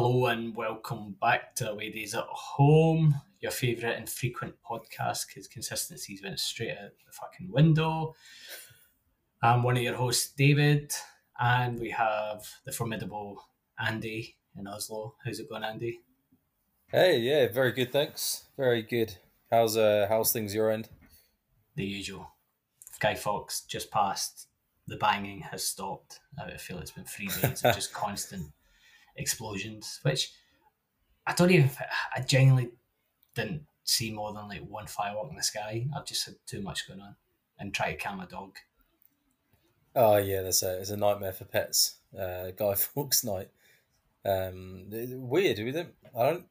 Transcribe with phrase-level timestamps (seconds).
[0.00, 5.48] Hello and welcome back to Away Days at Home, your favourite and frequent podcast because
[5.48, 8.14] consistency's went straight out the fucking window.
[9.42, 10.92] I'm one of your hosts, David,
[11.40, 13.42] and we have the formidable
[13.76, 15.16] Andy in Oslo.
[15.24, 15.98] How's it going, Andy?
[16.92, 18.44] Hey, yeah, very good, thanks.
[18.56, 19.16] Very good.
[19.50, 20.90] How's uh how's things your end?
[21.74, 22.36] The usual.
[23.00, 24.46] Guy Fawkes just passed.
[24.86, 26.20] The banging has stopped.
[26.40, 28.52] I feel it's been three days of just constant
[29.18, 30.32] explosions, which
[31.26, 31.70] I don't even.
[32.16, 32.70] I genuinely
[33.34, 35.86] didn't see more than like one firework in the sky.
[35.94, 37.16] I've just had too much going on
[37.58, 38.56] and try to calm a dog.
[39.94, 41.96] Oh yeah, that's a it's a nightmare for pets.
[42.18, 43.50] Uh, Guy Fawkes night.
[44.24, 45.58] Um, weird.
[45.58, 45.94] We don't.
[46.16, 46.46] I don't.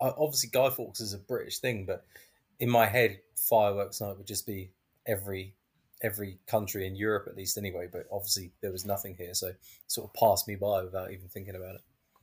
[0.00, 2.04] I, obviously, Guy Fawkes is a British thing, but
[2.58, 4.70] in my head, fireworks night would just be
[5.06, 5.54] every
[6.02, 7.88] every country in Europe at least anyway.
[7.90, 9.52] But obviously there was nothing here, so
[9.86, 11.80] sort of passed me by without even thinking about it.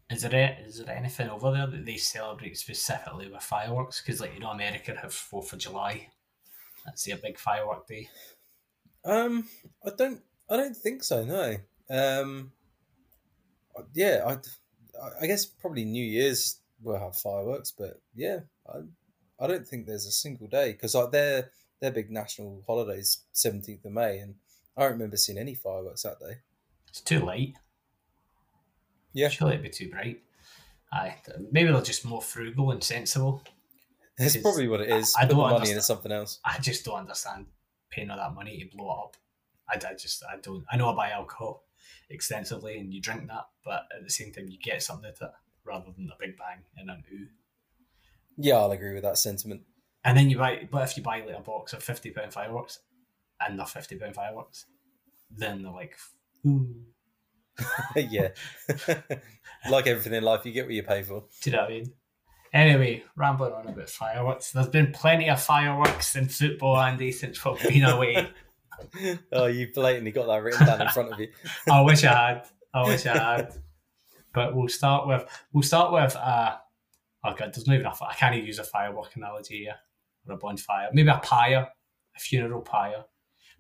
[0.10, 4.02] Is there is there anything over there that they celebrate specifically with fireworks?
[4.02, 6.10] Because like you know, America have Fourth of July.
[6.86, 8.10] That's their big firework day.
[9.06, 9.48] Um,
[9.86, 10.22] I don't.
[10.50, 11.24] I don't think so.
[11.24, 11.58] No.
[11.90, 12.52] Um.
[13.94, 14.38] Yeah, I.
[15.22, 18.80] I guess probably New Year's will have fireworks, but yeah, I.
[19.40, 21.50] I don't think there's a single day because like they're
[21.84, 24.36] their big national holidays, 17th of May, and
[24.78, 26.38] I don't remember seeing any fireworks that day.
[26.88, 27.58] It's too late.
[29.12, 29.28] Yeah.
[29.28, 30.22] Surely it'd be too bright.
[30.94, 31.16] Aye.
[31.52, 33.44] Maybe they're just more frugal and sensible.
[34.18, 35.14] That's probably what it is.
[35.20, 35.76] I, I don't the money understand.
[35.76, 36.40] into something else.
[36.46, 37.48] I just don't understand
[37.90, 39.18] paying all that money to blow it up.
[39.70, 41.66] I, I just, I don't, I know I buy alcohol
[42.10, 45.28] extensively and you drink that, but at the same time, you get something out of
[45.28, 45.34] it
[45.66, 47.28] rather than a big bang and an ooh.
[48.38, 49.62] Yeah, I'll agree with that sentiment.
[50.06, 52.80] And then you buy, but if you buy like a box of fifty pound fireworks,
[53.40, 54.66] and they're fifty pound fireworks,
[55.32, 55.96] then they're like,
[56.46, 56.76] ooh.
[57.96, 58.30] yeah,
[59.70, 61.24] like everything in life, you get what you pay for.
[61.42, 61.94] Do you know what I mean?
[62.52, 64.52] Anyway, rambling on about fireworks.
[64.52, 68.30] There's been plenty of fireworks in football, Andy, since we've been away.
[69.32, 71.30] oh, you blatantly got that written down in front of you.
[71.70, 72.48] I wish I had.
[72.74, 73.54] I wish I had.
[74.34, 76.58] But we'll start with we'll start with uh
[77.24, 79.76] oh god, there's not even a I can't even use a firework analogy here
[80.28, 80.90] or a bonfire.
[80.94, 81.70] Maybe a pyre,
[82.16, 83.06] a funeral pyre.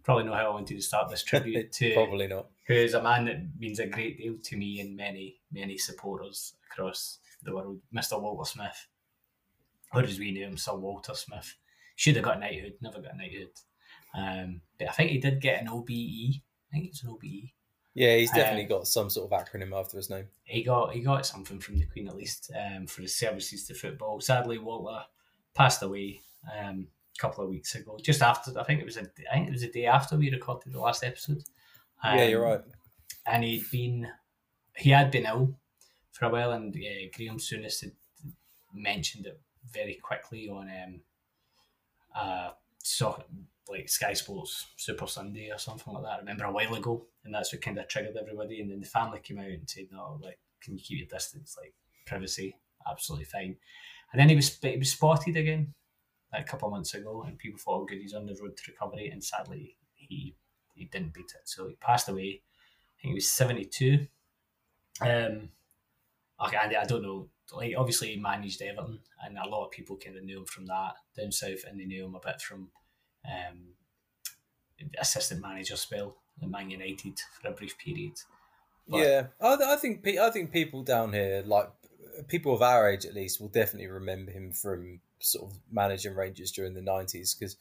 [0.03, 2.47] Probably know how I wanted to start this tribute to Probably not.
[2.67, 6.55] who is a man that means a great deal to me and many, many supporters
[6.71, 8.21] across the world, Mr.
[8.21, 8.87] Walter Smith.
[9.93, 11.55] Or as we knew him, Sir Walter Smith.
[11.95, 13.51] Should have got knighthood, never got knighthood.
[14.15, 15.89] Um, but I think he did get an OBE.
[15.89, 17.51] I think it's an OBE.
[17.93, 20.25] Yeah, he's definitely got some sort of acronym after his name.
[20.45, 23.75] He got he got something from the Queen at least um, for his services to
[23.75, 24.19] football.
[24.19, 25.03] Sadly, Walter
[25.53, 26.21] passed away
[26.51, 29.47] um, a couple of weeks ago, just after I think it was a I think
[29.47, 31.43] it was a day after we recorded the last episode.
[32.03, 32.61] yeah, you're Um, right.
[33.25, 34.07] and he'd been
[34.75, 35.55] he had been ill
[36.11, 37.91] for a while, and uh, Graham Souness had
[38.73, 39.39] mentioned it
[39.71, 41.01] very quickly on um,
[42.15, 43.23] uh, so
[43.69, 46.11] like Sky Sports Super Sunday or something like that.
[46.13, 48.59] I remember a while ago, and that's what kind of triggered everybody.
[48.61, 51.55] And then the family came out and said, "No, like, can you keep your distance?
[51.59, 51.73] Like,
[52.05, 52.57] privacy,
[52.89, 53.55] absolutely fine."
[54.11, 55.73] And then he was he was spotted again
[56.33, 58.71] a couple of months ago, and people thought, "Oh, good, he's on the road to
[58.71, 60.35] recovery." And sadly, he
[60.75, 62.41] he didn't beat it, so he passed away.
[62.41, 64.07] I think he was seventy two.
[65.01, 65.49] Um,
[66.45, 67.27] okay, I, I don't know.
[67.53, 70.65] Like obviously, he managed Everton, and a lot of people kind of knew him from
[70.67, 72.69] that down south, and they knew him a bit from
[73.25, 73.73] um,
[74.99, 78.13] assistant manager spell at Man United for a brief period.
[78.87, 81.69] But- yeah, I, I think I think people down here, like
[82.27, 86.51] people of our age at least, will definitely remember him from sort of managing Rangers
[86.51, 87.57] during the nineties because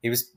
[0.00, 0.30] he was.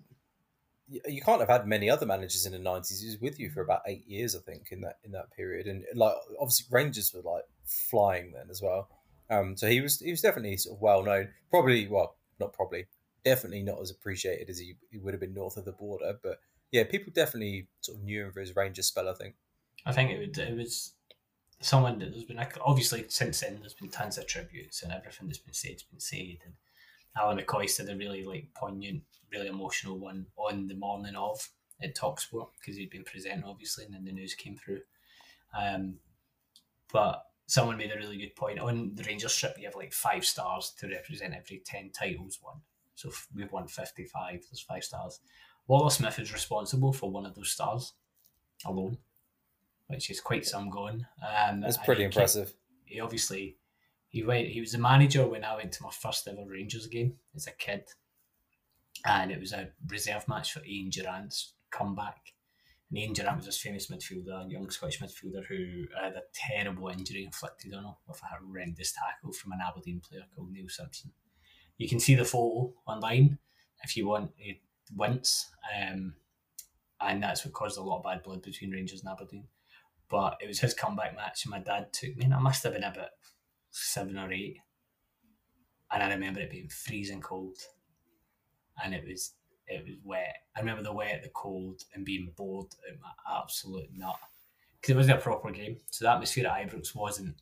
[0.87, 3.01] you- can't have had many other managers in the nineties.
[3.01, 5.67] He was with you for about eight years, I think, in that in that period,
[5.67, 8.89] and like obviously Rangers were like flying then as well.
[9.29, 11.29] Um, so he was he was definitely sort of well known.
[11.49, 12.85] Probably, well, not probably,
[13.23, 16.19] definitely not as appreciated as he, he would have been north of the border.
[16.21, 16.39] But
[16.71, 19.09] yeah, people definitely sort of knew him for his Rangers spell.
[19.09, 19.35] I think.
[19.87, 20.93] I think it would, it was
[21.61, 25.39] someone that there's been obviously since then there's been tons of tributes and everything that's
[25.39, 26.53] been said has been said and
[27.17, 31.49] Ally McCoist said a really like poignant, really emotional one on the morning of
[31.81, 34.81] at Talksport because he'd been presenting obviously and then the news came through.
[35.57, 35.95] Um,
[36.91, 39.57] but someone made a really good point on the Rangers strip.
[39.57, 42.55] You have like five stars to represent every ten titles won.
[42.95, 44.41] So we've won fifty five.
[44.49, 45.19] There's five stars.
[45.67, 47.93] Walter Smith is responsible for one of those stars
[48.65, 48.97] alone,
[49.87, 51.05] which is quite some going.
[51.27, 52.53] Um, That's pretty he impressive.
[52.85, 53.57] he obviously
[54.15, 57.15] he went he was the manager when I went to my first ever Rangers game
[57.35, 57.83] as a kid.
[59.05, 62.31] And it was a reserve match for Ian Durrant's comeback.
[62.89, 66.87] And Ian Durrant was this famous midfielder, a young Scottish midfielder who had a terrible
[66.87, 71.11] injury inflicted on him with a horrendous tackle from an Aberdeen player called Neil Simpson.
[71.77, 73.37] You can see the photo online
[73.83, 74.53] if you want to
[74.95, 75.51] wince.
[75.77, 76.13] Um,
[77.01, 79.49] and that's what caused a lot of bad blood between Rangers and Aberdeen.
[80.09, 82.71] But it was his comeback match, and my dad took me, and I must have
[82.71, 83.09] been about
[83.75, 84.57] seven or eight.
[85.91, 87.57] And I remember it being freezing cold,
[88.83, 89.33] and it was
[89.67, 90.35] it was wet.
[90.55, 94.17] I remember the wet, the cold, and being bored at my absolute nut
[94.79, 95.77] because it wasn't a proper game.
[95.89, 97.35] So the atmosphere at Ibrox wasn't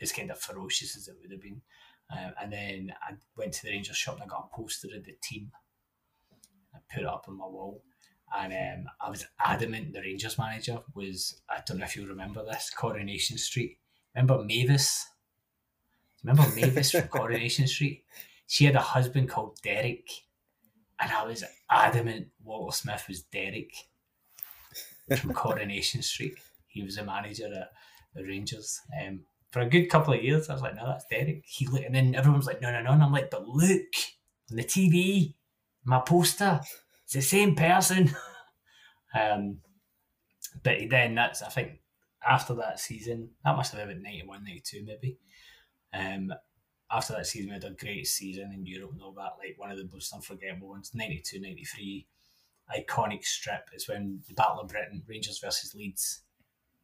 [0.00, 1.62] as kind of ferocious as it would have been.
[2.10, 5.04] Um, and then I went to the Rangers shop and I got a poster of
[5.04, 5.50] the team.
[6.74, 7.82] I put it up on my wall.
[8.36, 12.44] And um, I was adamant the Rangers manager was, I don't know if you remember
[12.44, 13.78] this, Coronation Street.
[14.14, 15.06] Remember Mavis?
[16.22, 18.04] Remember Mavis from Coronation Street?
[18.46, 20.08] She had a husband called Derek.
[21.00, 23.72] And I was adamant Walter Smith was Derek
[25.16, 26.34] from Coronation Street.
[26.68, 27.70] He was a manager at
[28.14, 28.80] the Rangers.
[29.00, 29.20] Um,
[29.50, 31.42] for a good couple of years, I was like, no, that's Derek.
[31.46, 32.92] He looked, and then everyone's like, no, no, no.
[32.92, 33.94] And I'm like, but look
[34.50, 35.34] on the TV,
[35.84, 36.60] my poster,
[37.04, 38.14] it's the same person.
[39.18, 39.58] um,
[40.62, 41.80] but then that's, I think,
[42.28, 45.18] after that season, that must have been 91, 92 maybe.
[45.92, 46.32] Um,
[46.92, 49.70] after that season, we had a great season in Europe and all that, like one
[49.70, 52.06] of the most unforgettable ones, 92, 93.
[52.78, 56.22] Iconic strip is when the Battle of Britain, Rangers versus Leeds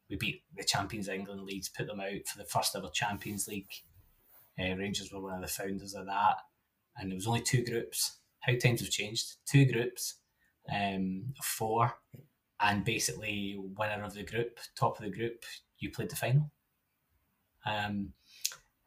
[0.09, 3.71] we beat the champions England Leeds, put them out for the first ever Champions League.
[4.59, 6.37] Uh, Rangers were one of the founders of that,
[6.97, 8.19] and there was only two groups.
[8.39, 9.35] How times have changed.
[9.45, 10.15] Two groups,
[10.73, 11.93] um, four,
[12.59, 15.43] and basically winner of the group, top of the group,
[15.79, 16.51] you played the final.
[17.65, 18.13] Um,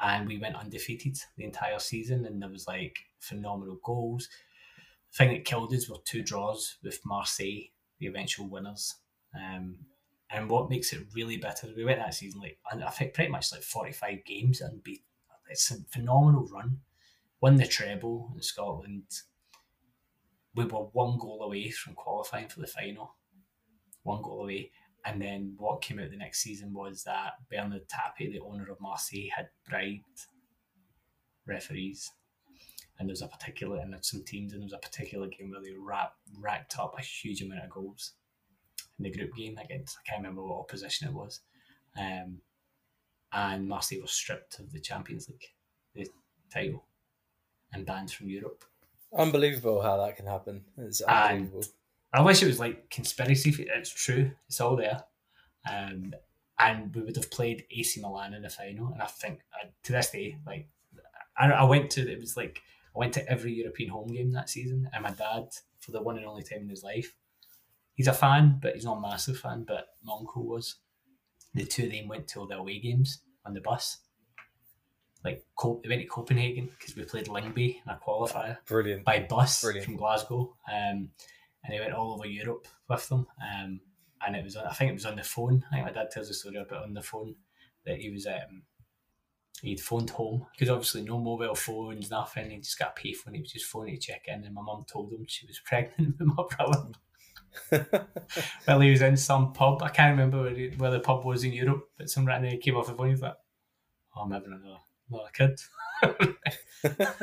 [0.00, 4.28] and we went undefeated the entire season, and there was like phenomenal goals.
[5.12, 7.68] The thing that killed us were two draws with Marseille,
[7.98, 8.96] the eventual winners.
[9.34, 9.76] Um,
[10.30, 13.52] and what makes it really bitter, we went that season like I think pretty much
[13.52, 15.02] like forty five games and beat.
[15.48, 16.78] It's a phenomenal run.
[17.40, 19.04] Won the treble in Scotland.
[20.54, 23.16] We were one goal away from qualifying for the final.
[24.02, 24.70] One goal away.
[25.04, 28.80] And then what came out the next season was that Bernard Tapie, the owner of
[28.80, 30.26] Marseille, had bribed
[31.46, 32.12] referees.
[32.98, 35.50] And there was a particular, and there's some teams, and there was a particular game
[35.50, 35.74] where they
[36.38, 38.12] racked up a huge amount of goals
[38.98, 41.40] in the group game against I can't remember what opposition it was,
[41.98, 42.40] um,
[43.32, 45.46] and Marseille was stripped of the Champions League,
[45.94, 46.06] the
[46.52, 46.84] title,
[47.72, 48.64] and banned from Europe.
[49.16, 50.62] Unbelievable how that can happen.
[50.76, 51.60] It's unbelievable.
[51.60, 51.68] And
[52.12, 53.54] I wish it was like conspiracy.
[53.74, 54.32] It's true.
[54.48, 55.04] It's all there.
[55.70, 56.14] Um,
[56.58, 58.92] and we would have played AC Milan in the final.
[58.92, 60.68] And I think uh, to this day, like
[61.38, 62.62] I, I went to it was like
[62.94, 65.48] I went to every European home game that season, and my dad
[65.78, 67.14] for the one and only time in his life
[68.00, 69.62] he's a fan, but he's not a massive fan.
[69.68, 70.76] But my uncle was.
[71.52, 73.98] The two of them went to all the away games on the bus.
[75.22, 78.56] Like they went to Copenhagen because we played Lyngby in a qualifier.
[78.66, 79.04] Brilliant.
[79.04, 79.84] By bus Brilliant.
[79.84, 81.10] from Glasgow, um,
[81.64, 83.26] and he went all over Europe with them.
[83.40, 83.80] Um,
[84.26, 85.64] and it was I think it was on the phone.
[85.70, 87.36] I think my dad tells a story about on the phone
[87.86, 88.62] that he was um,
[89.62, 92.50] he'd phoned home because obviously no mobile phones, nothing.
[92.50, 93.34] He just got a payphone.
[93.34, 96.16] He was just phoning to check in, and my mum told him she was pregnant
[96.18, 96.90] with my brother.
[98.66, 99.82] well, he was in some pub.
[99.82, 102.76] I can't remember where, he, where the pub was in Europe, but some random came
[102.76, 103.10] off the phone.
[103.10, 103.34] He's like,
[104.14, 104.78] "Oh, I'm having another,
[105.10, 105.60] another kid."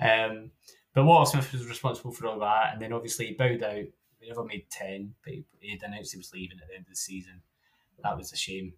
[0.00, 0.50] um,
[0.94, 3.84] but Walter Smith was responsible for all that, and then obviously he bowed out.
[4.20, 6.90] He never made ten, but he, he announced he was leaving at the end of
[6.90, 7.42] the season.
[8.02, 8.74] That was a shame.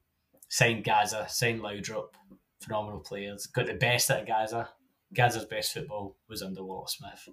[0.48, 2.08] Signed Gazza, signed Laudrup,
[2.60, 3.46] phenomenal players.
[3.46, 4.68] Got the best out of Gazza.
[5.12, 7.28] Gazza's best football was under Walter Smith.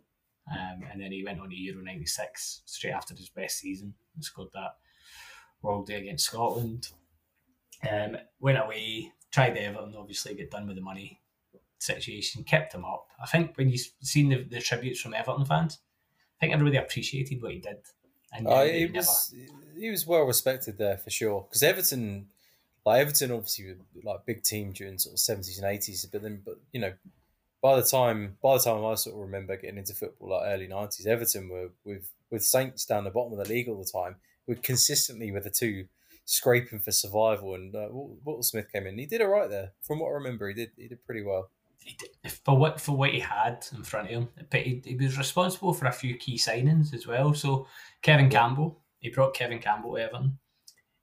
[0.52, 4.24] Um, and then he went on to Euro 96 straight after his best season and
[4.24, 4.76] scored that
[5.62, 6.90] World Day against Scotland.
[7.90, 11.22] Um, went away, tried Everton, obviously, get done with the money
[11.84, 13.08] situation, kept him up.
[13.22, 15.80] I think when you've seen the, the tributes from Everton fans,
[16.38, 17.78] I think everybody appreciated what he did.
[18.32, 19.34] And uh, he was
[19.78, 22.28] he was well respected there for sure because Everton,
[22.86, 26.42] like Everton, obviously like a big team during sort of seventies and eighties, but then
[26.44, 26.94] but you know
[27.62, 30.68] by the time by the time I sort of remember getting into football, like early
[30.68, 34.16] nineties, Everton were with with Saints down the bottom of the league all the time.
[34.48, 35.86] We're consistently with the two
[36.26, 38.98] scraping for survival, and uh, Walter Smith came in.
[38.98, 40.48] He did all right there, from what I remember.
[40.50, 41.50] He did he did pretty well.
[42.46, 45.74] For what for what he had in front of him, but he, he was responsible
[45.74, 47.34] for a few key signings as well.
[47.34, 47.68] So
[48.02, 48.30] Kevin.
[48.30, 50.40] Campbell, he brought Kevin Campbell to Everton.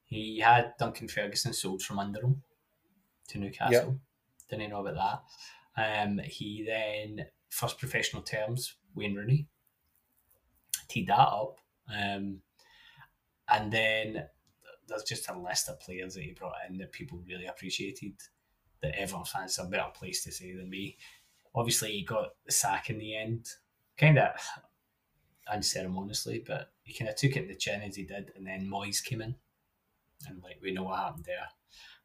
[0.05, 2.43] He had Duncan Ferguson sold from under him
[3.29, 3.99] to Newcastle.
[4.51, 4.59] Yeah.
[4.59, 5.23] Didn't know about
[5.77, 6.03] that.
[6.03, 9.47] Um, he then first professional terms Wayne Rooney
[10.89, 11.61] teed that up.
[11.89, 12.41] Um,
[13.49, 14.25] and then
[14.89, 18.15] there's just a list of players that he brought in that people really appreciated.
[18.83, 20.97] That everyone finds a better place to say than me.
[21.55, 23.47] Obviously, he got the sack in the end,
[23.99, 24.31] kind of
[25.53, 28.71] unceremoniously, but he kind of took it in the chin as he did, and then
[28.71, 29.35] Moyes came in,
[30.29, 31.49] and like we know what happened there.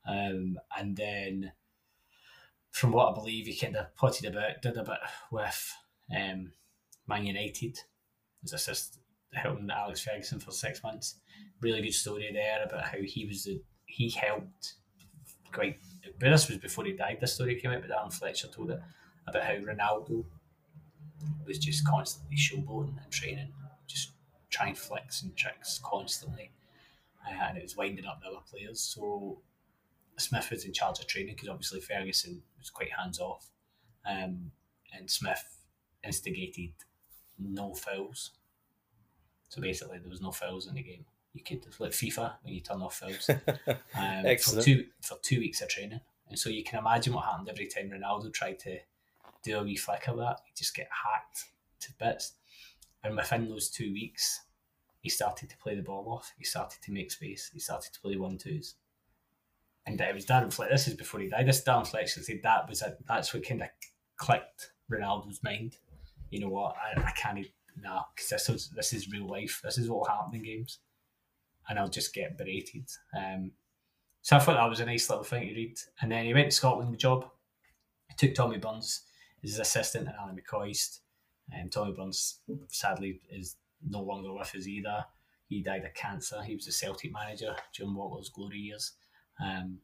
[0.08, 1.51] Um, and then,
[2.72, 5.00] from what I believe, he kind of potted about, did a bit
[5.32, 5.74] with
[6.15, 6.51] um,
[7.08, 7.79] Man United
[8.44, 9.00] as assist
[9.34, 11.15] helping Alex Ferguson for six months.
[11.62, 14.75] Really good story there about how he was the he helped
[15.55, 15.79] quite.
[16.19, 17.17] But this was before he died.
[17.19, 18.81] This story came out, but Alan Fletcher told it
[19.27, 20.24] about how Ronaldo
[21.47, 23.51] was just constantly showboating and training,
[23.88, 24.12] just
[24.50, 26.51] trying flicks and tricks constantly,
[27.27, 28.79] uh, and it was winding up the other players.
[28.79, 29.39] So
[30.17, 33.50] Smith was in charge of training because obviously Ferguson was quite hands off,
[34.05, 34.51] um,
[34.93, 35.43] and Smith
[36.03, 36.74] instigated
[37.39, 38.31] no fouls.
[39.50, 41.05] So basically, there was no fouls in the game.
[41.35, 43.29] You could like FIFA when you turn off fouls
[43.97, 45.99] um, for two for two weeks of training,
[46.29, 48.79] and so you can imagine what happened every time Ronaldo tried to
[49.43, 50.39] do a wee flick of that.
[50.45, 51.45] He just get hacked
[51.81, 52.33] to bits,
[53.03, 54.43] and within those two weeks,
[55.01, 56.33] he started to play the ball off.
[56.37, 57.51] He started to make space.
[57.53, 58.75] He started to play one twos.
[59.85, 60.71] And it was Darren Fletcher.
[60.71, 61.47] This is before he died.
[61.47, 63.67] This Darren Fletcher said that was a, that's what kind of
[64.15, 65.77] clicked Ronaldo's mind.
[66.31, 66.75] You know what?
[66.77, 67.45] I, I can't
[67.81, 69.61] nah, because this is this is real life.
[69.63, 70.79] This is what will happen in games,
[71.67, 72.89] and I'll just get berated.
[73.17, 73.51] Um,
[74.22, 75.77] so I thought that was a nice little thing to read.
[76.01, 77.29] And then he went to Scotland the job.
[78.10, 79.03] He took Tommy Burns
[79.43, 81.00] as his assistant and Ally McCoist.
[81.51, 83.55] And Tommy Burns sadly is
[83.88, 85.05] no longer with us either.
[85.48, 86.41] He died of cancer.
[86.41, 88.93] He was a Celtic manager during Walter's glory years.
[89.39, 89.79] Um,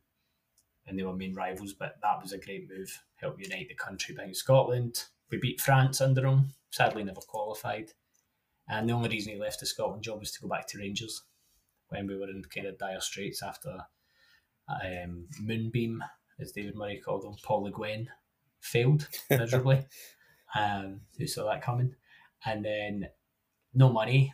[0.88, 3.00] and they were main rivals, but that was a great move.
[3.18, 5.04] Help unite the country behind Scotland.
[5.30, 7.92] We beat France under him sadly never qualified.
[8.68, 11.24] And the only reason he left the Scotland job was to go back to Rangers
[11.92, 13.78] when we were in kind of dire straits after
[14.70, 16.04] um, Moonbeam,
[16.40, 18.08] as David Murray called him, Paul Le Guen,
[18.62, 19.86] failed miserably.
[20.56, 21.94] um, who saw that coming?
[22.46, 23.10] And then
[23.74, 24.34] no money.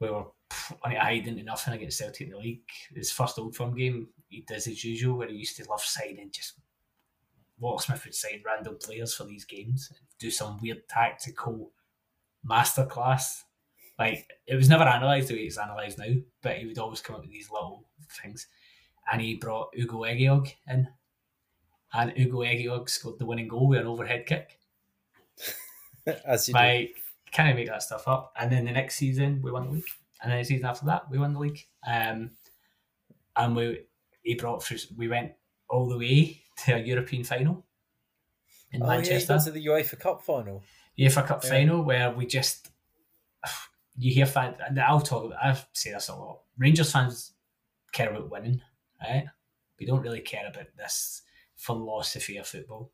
[0.00, 0.24] We were
[0.82, 2.62] on it hiding to nothing against Celtic in the league.
[2.94, 6.30] His first Old Firm game, he does as usual, where he used to love signing
[6.32, 6.54] just
[7.60, 11.72] Walter Smith would sign random players for these games, and do some weird tactical
[12.48, 13.42] masterclass.
[14.00, 17.16] Like it was never analysed the way it's analysed now, but he would always come
[17.16, 17.84] up with these little
[18.22, 18.46] things.
[19.12, 20.88] And he brought Ugo Ehiogu in,
[21.92, 24.58] and Ugo Ehiogu scored the winning goal with an overhead kick.
[26.24, 27.00] As you like, do.
[27.30, 28.32] Can I make that stuff up?
[28.40, 29.84] And then the next season we won the league,
[30.22, 31.62] and then the season after that we won the league.
[31.86, 32.30] Um,
[33.36, 33.80] and we
[34.22, 34.78] he brought through.
[34.96, 35.32] We went
[35.68, 37.66] all the way to a European final
[38.72, 39.34] in oh, Manchester.
[39.34, 40.62] Yeah, to the UEFA Cup final.
[40.98, 41.50] UEFA Cup yeah.
[41.50, 42.69] final where we just
[44.00, 46.40] you hear fans and I'll talk about I say this a lot.
[46.58, 47.32] Rangers fans
[47.92, 48.60] care about winning,
[49.00, 49.26] right?
[49.78, 51.22] We don't really care about this
[51.56, 52.92] philosophy of football.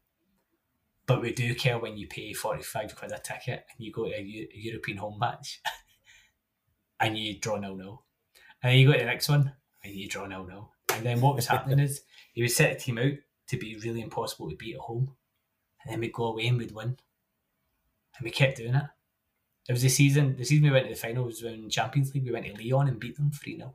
[1.07, 4.11] But we do care when you pay 45 quid a ticket and you go to
[4.17, 5.61] a, U- a European home match
[7.01, 8.03] and you draw no no.
[8.63, 9.53] And then you go to the next one
[9.85, 10.71] and you draw no no.
[10.93, 13.13] And then what was happening is he would set a team out
[13.49, 15.15] to be really impossible to beat at home.
[15.85, 16.97] And then we'd go away and we'd win.
[18.17, 18.85] And we kept doing it.
[19.69, 22.33] It was the season, the season we went to the finals when Champions League, we
[22.33, 23.75] went to Lyon and beat them 3 0.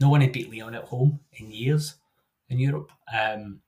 [0.00, 1.96] No one had beat Lyon at home in years
[2.48, 2.90] in Europe.
[3.12, 3.60] Um,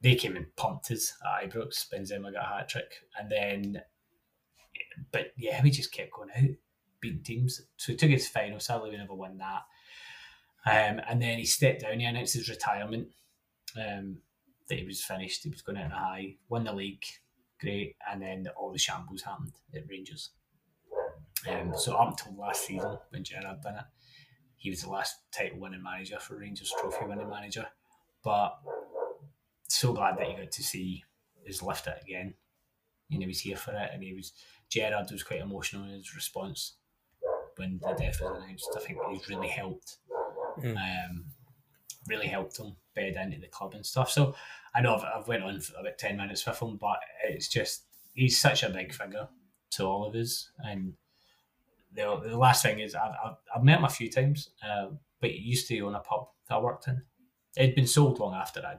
[0.00, 1.88] they came and pumped us at Ibrox.
[1.92, 2.92] Benzema got a hat trick.
[3.18, 3.82] And then,
[5.10, 6.56] but yeah, we just kept going out,
[7.00, 7.62] beating teams.
[7.76, 8.60] So we took to final.
[8.60, 9.62] Sadly, we never won that.
[10.64, 11.98] Um, and then he stepped down.
[11.98, 13.08] He announced his retirement
[13.76, 14.18] um,
[14.68, 15.42] that he was finished.
[15.42, 17.04] He was going out in a high, won the league,
[17.62, 20.30] great, and then all the shambles happened at Rangers.
[21.48, 23.84] Um, so up until last season when Gerrard done it,
[24.56, 27.66] he was the last title winning manager for Rangers, trophy winning manager.
[28.22, 28.58] But
[29.68, 31.02] so glad that he got to see
[31.44, 32.34] his lift it again.
[33.08, 34.32] You know, he was here for it, and he was
[34.70, 36.74] Gerrard was quite emotional in his response
[37.56, 38.70] when the death was announced.
[38.76, 39.98] I think he's really helped.
[40.60, 40.76] Mm.
[40.76, 41.24] Um,
[42.08, 44.10] really helped him bed into the club and stuff.
[44.10, 44.34] So
[44.74, 47.84] I know I've, I've went on for about 10 minutes with him, but it's just,
[48.14, 49.28] he's such a big figure
[49.72, 50.50] to all of us.
[50.58, 50.94] And
[51.92, 54.88] the, the last thing is, I've, I've, I've met him a few times, uh,
[55.20, 57.02] but he used to own a pub that I worked in.
[57.56, 58.76] It'd been sold long after I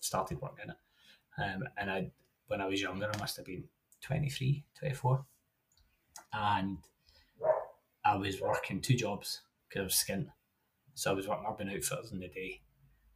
[0.00, 1.42] started working it.
[1.42, 2.10] Um, and I,
[2.46, 3.64] when I was younger, I must have been
[4.02, 5.24] 23, 24.
[6.32, 6.78] And
[8.04, 10.26] I was working two jobs because I was skint.
[10.94, 12.60] So I was working urban outfitters in the day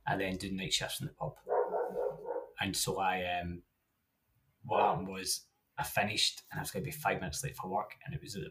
[0.08, 1.34] and then doing night shifts in the pub.
[2.60, 3.62] And so I, um,
[4.64, 5.42] what happened was
[5.78, 8.20] I finished and I was going to be five minutes late for work, and it
[8.22, 8.46] was a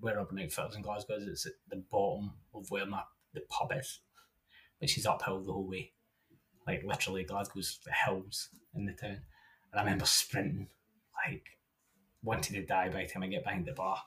[0.00, 1.26] where Urban Outfitters in Glasgow is.
[1.26, 3.02] It's at the bottom of where my
[3.34, 4.00] the pub is,
[4.78, 5.92] which is uphill the whole way.
[6.66, 9.20] Like literally, Glasgow's hills in the town.
[9.72, 10.68] And I remember sprinting,
[11.26, 11.44] like
[12.22, 13.98] wanting to die by the time I get behind the bar.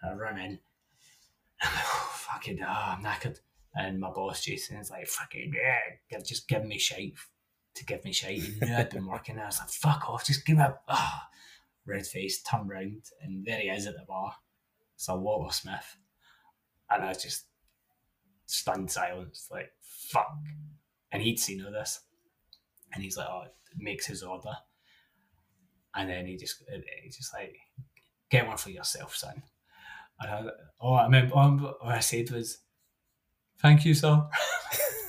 [0.00, 0.58] And I run in.
[1.62, 3.38] I'm like, oh, fucking, oh, I'm knackered.
[3.74, 7.14] And my boss Jason is like, fucking yeah, just give me shite
[7.74, 8.40] to give me shite.
[8.40, 9.36] He knew I'd been working.
[9.36, 9.44] There.
[9.44, 11.18] I was like, fuck off, just give me a oh.
[11.86, 14.34] red face, turn round, and there he is at the bar.
[14.94, 15.96] It's a Walter Smith.
[16.90, 17.46] And I was just
[18.46, 20.36] stunned silence, like, fuck.
[21.10, 22.00] And he'd seen all this.
[22.92, 23.44] And he's like, oh,
[23.78, 24.52] makes his order.
[25.94, 26.62] And then he just,
[27.02, 27.56] he's just like,
[28.30, 29.42] get one for yourself, son.
[30.20, 30.44] And I,
[30.78, 32.58] all I remember, all I said was,
[33.62, 34.22] thank you, sir.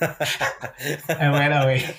[0.00, 1.96] and went away.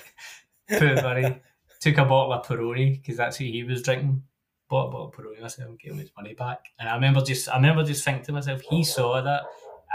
[0.70, 1.42] Poor buddy.
[1.82, 4.24] Took a bottle of Peroni because that's what he was drinking.
[4.70, 6.60] Bought a bottle of Peroni myself gave him his money back.
[6.80, 9.44] And I remember just, I remember just thinking to myself, he saw that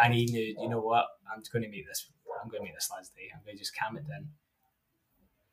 [0.03, 2.09] and he knew, you know what, I'm going to make this,
[2.43, 3.31] I'm going to make this lad's day.
[3.35, 4.29] I'm going to just calm it down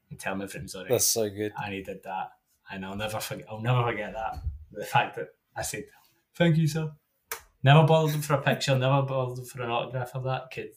[0.10, 0.90] and tell him everything's alright.
[0.90, 1.54] That's so good.
[1.64, 2.32] And he did that,
[2.72, 3.46] and I'll never forget.
[3.50, 4.42] I'll never forget that.
[4.72, 5.86] The fact that I said,
[6.36, 6.92] "Thank you, sir."
[7.64, 8.78] Never bothered him for a picture.
[8.78, 10.70] Never bothered him for an autograph of that kid.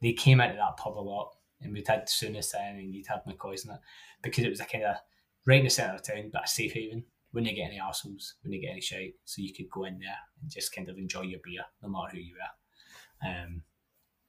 [0.00, 3.24] They came into that pub a lot, and we'd had Souness in, and you'd had
[3.24, 3.80] McCoist in it
[4.22, 4.96] because it was a kind of
[5.46, 7.04] right in the centre of town, but a safe haven.
[7.32, 10.50] Wouldn't get any arseholes, wouldn't get any shite, so you could go in there and
[10.50, 13.28] just kind of enjoy your beer, no matter who you were.
[13.28, 13.62] Um,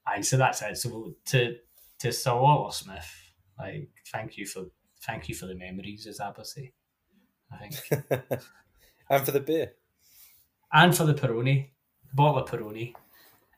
[0.06, 0.76] and so that's it.
[0.76, 1.56] So to
[1.98, 3.12] to Sir Walter Smith,
[3.58, 4.66] like, thank you for
[5.04, 6.72] thank you for the memories, as Abba say.
[7.52, 8.04] I think,
[9.10, 9.72] and for the beer,
[10.72, 11.70] and for the Peroni,
[12.14, 12.94] bottle of Peroni.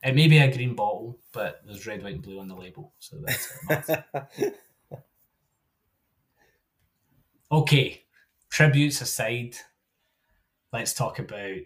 [0.04, 2.92] It may be a green bottle, but there's red, white, and blue on the label,
[2.98, 3.16] so
[3.68, 3.90] that's
[4.36, 4.60] it.
[7.52, 8.02] okay,
[8.50, 9.56] tributes aside,
[10.74, 11.62] let's talk about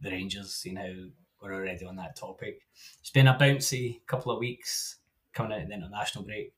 [0.00, 0.52] the Rangers.
[0.52, 0.92] Seeing how
[1.40, 2.62] we're already on that topic,
[2.98, 4.96] it's been a bouncy couple of weeks
[5.32, 6.54] coming out of the international break.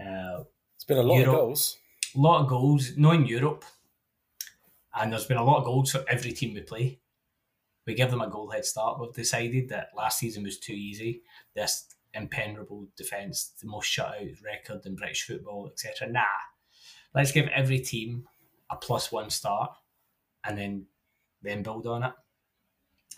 [0.00, 0.42] Uh,
[0.74, 1.78] it's been a lot Europe, of goals.
[2.16, 3.64] A lot of goals, not in Europe.
[4.96, 6.98] And there's been a lot of goals for every team we play.
[7.86, 9.00] We give them a goal head start.
[9.00, 11.22] We've decided that last season was too easy.
[11.54, 16.10] This impenetrable defence, the most shutout record in British football, etc.
[16.10, 16.22] Nah,
[17.14, 18.26] let's give every team
[18.70, 19.70] a plus one start,
[20.44, 20.86] and then
[21.42, 22.12] then build on it.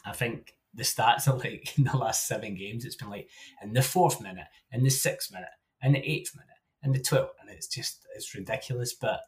[0.05, 3.29] I think the stats are like in the last seven games, it's been like
[3.62, 5.48] in the fourth minute, in the sixth minute,
[5.83, 6.50] in the eighth minute,
[6.83, 8.94] in the 12th, and it's just it's ridiculous.
[8.94, 9.20] But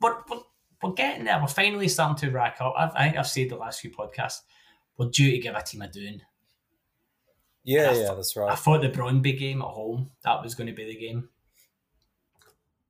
[0.00, 0.40] we're, we're,
[0.82, 1.40] we're getting there.
[1.40, 2.74] We're finally starting to rack up.
[2.76, 4.40] I've, I think I've said the last few podcasts,
[4.96, 6.20] we're due to give a team a doing.
[7.62, 8.50] Yeah, yeah, that's right.
[8.50, 11.28] I thought the Brøndby game at home that was going to be the game.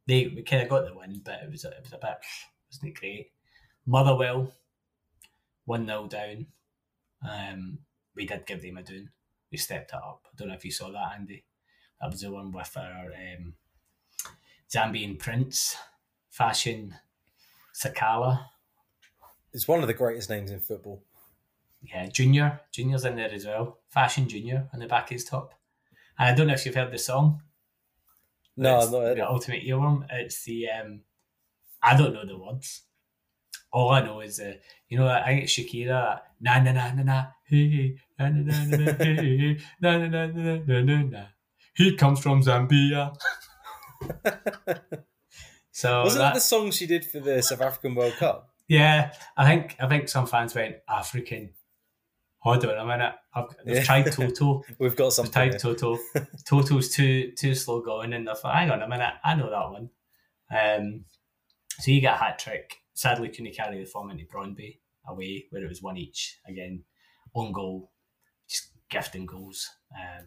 [0.07, 2.18] They we kind of got the win, but it was a, it was a bit
[2.68, 3.33] wasn't it great.
[3.87, 4.53] Motherwell
[5.64, 6.46] one 0 down.
[7.29, 7.79] Um,
[8.14, 9.09] we did give them a doing.
[9.50, 10.26] We stepped it up.
[10.26, 11.44] I don't know if you saw that, Andy.
[12.00, 13.55] That was the one with our um,
[14.72, 15.76] Zambian prince,
[16.31, 16.94] Fashion
[17.74, 18.46] Sakala.
[19.52, 21.02] It's one of the greatest names in football.
[21.83, 22.61] Yeah, Junior.
[22.72, 23.78] Junior's in there as well.
[23.88, 25.54] Fashion Junior on the back of his top.
[26.18, 27.42] And I don't know if you've heard the song.
[28.56, 30.06] No, I'm not heard the Ultimate Earworm.
[30.11, 31.00] It's the um,
[31.83, 32.83] I don't know the words.
[33.72, 34.54] All I know is uh,
[34.88, 38.64] you know I think it's Shakira na na na na na hey na na na
[38.64, 41.24] na na hey na na na na na na na
[41.74, 43.16] he comes from Zambia.
[45.72, 48.50] So wasn't that, the song she did for the South African World Cup?
[48.68, 51.50] Yeah, I think I think some fans went African.
[52.38, 53.14] Hold on a minute.
[53.35, 53.83] I've, they've yeah.
[53.83, 54.62] tried Toto.
[54.78, 55.26] We've got some.
[55.26, 55.98] Tried Toto.
[56.46, 59.12] Toto's too too slow going, and they're like, hang on a minute.
[59.24, 59.90] I know that one.
[60.50, 61.04] Um,
[61.78, 62.76] so you get a hat trick.
[62.94, 66.38] Sadly, couldn't carry the form into Brøndby away, where it was one each.
[66.46, 66.85] Again,
[67.33, 67.90] one goal,
[68.48, 69.68] just gifting goals.
[69.94, 70.26] Um,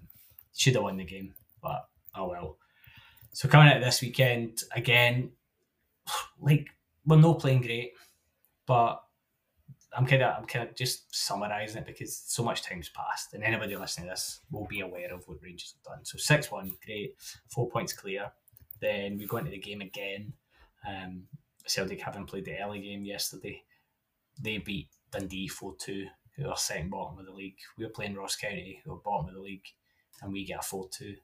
[0.55, 2.57] should have won the game, but oh well.
[3.33, 5.31] So coming out this weekend again,
[6.39, 6.67] like
[7.05, 7.93] we're not playing great,
[8.65, 9.03] but
[9.95, 13.43] I'm kind of I'm kind of just summarising it because so much time's passed, and
[13.43, 16.05] anybody listening to this will be aware of what Rangers have done.
[16.05, 17.15] So six one, great,
[17.49, 18.31] four points clear.
[18.79, 20.33] Then we go into the game again.
[20.87, 21.23] Um,
[21.65, 23.63] Celtic having played the early game yesterday,
[24.41, 27.57] they beat Dundee four two, who are second bottom of the league.
[27.77, 29.65] We are playing Ross County, who are bottom of the league
[30.21, 31.15] and we get a 4 2.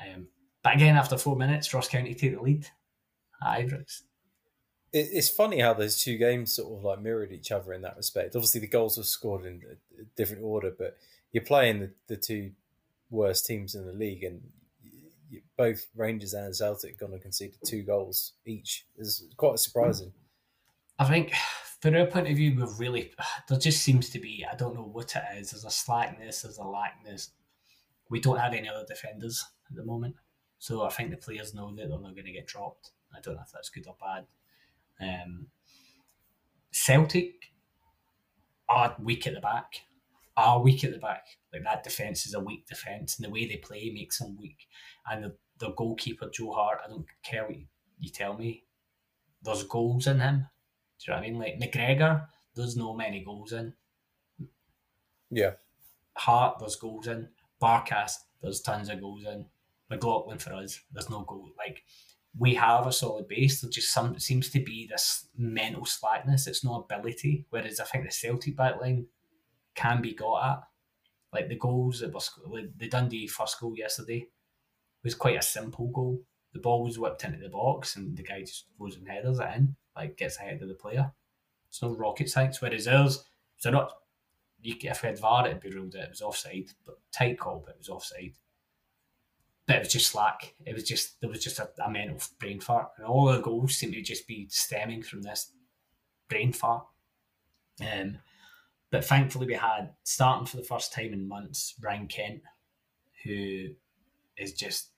[0.00, 0.26] Um,
[0.62, 2.66] but again, after four minutes, Ross County take the lead
[3.44, 4.02] at Ibrox.
[4.94, 8.36] It's funny how those two games sort of like mirrored each other in that respect.
[8.36, 9.62] Obviously, the goals were scored in
[9.98, 10.98] a different order, but
[11.32, 12.52] you're playing the, the two
[13.08, 14.42] worst teams in the league, and
[15.56, 20.12] both Rangers and Celtic going to concede two goals each is quite surprising.
[20.98, 21.32] I think
[21.80, 23.12] from our point of view, we've really
[23.48, 25.50] there just seems to be I don't know what it is.
[25.50, 27.30] There's a slackness, there's a lackness.
[28.10, 30.14] We don't have any other defenders at the moment,
[30.62, 32.92] so I think the players know that they're not going to get dropped.
[33.12, 34.26] I don't know if that's good or bad.
[35.00, 35.48] Um,
[36.70, 37.34] Celtic
[38.68, 39.72] are weak at the back.
[40.36, 41.26] Are weak at the back.
[41.52, 44.68] Like that defense is a weak defense, and the way they play makes them weak.
[45.10, 47.64] And the, the goalkeeper Joe Hart, I don't care what you,
[47.98, 48.62] you tell me,
[49.42, 50.46] there's goals in him.
[51.00, 51.38] Do you know what I mean?
[51.40, 53.72] Like McGregor, there's no many goals in.
[55.28, 55.54] Yeah.
[56.16, 57.30] Hart, there's goals in.
[57.60, 59.46] Barkas, there's tons of goals in.
[59.92, 61.50] McLaughlin for us, there's no goal.
[61.56, 61.84] Like
[62.38, 63.60] we have a solid base.
[63.60, 66.46] There just some seems to be this mental slackness.
[66.46, 67.46] It's no ability.
[67.50, 69.04] Whereas I think the Celtic backline
[69.74, 70.62] can be got at.
[71.32, 72.12] Like the goals that
[72.46, 74.26] were the Dundee first goal yesterday
[75.04, 76.22] was quite a simple goal.
[76.52, 79.48] The ball was whipped into the box and the guy just goes and headers it
[79.56, 81.12] in, like gets ahead of the player.
[81.68, 82.60] It's no rocket science.
[82.60, 83.24] Whereas ours,
[83.56, 83.92] so not
[84.60, 87.62] you if we had VAR it'd be ruled that it was offside, but tight call,
[87.64, 88.34] but it was offside
[89.66, 90.54] but it was just slack.
[90.66, 93.76] It was just there was just a, a mental brain fart, and all the goals
[93.76, 95.52] seem to just be stemming from this
[96.28, 96.84] brain fart.
[97.80, 98.18] Um,
[98.90, 102.42] but thankfully, we had starting for the first time in months Ryan Kent,
[103.24, 103.68] who
[104.36, 104.90] is just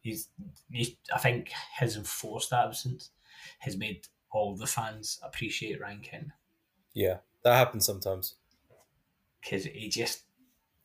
[0.00, 0.28] he's,
[0.70, 3.10] he's I think his enforced absence
[3.60, 6.28] has made all the fans appreciate Ryan Kent.
[6.92, 8.36] Yeah, that happens sometimes
[9.42, 10.22] because he just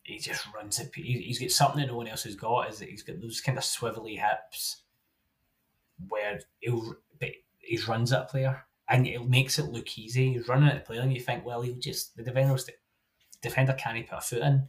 [0.10, 0.91] he just runs it.
[0.95, 2.69] He's got something that no one else has got.
[2.69, 4.84] Is that he's got those kind of swivelly hips,
[6.08, 6.95] where he'll
[7.60, 10.34] he runs at a player and it makes it look easy.
[10.34, 12.58] He's running at a player, and you think, well, he'll just the defender
[13.41, 14.67] defender can't put a foot in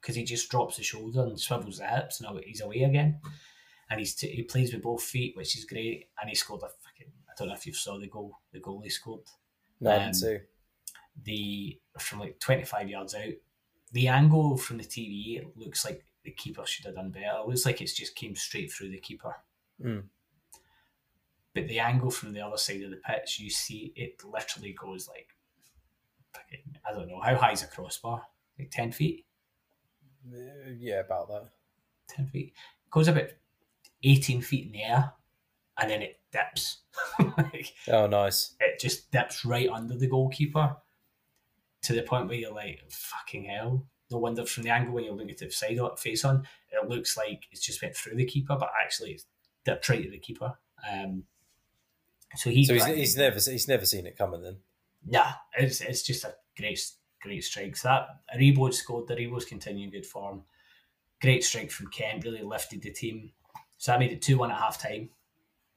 [0.00, 3.20] because he just drops the shoulder and swivels the hips, and he's away again.
[3.90, 6.08] And he's t- he plays with both feet, which is great.
[6.20, 7.12] And he scored a fucking.
[7.28, 8.38] I don't know if you saw the goal.
[8.52, 9.20] The goal he scored.
[9.80, 10.38] No, um, I didn't um, see.
[11.24, 13.32] The from like twenty five yards out,
[13.92, 17.38] the angle from the TV it looks like the keeper should have done better.
[17.40, 19.34] It looks like it's just came straight through the keeper.
[19.82, 20.04] Mm.
[21.54, 25.08] But the angle from the other side of the pitch, you see it literally goes
[25.08, 25.28] like,
[26.88, 28.22] I don't know, how high is a crossbar?
[28.58, 29.24] Like 10 feet?
[30.30, 31.48] Uh, yeah, about that.
[32.08, 32.52] 10 feet.
[32.86, 33.28] It goes about
[34.02, 35.12] 18 feet in the air
[35.78, 36.82] and then it dips.
[37.18, 38.54] like, oh, nice.
[38.60, 40.76] It just dips right under the goalkeeper
[41.82, 43.86] to the point where you're like, fucking hell.
[44.10, 46.88] No wonder from the angle when you're looking at the side up face on, it
[46.88, 49.26] looks like it's just went through the keeper, but actually it's
[49.64, 50.54] dipped right to the keeper.
[50.90, 51.24] Um,
[52.36, 54.56] so he so he's, he's never he's never seen it coming then.
[55.06, 56.80] Yeah, it's it's just a great
[57.20, 57.76] great strike.
[57.76, 59.08] So that Aribo scored.
[59.08, 60.42] The Aribo's continuing good form.
[61.20, 62.24] Great strike from Kent.
[62.24, 63.32] Really lifted the team.
[63.78, 65.10] So that made it two one at half time,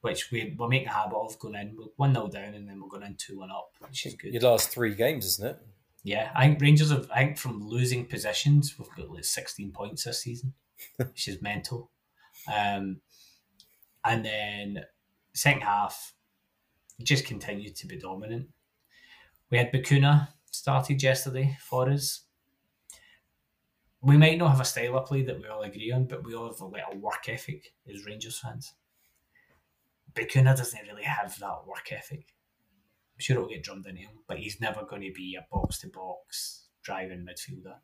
[0.02, 1.74] which we we're making a habit of going in.
[1.76, 4.32] We're one 0 down and then we're going in two one up, which is good.
[4.32, 5.58] Your last three games, isn't it?
[6.04, 7.08] Yeah, I think Rangers have.
[7.14, 10.54] I think from losing positions, we've got like sixteen points this season,
[10.96, 11.90] which is mental.
[12.52, 13.00] Um,
[14.04, 14.84] and then
[15.32, 16.14] second half,
[17.02, 18.48] just continued to be dominant.
[19.50, 22.22] We had Bacuna started yesterday for us.
[24.00, 26.34] We might not have a style of play that we all agree on, but we
[26.34, 28.74] all have a little work ethic as Rangers fans.
[30.14, 32.26] Bacuna doesn't really have that work ethic
[33.22, 35.88] sure it'll get drummed into him, but he's never going to be a box to
[35.88, 37.76] box driving midfielder.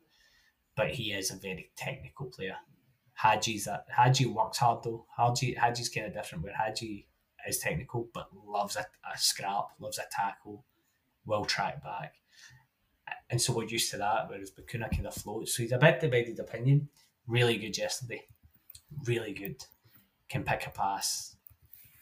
[0.75, 2.57] But he is a very technical player.
[3.13, 5.05] Hagi's that Hagi works hard though.
[5.17, 7.07] Hagi Hagi's kind of different where Hagi
[7.47, 10.65] is technical but loves a, a scrap, loves a tackle,
[11.25, 12.13] will track back.
[13.29, 15.55] And so we're used to that, whereas Bacuna kind of floats.
[15.55, 16.89] So he's a bit divided opinion.
[17.27, 18.23] Really good yesterday.
[19.05, 19.63] Really good.
[20.29, 21.35] Can pick a pass,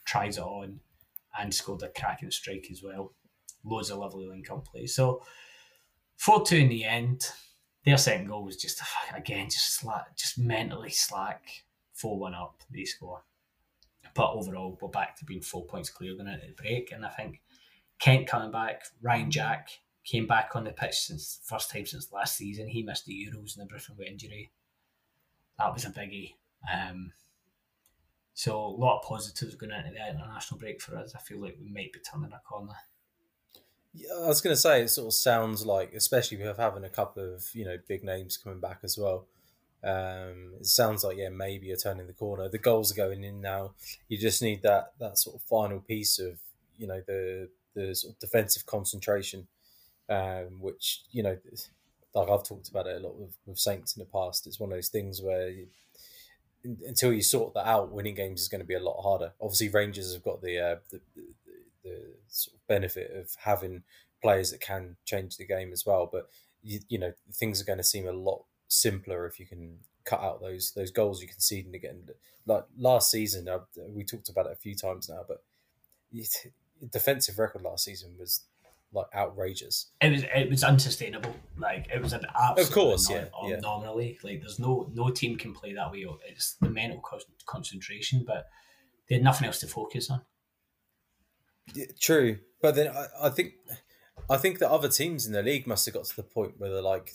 [0.05, 0.81] tries it on,
[1.37, 3.13] and scored a cracking strike as well
[3.67, 4.85] loads of lovely link up play.
[4.85, 5.23] So
[6.17, 7.29] 4 2 in the end.
[7.85, 8.81] Their second goal was just,
[9.15, 11.63] again, just slack, just mentally slack.
[11.93, 13.23] 4 1 up, they score.
[14.13, 16.91] But overall, we're back to being four points clear going into the break.
[16.91, 17.39] And I think
[17.99, 19.69] Kent coming back, Ryan Jack
[20.03, 22.67] came back on the pitch since first time since last season.
[22.67, 24.51] He missed the Euros and everything with injury.
[25.59, 26.33] That was a biggie.
[26.71, 27.11] Um,
[28.33, 31.13] so a lot of positives going into the international break for us.
[31.15, 32.73] I feel like we might be turning a corner.
[33.93, 36.89] Yeah, I was going to say it sort of sounds like, especially with having a
[36.89, 39.27] couple of you know big names coming back as well.
[39.83, 42.49] Um, it sounds like yeah, maybe you're turning the corner.
[42.49, 43.73] The goals are going in now.
[44.07, 46.39] You just need that that sort of final piece of
[46.77, 49.47] you know the the sort of defensive concentration,
[50.09, 51.37] um, which you know,
[52.13, 54.47] like I've talked about it a lot with, with Saints in the past.
[54.47, 55.67] It's one of those things where you,
[56.87, 59.33] until you sort that out, winning games is going to be a lot harder.
[59.41, 60.99] Obviously, Rangers have got the uh, the,
[61.87, 63.83] the, sort of benefit of having
[64.21, 66.09] players that can change the game as well.
[66.11, 66.29] But
[66.63, 70.21] you, you know things are going to seem a lot simpler if you can cut
[70.21, 72.03] out those those goals you conceded again.
[72.45, 75.43] Like last season, uh, we talked about it a few times now, but
[76.91, 78.43] defensive record last season was
[78.93, 79.87] like outrageous.
[80.01, 81.35] It was it was unsustainable.
[81.57, 83.59] Like it was an absolute Of course, non- yeah, yeah.
[83.59, 86.05] Nominally, like there's no no team can play that way.
[86.27, 88.47] It's the mental con- concentration, but
[89.09, 90.21] they had nothing else to focus on.
[91.73, 93.53] Yeah, true, but then I, I think
[94.29, 96.71] I think the other teams in the league must have got to the point where
[96.71, 97.13] they're like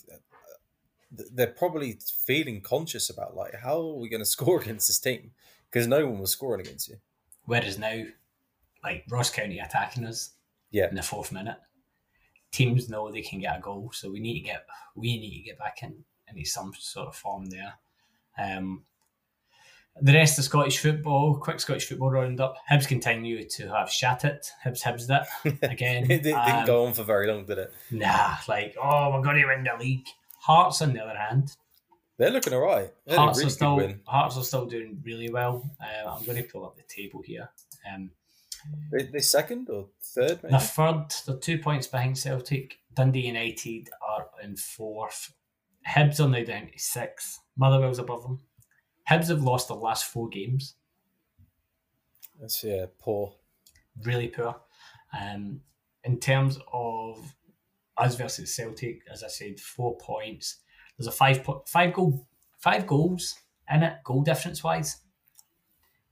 [1.10, 5.32] they're probably feeling conscious about like how are we going to score against this team
[5.70, 6.96] because no one was scoring against you.
[7.44, 8.04] Whereas now,
[8.84, 10.32] like Ross County attacking us
[10.70, 11.58] Yeah, in the fourth minute,
[12.50, 15.44] teams know they can get a goal, so we need to get we need to
[15.44, 17.74] get back in into some sort of form there.
[18.38, 18.84] Um,
[20.00, 22.56] the rest of Scottish football, quick Scottish football roundup.
[22.70, 24.50] Hibs continue to have shat it.
[24.64, 25.08] Hibs Hibs
[25.44, 26.04] it again.
[26.10, 27.72] it didn't Um, go on for very long, did it?
[27.90, 30.06] Nah, like oh, we're going to win the league.
[30.40, 31.54] Hearts, on the other hand,
[32.18, 32.90] They're looking all right.
[33.06, 33.94] They had a Hearts really are still.
[34.06, 35.70] Hearts are still doing really well.
[35.80, 37.48] Uh, I'm going to pull up the table here.
[37.92, 38.10] Um,
[38.90, 40.52] They, they second or third, maybe?
[40.54, 42.78] The third, they're two points behind Celtic.
[42.94, 45.32] Dundee United are in fourth.
[45.88, 47.40] Hibs are now down to sixth.
[47.56, 48.40] Motherwell's above them.
[49.08, 50.74] Hibs have lost the last four games.
[52.40, 53.34] That's yeah, poor.
[54.02, 54.56] Really poor.
[55.18, 55.60] Um,
[56.04, 57.34] in terms of
[57.96, 60.58] us versus Celtic, as I said, four points.
[60.96, 62.26] There's a five po- five goal
[62.58, 63.36] five goals
[63.70, 64.98] in it, goal difference wise.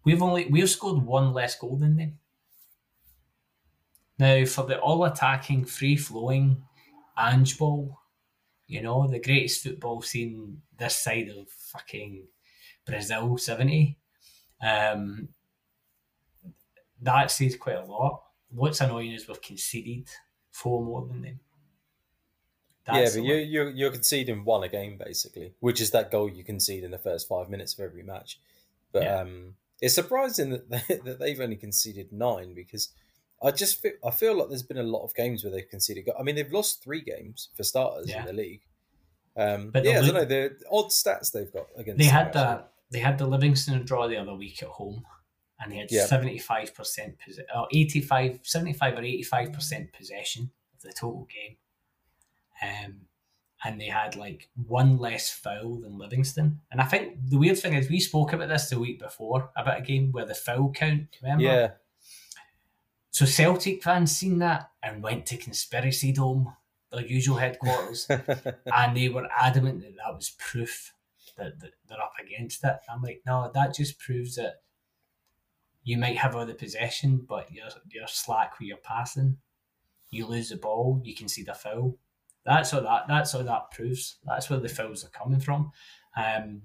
[0.05, 2.18] We've only we've scored one less goal than them.
[4.18, 6.62] Now for the all attacking, free flowing
[7.18, 7.98] Ange ball,
[8.66, 12.26] you know, the greatest football seen this side of fucking
[12.90, 13.98] Brazil seventy.
[14.62, 15.29] Um
[17.03, 18.22] that says quite a lot.
[18.50, 20.09] What's annoying is we've conceded
[20.50, 21.40] four more than them.
[22.92, 26.44] yeah, but you you you're conceding one a game basically, which is that goal you
[26.44, 28.38] concede in the first five minutes of every match.
[28.92, 29.20] But Yeah.
[29.20, 32.88] um, it's surprising that they, that they've only conceded nine because
[33.42, 36.05] I just feel, I feel like there's been a lot of games where they've conceded.
[36.05, 38.20] go- I mean, they've lost three games for starters Yeah.
[38.20, 38.61] in the league.
[39.37, 41.98] Um, But yeah, I don't know the odd stats they've got against.
[41.98, 42.64] they had actually.
[42.90, 45.05] The they had the Livingston draw the other week at home,
[45.59, 46.07] and they had Yeah.
[46.07, 47.16] seventy five percent
[47.55, 51.57] or 85, 75 or eighty five percent possession of the total game,
[52.62, 53.03] um,
[53.64, 56.61] and they had like one less foul than Livingston.
[56.70, 59.79] And I think the weird thing is we spoke about this the week before about
[59.79, 61.09] a game where the foul count.
[61.22, 61.44] Remember?
[61.44, 61.70] Yeah,
[63.11, 66.55] So Celtic fans seen that and went to Conspiracy Dome,
[66.90, 68.07] their usual headquarters.
[68.74, 70.94] and they were adamant that that was proof
[71.40, 72.76] that, they're up against it.
[72.92, 74.62] I'm like, no, that just proves that
[75.83, 79.38] you might have all the possession, but you're you're slack with your passing.
[80.11, 81.96] You lose the ball, you can see the foul.
[82.44, 83.07] That's all that.
[83.09, 84.16] That's all that proves.
[84.24, 85.72] That's where the fouls are coming from.
[86.16, 86.62] Um,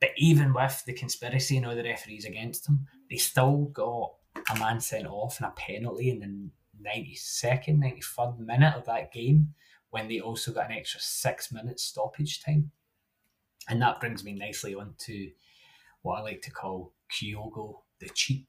[0.00, 4.14] but even with the conspiracy and all the referees against them, they still got
[4.52, 8.84] a man sent off and a penalty in the ninety second, ninety third minute of
[8.86, 9.54] that game
[9.90, 12.70] when they also got an extra six minutes stoppage time.
[13.68, 15.30] And that brings me nicely on to
[16.02, 18.46] what I like to call Kyogo the cheat.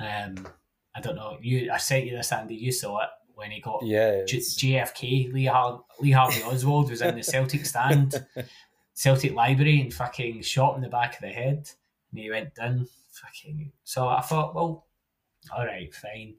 [0.00, 0.48] Um,
[0.96, 1.38] I don't know.
[1.40, 2.54] You, I sent you this, Andy.
[2.54, 4.10] You saw it when he got yeah.
[4.22, 5.32] It's- JFK.
[5.32, 8.24] Lee, Har- Lee Harvey Oswald was in the Celtic stand,
[8.94, 11.68] Celtic library, and fucking shot in the back of the head.
[12.10, 12.88] And he went down.
[13.10, 13.72] Fucking.
[13.84, 14.86] So I thought, well,
[15.54, 16.34] all right, fine.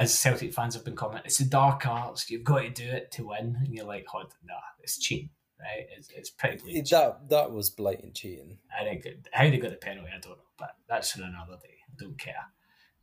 [0.00, 2.30] As Celtic fans have been commenting, it's the dark arts.
[2.30, 5.28] You've got to do it to win, and you're like, oh, nah, it's cheating,
[5.60, 5.86] right?
[5.94, 6.88] It's, it's pretty blatant.
[6.88, 8.56] that that was blatant cheating.
[8.74, 11.76] I think how they got the penalty, I don't know, but that's for another day.
[11.86, 12.46] I don't care.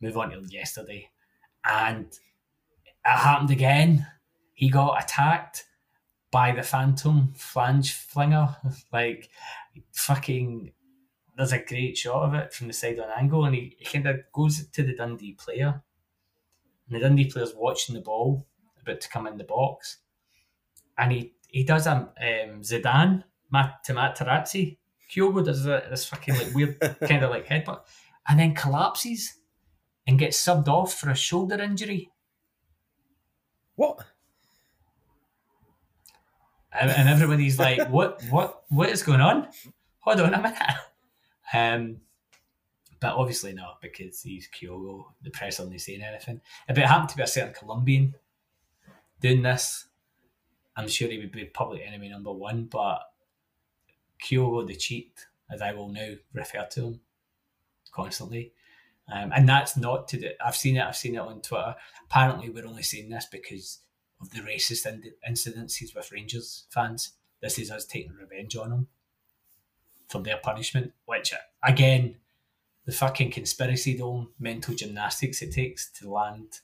[0.01, 1.11] Move on to yesterday,
[1.63, 2.19] and it
[3.03, 4.07] happened again.
[4.55, 5.65] He got attacked
[6.31, 8.55] by the Phantom flange flinger.
[8.91, 9.29] Like
[9.91, 10.71] fucking,
[11.35, 14.07] there's a great shot of it from the side on angle, and he, he kind
[14.07, 15.83] of goes to the Dundee player,
[16.87, 18.45] and the Dundee player's watching the ball
[18.81, 19.97] about to come in the box,
[20.97, 24.77] and he he does a um, Zidane Mat- to Materazzi.
[25.09, 27.81] Kyogo does a, this fucking like weird kind of like headbutt,
[28.27, 29.35] and then collapses
[30.05, 32.11] and gets subbed off for a shoulder injury.
[33.75, 34.05] What?
[36.79, 38.21] and, and everybody's like, "What?
[38.29, 38.63] What?
[38.69, 39.47] What is going on?
[39.99, 40.57] Hold on a minute."
[41.53, 42.01] Um,
[42.99, 45.05] but obviously not because he's Kyogo.
[45.21, 46.41] The press aren't saying anything.
[46.67, 48.15] If it happened to be a certain Colombian
[49.19, 49.85] doing this,
[50.75, 52.65] I'm sure he would be public enemy number one.
[52.65, 53.01] But
[54.23, 56.99] Kyogo the cheat, as I will now refer to him
[57.91, 58.53] constantly,
[59.09, 60.31] Um, and that's not to do.
[60.45, 60.83] I've seen it.
[60.83, 61.75] I've seen it on Twitter.
[62.03, 63.79] Apparently, we're only saying this because
[64.19, 67.13] of the racist in- incidences with Rangers fans.
[67.41, 68.87] This is us taking revenge on them
[70.09, 70.91] for their punishment.
[71.05, 71.33] Which,
[71.63, 72.17] again,
[72.87, 76.61] the fucking conspiracy dome mental gymnastics it takes to land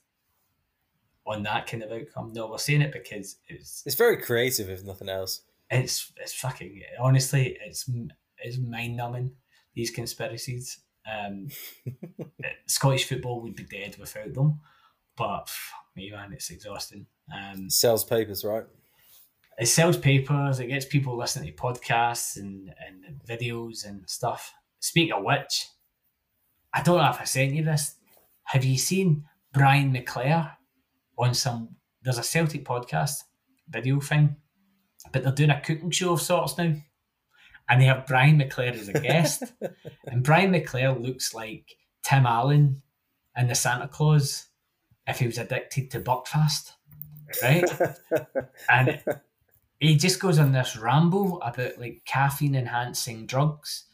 [1.26, 2.32] on that kind of outcome.
[2.34, 5.42] No, we're saying it because it's It's very creative, if nothing else.
[5.70, 7.88] it's it's fucking honestly it's
[8.38, 9.32] it's mind numbing
[9.74, 10.80] these conspiracies.
[11.10, 11.48] Um,
[12.66, 14.60] Scottish football would be dead without them,
[15.16, 17.06] but fuck me man, it's exhausting.
[17.34, 18.64] Um, Sells papers, right?
[19.56, 24.52] it sells papers, it gets people listening to podcasts and, and videos and stuff.
[24.80, 25.68] Speak of which,
[26.74, 27.94] I don't know if I sent you this.
[28.44, 30.50] Have you seen Brian McClair
[31.16, 31.76] on some?
[32.02, 33.22] There's a Celtic podcast
[33.68, 34.36] video thing,
[35.12, 36.74] but they're doing a cooking show of sorts now,
[37.68, 39.44] and they have Brian McClair as a guest,
[40.06, 42.82] and Brian McClair looks like Tim Allen
[43.36, 44.48] in the Santa Claus
[45.06, 46.72] if he was addicted to Buckfast,
[47.42, 47.64] right?
[48.68, 49.02] and
[49.78, 53.84] he just goes on this ramble about like caffeine enhancing drugs.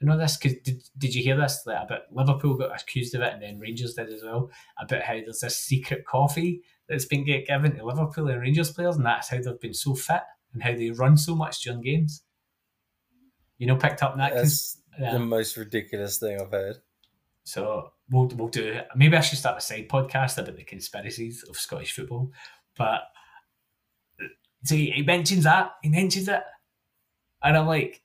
[0.00, 3.22] You know this because did, did you hear this that about Liverpool got accused of
[3.22, 7.24] it and then Rangers did as well about how there's this secret coffee that's been
[7.24, 10.20] get given to Liverpool and Rangers players and that's how they've been so fit
[10.52, 12.22] and how they run so much during games.
[13.58, 14.34] You know, picked up that.
[14.34, 15.12] That's yeah.
[15.12, 16.76] the um, most ridiculous thing I've heard.
[17.44, 18.80] So we'll we'll do.
[18.94, 22.32] Maybe I should start a side podcast about the conspiracies of Scottish football.
[22.76, 23.02] But
[24.64, 26.42] so he, he mentions that he mentions it,
[27.42, 28.02] and I'm like,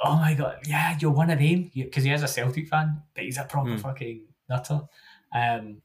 [0.00, 3.24] oh my god, yeah, you're one of them because he is a Celtic fan, but
[3.24, 3.76] he's a proper Hmm.
[3.76, 4.82] fucking nutter.
[5.34, 5.82] Um,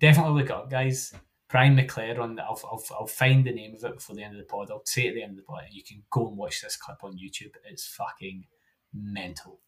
[0.00, 1.12] definitely look up, guys.
[1.48, 4.34] Brian McClair on the, I'll, I'll, I'll find the name of it before the end
[4.34, 4.68] of the pod.
[4.70, 5.62] I'll say it at the end of the pod.
[5.70, 7.52] You can go and watch this clip on YouTube.
[7.70, 8.44] It's fucking
[8.92, 9.60] mental.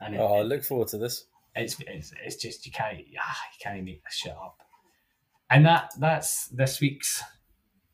[0.00, 1.26] And it- Oh, I look forward to this.
[1.54, 4.58] it's, it's it's just you can't ah, you can't make this shit up.
[5.50, 7.22] And that that's this week's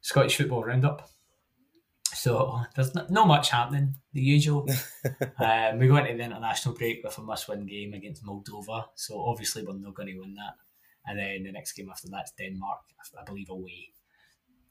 [0.01, 1.09] Scottish football roundup.
[2.14, 3.94] So there's not, not much happening.
[4.12, 4.68] The usual.
[5.38, 8.87] um, we go into the international break with a must-win game against Moldova.
[8.94, 10.55] So obviously we're not going to win that.
[11.07, 12.81] And then the next game after that's Denmark,
[13.18, 13.92] I believe away.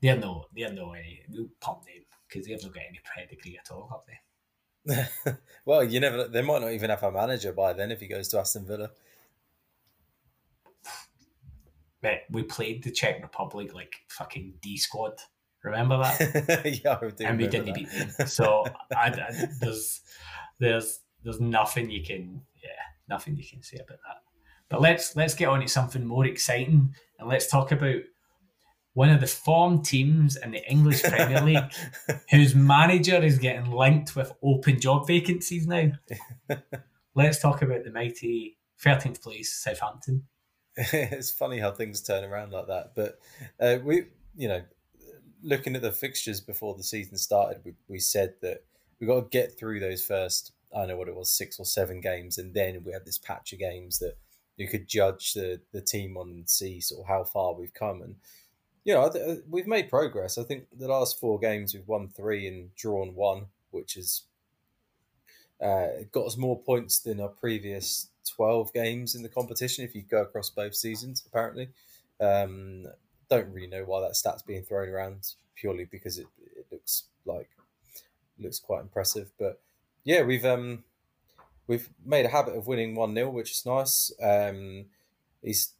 [0.01, 1.21] They're no, they're no any.
[1.29, 5.33] We'll pump them because they haven't got any pedigree at all, have they?
[5.65, 6.27] well, you never.
[6.27, 8.91] They might not even have a manager by then if he goes to Aston Villa.
[12.01, 15.13] But we played the Czech Republic like fucking D squad.
[15.63, 16.81] Remember that?
[16.83, 17.25] yeah, I do.
[17.25, 17.75] and we didn't that.
[17.75, 18.27] beat them.
[18.27, 18.63] So
[18.95, 20.01] I, I- there's
[20.59, 22.69] there's there's nothing you can yeah
[23.09, 24.21] nothing you can say about that.
[24.69, 28.01] But let's let's get on to something more exciting and let's talk about
[28.93, 31.71] one of the form teams in the English Premier League
[32.31, 35.91] whose manager is getting linked with open job vacancies now.
[37.15, 40.23] let's talk about the mighty 13th place Southampton.
[40.77, 42.93] it's funny how things turn around like that.
[42.95, 43.19] But
[43.59, 44.61] uh, we, you know,
[45.43, 48.63] looking at the fixtures before the season started, we, we said that
[48.99, 51.65] we got to get through those first, I don't know what it was, six or
[51.65, 54.17] seven games, and then we had this patch of games that
[54.57, 58.01] you could judge the the team on and see sort of how far we've come.
[58.01, 58.15] And
[58.83, 60.37] you know, th- we've made progress.
[60.37, 64.23] I think the last four games we've won three and drawn one, which has
[65.61, 70.03] uh, got us more points than our previous 12 games in the competition if you
[70.03, 71.69] go across both seasons, apparently.
[72.19, 72.85] Um,
[73.29, 77.49] don't really know why that stat's being thrown around purely because it, it looks like
[78.39, 79.31] looks quite impressive.
[79.39, 79.59] But
[80.03, 80.83] yeah, we've um
[81.67, 84.11] we've made a habit of winning 1-0, which is nice.
[84.21, 84.85] Um
[85.41, 85.73] he's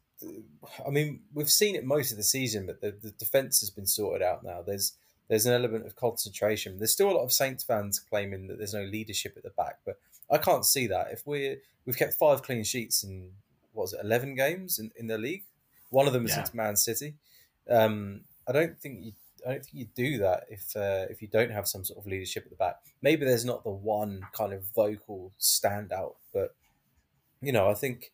[0.86, 3.86] I mean, we've seen it most of the season, but the, the defense has been
[3.86, 4.62] sorted out now.
[4.66, 4.94] There's
[5.30, 6.78] there's an element of concentration.
[6.78, 9.80] There's still a lot of Saints fans claiming that there's no leadership at the back,
[9.86, 10.00] but
[10.32, 11.12] I can't see that.
[11.12, 13.30] If we're we've kept five clean sheets in
[13.74, 15.44] what was it, eleven games in, in the league,
[15.92, 16.38] one of them was Yeah.
[16.40, 17.14] against Man City.
[17.70, 19.12] Um, I don't think you
[19.46, 22.08] I don't think you do that if uh, if you don't have some sort of
[22.08, 22.78] leadership at the back.
[23.02, 26.56] Maybe there's not the one kind of vocal standout, but
[27.42, 28.12] you know I think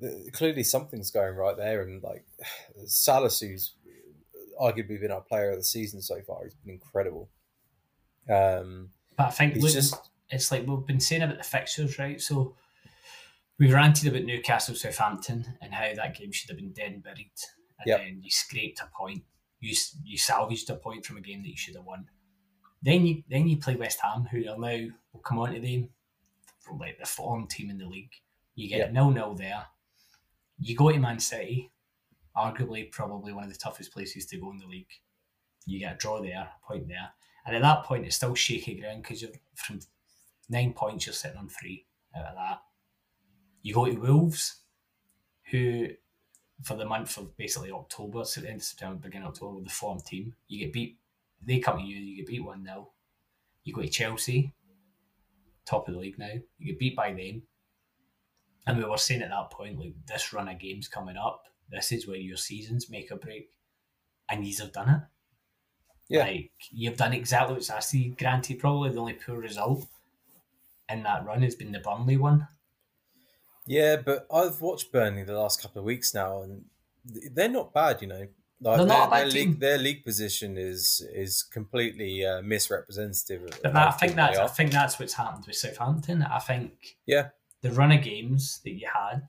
[0.00, 2.24] th- clearly something's going right there, and like
[2.86, 3.74] Salisu's
[4.60, 6.44] arguably been our player of the season so far.
[6.44, 7.28] He's been incredible.
[8.28, 9.94] Um, But I think look, just
[10.30, 12.20] it's like we've been saying about the fixtures, right?
[12.20, 12.56] So
[13.58, 17.30] we ranted about Newcastle Southampton and how that game should have been dead and buried,
[17.82, 18.00] and Yep.
[18.00, 19.24] then you scraped a point.
[19.60, 19.74] You
[20.04, 22.08] you salvaged a point from a game that you should have won.
[22.82, 25.90] Then you then you play West Ham, who are now we'll come on to them,
[26.60, 28.12] from like the form team in the league.
[28.54, 28.92] You get Yep.
[28.92, 29.66] nil nil there.
[30.58, 31.70] You go to Man City,
[32.36, 34.90] arguably probably one of the toughest places to go in the league.
[35.66, 37.10] You get a draw there, a point there,
[37.46, 39.80] and at that point it's still shaky ground because you're from
[40.48, 42.62] nine points you're sitting on three out of that.
[43.62, 44.56] You go to Wolves,
[45.50, 45.88] who
[46.62, 49.64] for the month of basically October, so the end of September, beginning of October, with
[49.64, 50.98] the form team, you get beat.
[51.44, 52.88] They come to you, you get beat one 0
[53.64, 54.52] You go to Chelsea,
[55.66, 56.32] top of the league now.
[56.58, 57.42] You get beat by them,
[58.66, 61.90] and we were saying at that point, like this run of games coming up, this
[61.90, 63.50] is where your seasons make a break,
[64.28, 65.00] and you have done it.
[66.08, 66.24] Yeah.
[66.24, 68.10] Like you've done exactly what I see.
[68.10, 69.86] Granted, probably the only poor result
[70.88, 72.46] in that run has been the Burnley one.
[73.72, 76.66] Yeah, but I've watched Burnley the last couple of weeks now, and
[77.04, 78.02] they're not bad.
[78.02, 78.28] You know,
[78.60, 83.58] like they're not their, their league, their league position is is completely uh, misrepresentative.
[83.62, 86.22] But I think that's I think that's what's happened with Southampton.
[86.22, 87.28] I think yeah,
[87.62, 89.22] the run of games that you had,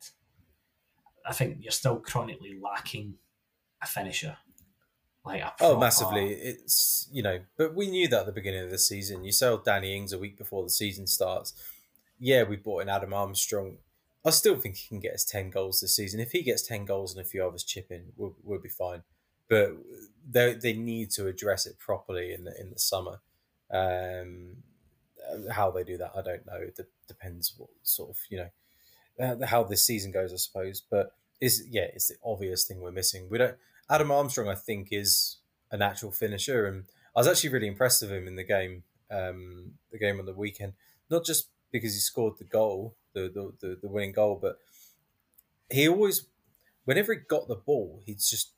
[1.25, 3.13] I think you're still chronically lacking
[3.81, 4.35] a finisher.
[5.25, 6.33] Like a oh, massively.
[6.33, 9.23] It's you know, but we knew that at the beginning of the season.
[9.23, 11.53] You sell Danny Ings a week before the season starts.
[12.19, 13.77] Yeah, we bought in Adam Armstrong.
[14.25, 16.19] I still think he can get us ten goals this season.
[16.19, 19.03] If he gets ten goals and a few others chip in, we'll, we'll be fine.
[19.49, 19.75] But
[20.29, 23.19] they they need to address it properly in the in the summer.
[23.71, 24.57] Um,
[25.51, 26.57] how they do that, I don't know.
[26.57, 28.49] It de- depends what sort of you know
[29.19, 30.81] uh, how this season goes, I suppose.
[30.81, 33.27] But is yeah, it's the obvious thing we're missing.
[33.29, 33.57] We don't
[33.89, 35.37] Adam Armstrong, I think, is
[35.71, 39.73] a natural finisher, and I was actually really impressed with him in the game, um,
[39.91, 40.73] the game on the weekend.
[41.09, 44.57] Not just because he scored the goal, the the, the, winning goal, but
[45.69, 46.25] he always,
[46.85, 48.51] whenever he got the ball, he's just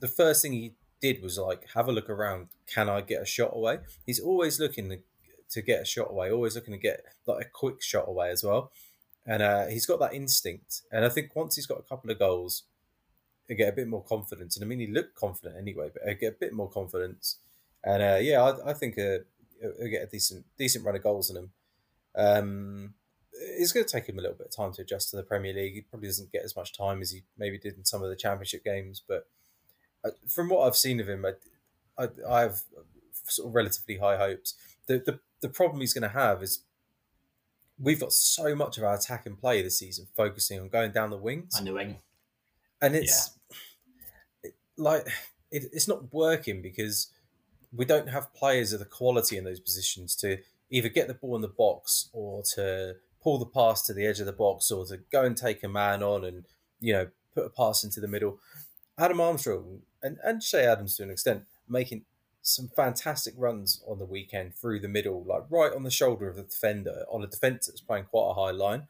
[0.00, 2.48] the first thing he did was like have a look around.
[2.72, 3.78] Can I get a shot away?
[4.06, 4.98] He's always looking to,
[5.50, 8.42] to get a shot away, always looking to get like a quick shot away as
[8.42, 8.70] well.
[9.26, 10.82] And uh, he's got that instinct.
[10.92, 12.64] And I think once he's got a couple of goals,
[13.48, 14.56] he get a bit more confidence.
[14.56, 17.38] And I mean, he looked confident anyway, but I get a bit more confidence.
[17.82, 19.18] And uh, yeah, I, I think uh,
[19.60, 21.50] he'll get a decent decent run of goals in him.
[22.16, 22.94] Um,
[23.34, 25.52] it's going to take him a little bit of time to adjust to the Premier
[25.52, 25.74] League.
[25.74, 28.16] He probably doesn't get as much time as he maybe did in some of the
[28.16, 29.02] Championship games.
[29.06, 29.26] But
[30.04, 32.60] uh, from what I've seen of him, I, I, I have
[33.24, 34.54] sort of relatively high hopes.
[34.86, 36.60] The, the the problem he's going to have is
[37.78, 41.10] we've got so much of our attack in play this season, focusing on going down
[41.10, 41.58] the wings.
[41.58, 41.98] On the wing
[42.84, 43.30] and it's
[44.44, 44.50] yeah.
[44.76, 45.06] like
[45.50, 47.08] it, it's not working because
[47.74, 50.38] we don't have players of the quality in those positions to
[50.70, 54.20] either get the ball in the box or to pull the pass to the edge
[54.20, 56.44] of the box or to go and take a man on and
[56.80, 58.38] you know put a pass into the middle.
[58.96, 62.04] Adam Armstrong and, and Che Adams to an extent making
[62.42, 66.36] some fantastic runs on the weekend through the middle, like right on the shoulder of
[66.36, 68.86] the defender on a defence that's playing quite a high line.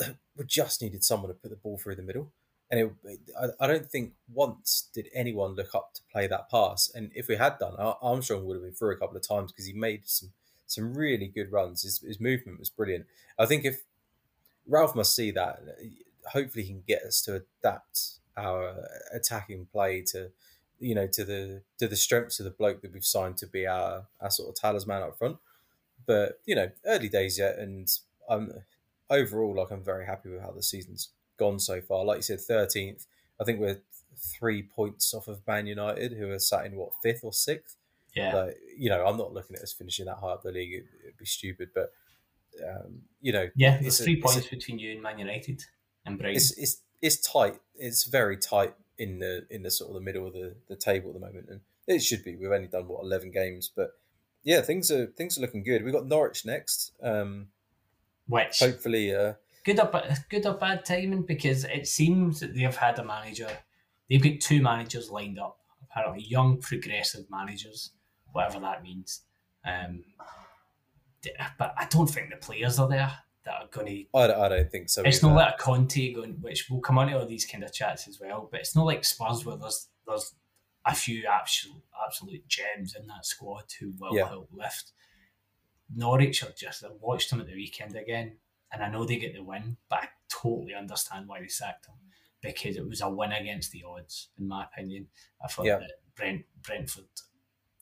[0.36, 2.32] We just needed someone to put the ball through the middle
[2.70, 3.20] and it,
[3.58, 6.90] I don't think once did anyone look up to play that pass.
[6.94, 9.66] And if we had done, Armstrong would have been through a couple of times because
[9.66, 10.30] he made some
[10.70, 11.82] some really good runs.
[11.82, 13.06] His, his movement was brilliant.
[13.38, 13.82] I think if
[14.66, 15.60] Ralph must see that,
[16.32, 20.30] hopefully he can get us to adapt our attacking play to
[20.78, 23.66] you know to the to the strengths of the bloke that we've signed to be
[23.66, 25.38] our our sort of talisman up front.
[26.06, 27.88] But you know, early days yet, and
[28.28, 28.52] I'm
[29.08, 32.04] overall like I'm very happy with how the season's gone so far.
[32.04, 33.06] Like you said, thirteenth.
[33.40, 33.80] I think we're
[34.16, 37.76] three points off of Man United, who are sat in what fifth or sixth.
[38.14, 38.50] Yeah.
[38.76, 40.72] You know, I'm not looking at us finishing that high up the league.
[40.72, 41.90] It, would be stupid, but
[42.66, 45.62] um, you know, yeah, it's three a, points a, between you and Man United
[46.04, 46.36] and Brighton.
[46.36, 47.58] It's, it's it's tight.
[47.76, 51.10] It's very tight in the in the sort of the middle of the, the table
[51.10, 52.36] at the moment, and it should be.
[52.36, 53.90] We've only done what eleven games, but
[54.42, 55.84] yeah, things are things are looking good.
[55.84, 56.92] We've got Norwich next.
[57.02, 57.48] Um,
[58.26, 59.34] Which hopefully, uh,
[59.64, 59.90] good or
[60.28, 63.48] good or bad timing because it seems that they've had a manager.
[64.08, 65.58] They've got two managers lined up.
[65.90, 67.90] Apparently, young progressive managers,
[68.32, 69.22] whatever that means.
[69.64, 70.04] Um,
[71.58, 73.12] but I don't think the players are there
[73.44, 74.18] that are going to.
[74.18, 75.02] I don't, I don't think so.
[75.02, 75.34] It's either.
[75.34, 78.08] not like a Conte going, which will come on to all these kind of chats
[78.08, 78.48] as well.
[78.50, 80.34] But it's not like Spurs where there's there's
[80.86, 84.28] a few absolute absolute gems in that squad who will yeah.
[84.28, 84.92] help lift.
[85.94, 88.36] Norwich are just I watched them at the weekend again
[88.72, 91.96] and I know they get the win, but I totally understand why they sacked them
[92.42, 95.08] because it was a win against the odds, in my opinion.
[95.44, 95.78] I thought yeah.
[95.78, 97.04] that Brent Brentford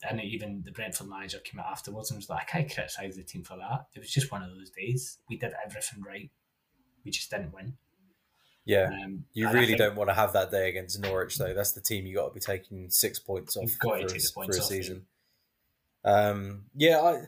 [0.09, 3.23] and even the Brentford manager came out afterwards and was like, I can't criticise the
[3.23, 3.87] team for that.
[3.95, 5.19] It was just one of those days.
[5.29, 6.31] We did everything right.
[7.05, 7.75] We just didn't win.
[8.65, 11.55] Yeah, um, you really think, don't want to have that day against Norwich, though.
[11.55, 14.53] That's the team you got to be taking six points off for, a, for a
[14.53, 15.07] season.
[16.05, 17.23] Um, yeah, I,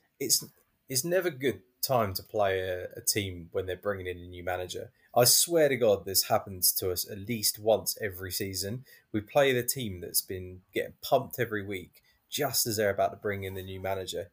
[0.20, 0.44] it's
[0.88, 4.44] it's never good time to play a, a, team when they're bringing in a new
[4.44, 4.90] manager.
[5.16, 8.84] I swear to God, this happens to us at least once every season.
[9.12, 13.16] We play the team that's been getting pumped every week just as they're about to
[13.16, 14.30] bring in the new manager,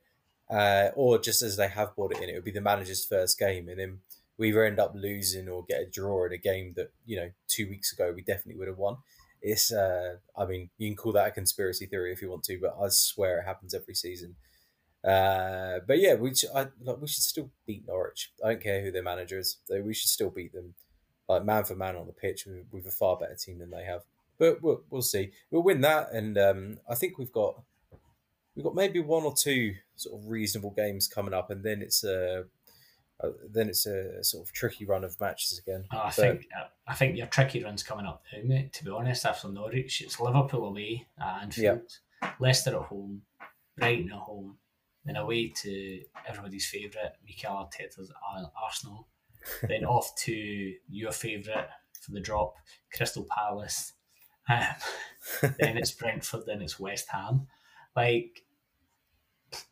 [0.50, 2.30] uh, or just as they have brought it in.
[2.30, 4.00] It would be the manager's first game, and then
[4.40, 7.30] we either end up losing or get a draw in a game that you know
[7.48, 8.98] two weeks ago we definitely would have won.
[9.44, 12.60] It's, uh, I mean, you can call that a conspiracy theory if you want to,
[12.60, 14.36] but I swear it happens every season.
[15.04, 18.32] Uh, but yeah, we should, I, like, we should still beat Norwich.
[18.44, 20.76] I don't care who their manager is; we should still beat them,
[21.28, 23.84] like man for man on the pitch with, with a far better team than they
[23.84, 24.02] have.
[24.38, 25.32] But we'll, we'll see.
[25.50, 27.62] We'll win that, and um, I think we've got
[28.56, 32.04] we've got maybe one or two sort of reasonable games coming up, and then it's
[32.04, 32.46] a
[33.24, 35.86] uh, then it's a sort of tricky run of matches again.
[35.92, 36.48] Oh, I but, think
[36.88, 38.74] I think your tricky run's coming up now, mate.
[38.74, 41.92] To be honest, after Norwich, it's Liverpool away at Anfield,
[42.22, 42.32] yeah.
[42.40, 43.22] Leicester at home,
[43.78, 44.58] Brighton at home,
[45.06, 48.12] then away to everybody's favourite, Mikel Arteta's
[48.62, 49.08] Arsenal,
[49.68, 51.68] then off to your favourite
[52.02, 52.56] for the drop,
[52.94, 53.94] Crystal Palace.
[54.50, 54.60] Um,
[55.60, 57.48] then it's Brentford, then it's West Ham.
[57.96, 58.44] Like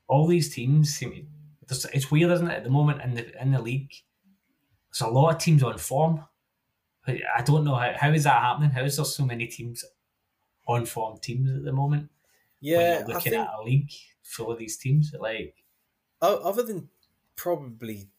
[0.07, 1.27] all these teams seem
[1.67, 2.57] to, it's weird, isn't it?
[2.57, 3.91] At the moment in the in the league,
[4.91, 6.25] there's a lot of teams on form.
[7.07, 8.69] I don't know how, how is that happening.
[8.69, 9.83] How is there so many teams
[10.67, 12.09] on form teams at the moment?
[12.61, 13.91] Yeah, looking think, at a league
[14.23, 15.55] full of these teams, like
[16.21, 16.89] other than
[17.35, 18.09] probably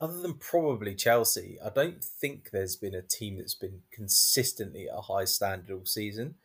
[0.00, 4.96] other than probably Chelsea, I don't think there's been a team that's been consistently at
[4.96, 6.36] a high standard all season.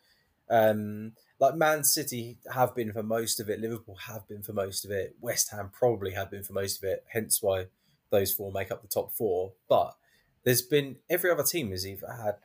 [0.48, 4.84] Um, like Man City have been for most of it, Liverpool have been for most
[4.84, 7.66] of it, West Ham probably have been for most of it, hence why
[8.10, 9.52] those four make up the top four.
[9.68, 9.96] But
[10.44, 12.36] there's been every other team has either had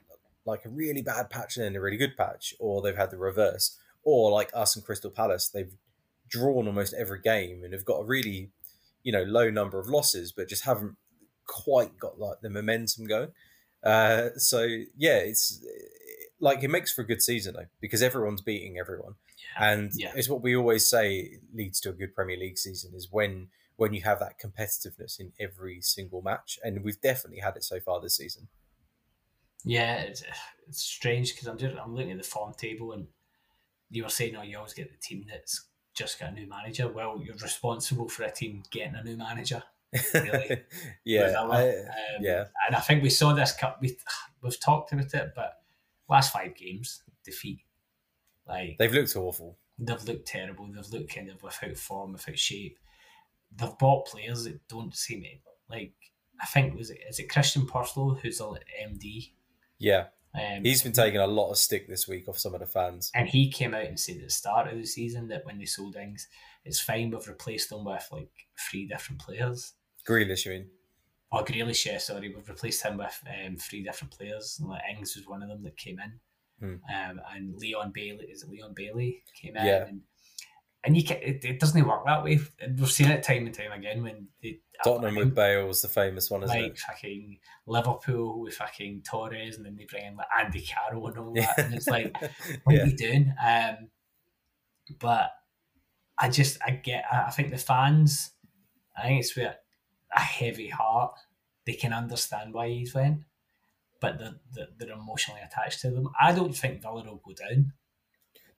[0.45, 3.17] like a really bad patch and then a really good patch, or they've had the
[3.17, 5.73] reverse, or like us and Crystal Palace, they've
[6.29, 8.51] drawn almost every game and have got a really,
[9.03, 10.95] you know, low number of losses, but just haven't
[11.45, 13.29] quite got like the momentum going.
[13.83, 14.61] Uh, so
[14.97, 15.63] yeah, it's
[16.39, 19.71] like it makes for a good season though because everyone's beating everyone, yeah.
[19.71, 20.11] and yeah.
[20.15, 23.93] it's what we always say leads to a good Premier League season is when when
[23.93, 27.99] you have that competitiveness in every single match, and we've definitely had it so far
[27.99, 28.47] this season.
[29.63, 30.23] Yeah, it's,
[30.67, 33.07] it's strange because I'm just I'm looking at the form table and
[33.91, 36.87] you were saying, oh, you always get the team that's just got a new manager.
[36.87, 39.61] Well, you're responsible for a team getting a new manager.
[40.13, 40.61] Really,
[41.05, 42.45] yeah, I, um, yeah.
[42.65, 43.79] And I think we saw this cup.
[43.81, 43.97] We
[44.41, 45.57] we've talked about it, but
[46.09, 47.59] last five games defeat.
[48.47, 49.57] Like they've looked awful.
[49.77, 50.67] They've looked terrible.
[50.67, 52.79] They've looked kind of without form, without shape.
[53.53, 55.25] They've bought players that don't seem
[55.69, 55.93] like.
[56.41, 59.31] I think was it is it Christian Purslow who's a MD.
[59.77, 62.65] Yeah, um, he's been taking a lot of stick this week off some of the
[62.65, 65.57] fans, and he came out and said at the start of the season that when
[65.57, 66.27] they sold Ings,
[66.63, 67.11] it's fine.
[67.11, 68.29] We've replaced them with like
[68.69, 69.73] three different players.
[70.07, 70.67] Grealish, you mean?
[71.32, 72.34] Oh, Grealish, yeah, sorry.
[72.36, 74.57] We've replaced him with um, three different players.
[74.59, 76.19] And, like, Ings was one of them that came in.
[76.59, 76.75] Hmm.
[76.93, 79.65] Um, and Leon Bailey, is it Leon Bailey came in?
[79.65, 79.86] Yeah.
[79.86, 80.01] And,
[80.84, 82.39] and you can, it, it doesn't work that way.
[82.77, 86.29] We've seen it time and time again when they Tottenham with Bale was the famous
[86.29, 86.79] one, isn't like it?
[86.79, 91.34] fucking Liverpool with fucking Torres, and then they bring in like Andy Carroll and all
[91.34, 92.15] that, and it's like,
[92.63, 92.84] what yeah.
[92.84, 93.34] are you doing?
[93.45, 93.89] Um,
[94.99, 95.32] but
[96.17, 98.32] I just I get I think the fans,
[98.97, 99.53] I think it's with
[100.15, 101.13] a heavy heart.
[101.65, 103.21] They can understand why he's went,
[103.99, 106.09] but they're, they're, they're emotionally attached to them.
[106.19, 107.73] I don't think Villa will go down.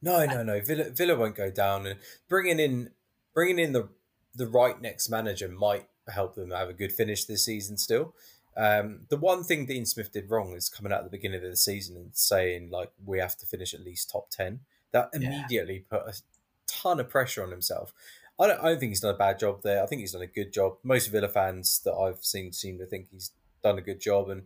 [0.04, 0.60] No, no, no.
[0.60, 1.98] Villa, Villa won't go down, and
[2.28, 2.92] bringing in
[3.34, 3.88] bringing in the
[4.36, 7.78] the right next manager might help them have a good finish this season.
[7.78, 8.14] Still,
[8.58, 11.50] um, the one thing Dean Smith did wrong is coming out at the beginning of
[11.50, 14.60] the season and saying like we have to finish at least top ten.
[14.92, 15.98] That immediately yeah.
[15.98, 16.22] put a
[16.68, 17.94] ton of pressure on himself.
[18.40, 19.82] I don't, I don't think he's done a bad job there.
[19.82, 20.78] I think he's done a good job.
[20.84, 23.32] Most Villa fans that I've seen seem to think he's
[23.64, 24.30] done a good job.
[24.30, 24.44] And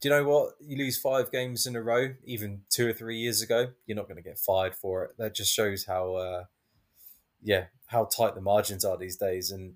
[0.00, 0.54] do you know what?
[0.60, 4.08] You lose five games in a row, even two or three years ago, you're not
[4.08, 5.12] going to get fired for it.
[5.18, 6.44] That just shows how, uh,
[7.42, 9.50] yeah, how tight the margins are these days.
[9.50, 9.74] And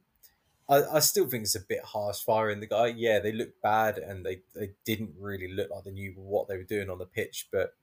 [0.68, 2.88] I, I still think it's a bit harsh firing the guy.
[2.88, 6.56] Yeah, they look bad and they, they didn't really look like they knew what they
[6.56, 7.48] were doing on the pitch.
[7.50, 7.74] But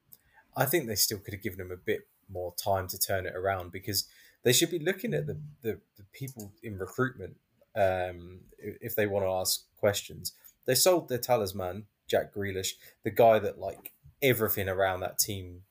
[0.56, 3.36] I think they still could have given him a bit more time to turn it
[3.36, 4.08] around because
[4.44, 7.38] they should be looking at the, the, the people in recruitment
[7.76, 10.34] um, if they want to ask questions.
[10.66, 15.62] They sold their talisman Jack Grealish, the guy that like everything around that team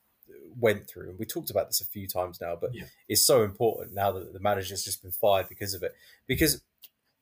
[0.59, 1.11] went through.
[1.11, 2.85] And we talked about this a few times now, but yeah.
[3.09, 5.95] it's so important now that the manager's just been fired because of it.
[6.27, 6.63] Because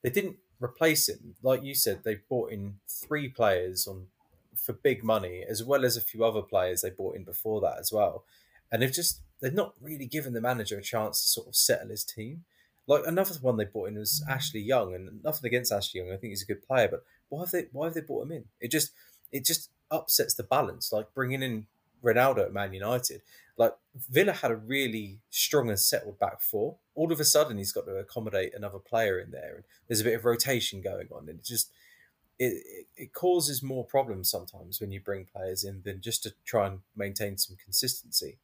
[0.02, 1.34] they didn't replace him.
[1.42, 4.06] Like you said, they brought in three players on
[4.56, 7.78] for big money, as well as a few other players they brought in before that
[7.78, 8.24] as well.
[8.70, 11.88] And they've just they're not really given the manager a chance to sort of settle
[11.88, 12.44] his team.
[12.86, 14.32] Like another one they brought in was mm.
[14.32, 16.12] Ashley Young, and nothing against Ashley Young.
[16.12, 18.32] I think he's a good player, but why have they why have they brought him
[18.32, 18.44] in?
[18.60, 18.92] It just
[19.32, 20.92] it just upsets the balance.
[20.92, 21.66] Like bringing in
[22.04, 23.22] Ronaldo at Man United,
[23.56, 23.74] like
[24.10, 26.76] Villa had a really strong and settled back four.
[26.94, 30.04] All of a sudden, he's got to accommodate another player in there, and there's a
[30.04, 31.70] bit of rotation going on, and it just
[32.38, 36.66] it, it causes more problems sometimes when you bring players in than just to try
[36.66, 38.36] and maintain some consistency.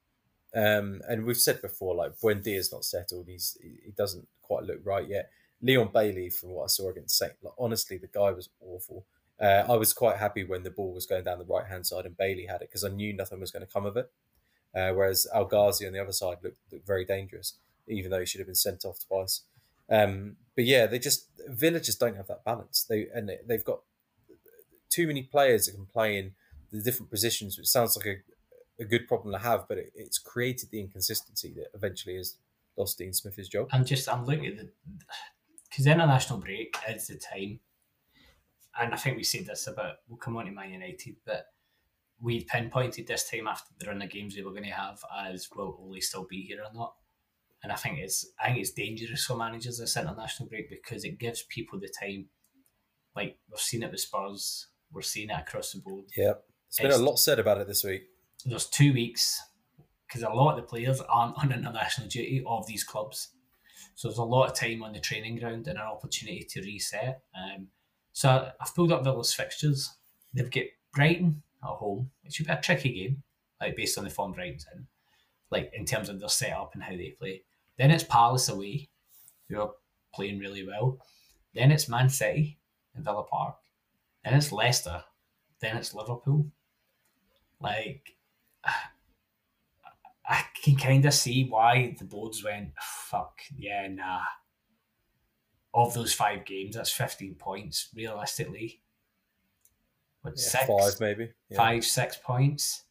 [0.54, 3.26] Um, and we've said before, like Buendia's not settled.
[3.28, 5.30] He's he doesn't quite look right yet.
[5.60, 9.04] Leon Bailey, from what I saw against Saint, like, honestly, the guy was awful.
[9.40, 12.06] Uh, I was quite happy when the ball was going down the right hand side
[12.06, 14.10] and Bailey had it because I knew nothing was going to come of it.
[14.74, 17.54] Uh, whereas El Ghazi on the other side looked, looked, very dangerous,
[17.86, 19.42] even though he should have been sent off twice.
[19.88, 22.84] Um, but yeah, they just Villa just don't have that balance.
[22.88, 23.80] They and they've got
[24.90, 26.32] too many players that can play in
[26.70, 30.18] the different positions, which sounds like a, a good problem to have, but it, it's
[30.18, 32.36] created the inconsistency that eventually has
[32.76, 33.68] lost Dean Smith his job.
[33.72, 34.68] I'm just I'm looking at the
[35.78, 37.60] because international break is the time,
[38.80, 41.44] and I think we said this about we'll come on to Man United, but
[42.20, 45.48] we pinpointed this time after the run of games we were going to have as
[45.54, 46.94] will Ole still be here or not?
[47.62, 51.20] And I think it's I think it's dangerous for managers this international break because it
[51.20, 52.26] gives people the time.
[53.14, 56.06] Like we've seen it with Spurs, we're seeing it across the board.
[56.16, 56.32] Yeah,
[56.66, 58.02] it's been it's, a lot said about it this week.
[58.44, 59.40] There's two weeks
[60.08, 63.28] because a lot of the players aren't on international duty of these clubs,
[63.98, 67.20] so there's a lot of time on the training ground and an opportunity to reset.
[67.36, 67.66] Um,
[68.12, 69.90] so I've pulled up Villa's fixtures.
[70.32, 73.24] They've got Brighton at home, which should be a tricky game,
[73.60, 74.86] like based on the form Brighton's in,
[75.50, 77.42] like in terms of their setup and how they play.
[77.76, 78.88] Then it's Palace away,
[79.48, 79.72] who are
[80.14, 81.00] playing really well.
[81.52, 82.56] Then it's Man City
[82.96, 83.56] in Villa Park.
[84.22, 85.02] Then it's Leicester.
[85.58, 86.46] Then it's Liverpool.
[87.60, 88.14] Like,
[90.28, 94.20] I can kind of see why the boards went, fuck, yeah, nah.
[95.72, 98.82] Of those five games, that's 15 points realistically.
[100.22, 100.66] What, yeah, six?
[100.66, 101.30] Five, maybe.
[101.48, 101.56] Yeah.
[101.56, 102.84] Five, six points.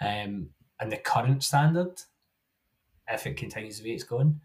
[0.00, 2.00] Um, and the current standard,
[3.08, 4.40] if it continues the way it's going.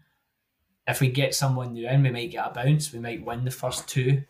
[0.86, 2.92] If we get someone new in, we might get a bounce.
[2.92, 4.22] We might win the first two.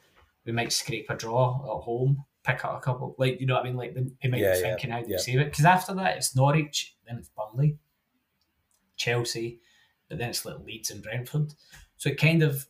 [0.45, 3.15] We might scrape a draw at home, pick up a couple.
[3.19, 3.77] Like you know what I mean?
[3.77, 5.19] Like they might yeah, be thinking yeah, how to yeah.
[5.19, 5.51] save it.
[5.51, 7.79] Because after that, it's Norwich, then it's Burnley,
[9.01, 9.61] Chelsea,
[10.09, 11.55] but then it's like Leeds and Brentford.
[11.97, 12.67] So it kind of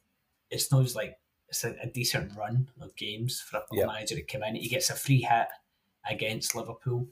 [0.50, 1.18] it's not like
[1.48, 3.86] it's a, a decent run of games for a yeah.
[3.86, 4.54] manager to come in.
[4.54, 5.48] He gets a free hit
[6.08, 7.08] against Liverpool.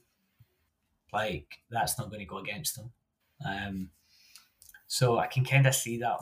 [1.13, 2.91] Like that's not going to go against them.
[3.45, 3.91] Um,
[4.87, 6.19] so I can kind of see that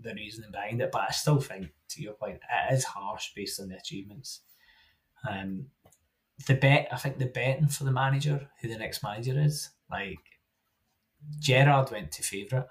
[0.00, 3.60] the reasoning behind it, but I still think, to your point, it is harsh based
[3.60, 4.40] on the achievements.
[5.28, 5.66] Um,
[6.46, 10.18] the bet, I think the betting for the manager, who the next manager is, like
[11.38, 12.66] Gerrard went to favourite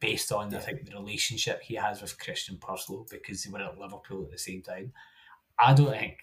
[0.00, 0.58] based on yeah.
[0.58, 4.30] I think the relationship he has with Christian Purslow because they were at Liverpool at
[4.30, 4.92] the same time.
[5.58, 6.18] I don't think,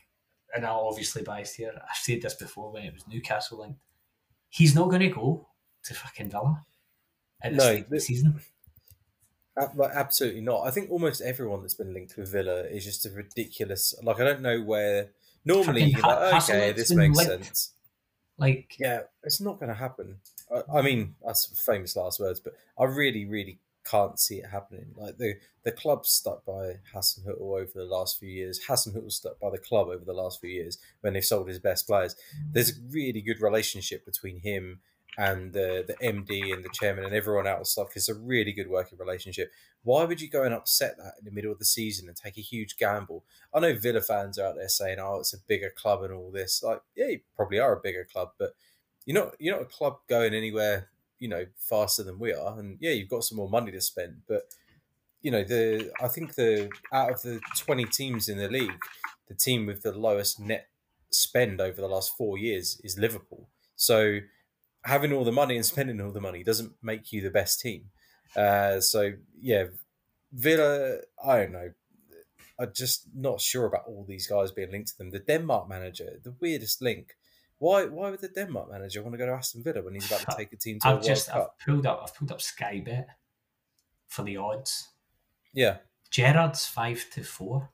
[0.55, 1.73] and I'm obviously biased here.
[1.75, 3.79] I've said this before when it was Newcastle linked.
[4.49, 5.47] He's not going to go
[5.83, 6.65] to fucking Villa
[7.41, 8.39] at no, the, the season.
[9.57, 10.65] Absolutely not.
[10.65, 13.93] I think almost everyone that's been linked with Villa is just a ridiculous.
[14.03, 15.11] Like I don't know where.
[15.43, 17.45] Normally, you're like, okay, this makes linked.
[17.45, 17.73] sense.
[18.37, 20.17] Like, yeah, it's not going to happen.
[20.73, 24.87] I, mean, that's famous last words, but I really, really can't see it happening.
[24.95, 28.59] Like the the club stuck by Hasenhüttl over the last few years.
[28.67, 31.87] Hasenhüttl stuck by the club over the last few years when they've sold his best
[31.87, 32.15] players.
[32.51, 34.81] There's a really good relationship between him
[35.17, 37.77] and the the MD and the chairman and everyone else.
[37.77, 39.51] Like it's a really good working relationship.
[39.83, 42.37] Why would you go and upset that in the middle of the season and take
[42.37, 43.23] a huge gamble?
[43.53, 46.31] I know Villa fans are out there saying, "Oh, it's a bigger club and all
[46.31, 48.51] this." Like, yeah, you probably are a bigger club, but
[49.05, 50.89] you're not you're not a club going anywhere
[51.19, 52.59] you know faster than we are.
[52.59, 54.43] And yeah, you've got some more money to spend, but
[55.21, 58.79] you know the I think the out of the twenty teams in the league,
[59.27, 60.67] the team with the lowest net
[61.11, 63.47] spend over the last four years is Liverpool.
[63.75, 64.19] So
[64.83, 67.91] having all the money and spending all the money doesn't make you the best team.
[68.35, 69.65] Uh, so yeah,
[70.33, 71.71] Villa, I don't know.
[72.59, 75.09] I'm just not sure about all these guys being linked to them.
[75.09, 77.15] The Denmark manager, the weirdest link.
[77.61, 77.85] Why?
[77.85, 80.35] Why would the Denmark manager want to go to Aston Villa when he's about to
[80.35, 81.55] take a team to I've a just, World Cup?
[81.59, 82.01] I've pulled up.
[82.01, 83.07] I've pulled up Sky Bet
[84.07, 84.89] for the odds.
[85.53, 85.77] Yeah,
[86.09, 87.69] Gerrard's five to four.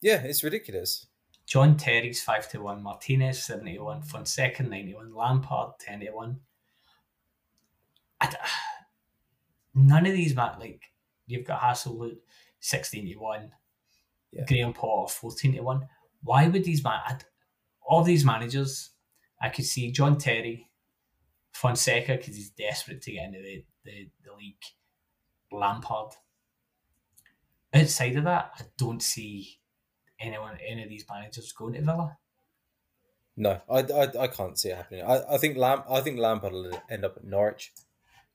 [0.00, 1.06] Yeah, it's ridiculous.
[1.46, 6.40] John Terry's five to one, Martinez seventy one, Fonseca ninety one, Lampard ten to one.
[9.72, 10.82] none of these man like
[11.28, 12.16] you've got Hasenhüttl
[12.58, 13.52] sixteen to one,
[14.32, 14.44] yeah.
[14.48, 15.86] Graham Potter fourteen to one.
[16.24, 17.20] Why would these man?
[17.88, 18.90] All these managers,
[19.40, 20.70] I could see John Terry,
[21.52, 24.62] Fonseca because he's desperate to get into the, the, the league,
[25.52, 26.12] Lampard.
[27.74, 29.58] Outside of that, I don't see
[30.20, 32.18] anyone, any of these managers going to Villa.
[33.36, 35.04] No, I, I, I can't see it happening.
[35.04, 37.72] I, I think Lamp I think Lampard will end up at Norwich.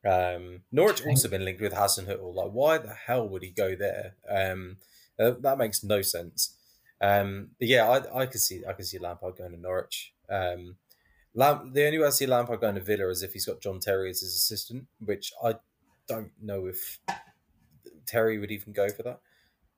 [0.05, 2.35] Um, Norwich also been linked with Hassan Hasenhüttl.
[2.35, 4.15] Like, why the hell would he go there?
[4.29, 4.77] Um,
[5.19, 6.55] uh, that makes no sense.
[7.01, 10.13] Um, yeah, I, I could see I could see Lampard going to Norwich.
[10.29, 10.75] Um,
[11.33, 13.79] Lamp, the only way I see Lampard going to Villa is if he's got John
[13.79, 15.55] Terry as his assistant, which I
[16.07, 16.99] don't know if
[18.05, 19.19] Terry would even go for that.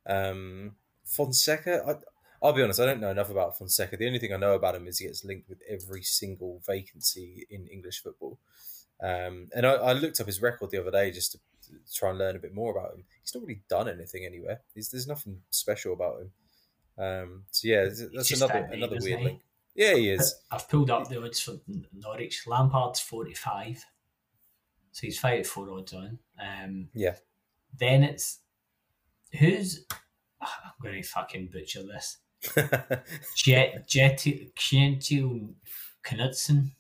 [0.06, 0.76] Um,
[1.06, 1.96] Fonseca, I,
[2.46, 3.98] I'll be honest, I don't know enough about Fonseca.
[3.98, 7.46] The only thing I know about him is he gets linked with every single vacancy
[7.50, 8.40] in English football.
[9.02, 11.40] Um, and I, I, looked up his record the other day just to,
[11.94, 13.04] try and learn a bit more about him.
[13.22, 14.62] He's not really done anything anywhere.
[14.76, 16.32] He's, there's nothing special about him.
[16.98, 19.42] Um, so yeah, that's another another weird link.
[19.76, 20.36] Yeah, he is.
[20.52, 21.56] I've pulled up the odds for
[21.94, 22.46] Norwich.
[22.48, 23.84] Lampard's forty five,
[24.92, 26.20] so he's five four odds on.
[26.40, 27.16] Um, yeah.
[27.78, 28.40] Then it's
[29.40, 29.86] who's
[30.42, 32.18] oh, I'm going to fucking butcher this.
[33.36, 35.54] Jet Jet Kjetil
[36.06, 36.72] Knutsen.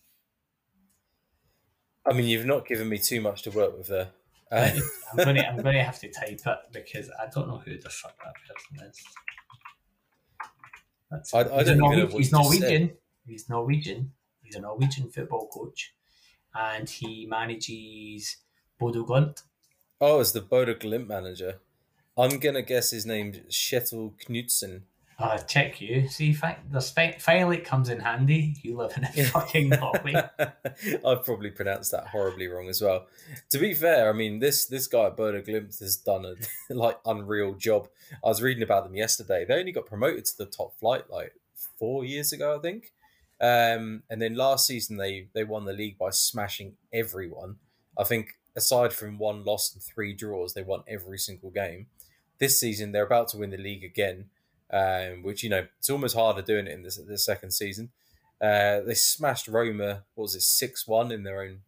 [2.06, 4.10] I mean, you've not given me too much to work with there.
[4.52, 4.70] Uh,
[5.12, 7.78] I'm going to I'm going to have to type it because I don't know who
[7.78, 9.02] the fuck that person is.
[11.14, 12.98] That's, I, I don't Norwe- he's Norwegian.
[13.28, 14.14] He's Norwegian.
[14.42, 15.94] He's a Norwegian football coach,
[16.56, 18.38] and he manages
[18.80, 19.44] Bodo Glimt.
[20.02, 21.60] Oh, it's the Bodo Glimt manager.
[22.18, 24.82] I'm gonna guess his name's Kjetil Knutsen.
[25.20, 26.08] Uh, check you.
[26.08, 26.36] See,
[26.72, 28.56] the spe- finally it comes in handy.
[28.62, 30.16] You live in a fucking Norway.
[31.06, 33.08] I've probably pronounced that horribly wrong as well.
[33.52, 37.00] To be fair, I mean this this guy at Bodo Glimt has done a like
[37.06, 37.90] unreal job.
[38.24, 39.46] I was reading about them yesterday.
[39.46, 41.34] They only got promoted to the top flight like
[41.78, 42.92] four years ago, I think.
[43.40, 47.58] Um, and then last season they they won the league by smashing everyone.
[47.98, 51.88] I think aside from one loss and three draws, they won every single game.
[52.40, 54.30] This season they're about to win the league again
[54.74, 57.92] um, which you know it's almost harder doing it in the, the second season.
[58.42, 60.04] Uh, they smashed Roma.
[60.16, 61.60] What was it, six one in their own,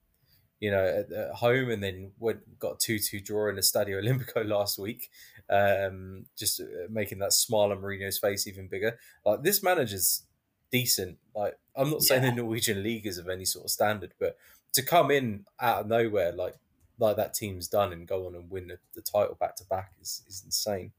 [0.60, 4.04] you know, at, at home, and then went got two two draw in the Stadio
[4.04, 5.10] Olimpico last week,
[5.50, 8.98] um, just uh, making that smile on Mourinho's face even bigger.
[9.24, 10.24] Like this manager's
[10.72, 11.20] decent.
[11.36, 14.36] Like I'm not saying the Norwegian league is of any sort of standard, but
[14.74, 16.56] to come in out of nowhere like
[16.98, 19.92] like that team's done and go on and win the, the title back to back
[20.02, 20.92] is is insane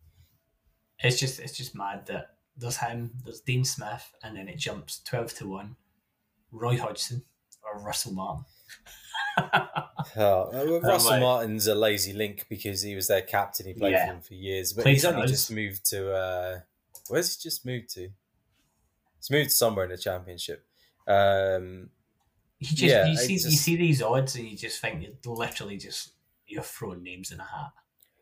[1.01, 5.01] it's just it's just mad that there's him, there's Dean Smith, and then it jumps
[5.01, 5.77] twelve to one,
[6.53, 7.23] Roy Hodgson
[7.63, 8.45] or Russell Martin.
[10.17, 13.67] oh, Russell like, Martin's a lazy link because he was their captain.
[13.67, 14.07] He played yeah.
[14.07, 15.31] for them for years, but Played he's only us.
[15.31, 16.13] just moved to.
[16.13, 16.61] Uh,
[17.09, 18.09] where's he just moved to?
[19.19, 20.65] He's moved somewhere in the championship.
[21.07, 21.91] Um,
[22.59, 25.35] he just yeah, you see just, you see these odds and you just think you're
[25.35, 26.13] literally just
[26.47, 27.73] you're throwing names in a hat.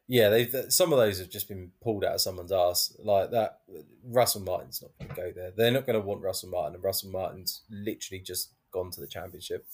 [0.06, 3.60] Yeah, they some of those have just been pulled out of someone's ass like that.
[4.04, 5.50] Russell Martin's not going to go there.
[5.56, 9.06] They're not going to want Russell Martin, and Russell Martin's literally just gone to the
[9.06, 9.66] championship.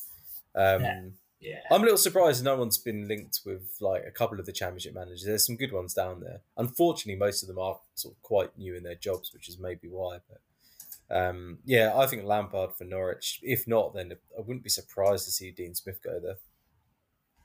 [0.55, 1.01] Um, yeah.
[1.41, 1.61] yeah.
[1.71, 4.95] I'm a little surprised no one's been linked with like a couple of the championship
[4.95, 5.25] managers.
[5.25, 6.43] There's some good ones down there.
[6.57, 9.89] Unfortunately, most of them are sort of quite new in their jobs, which is maybe
[9.89, 10.19] why.
[10.29, 13.41] But um, yeah, I think Lampard for Norwich.
[13.43, 16.37] If not, then I wouldn't be surprised to see Dean Smith go there.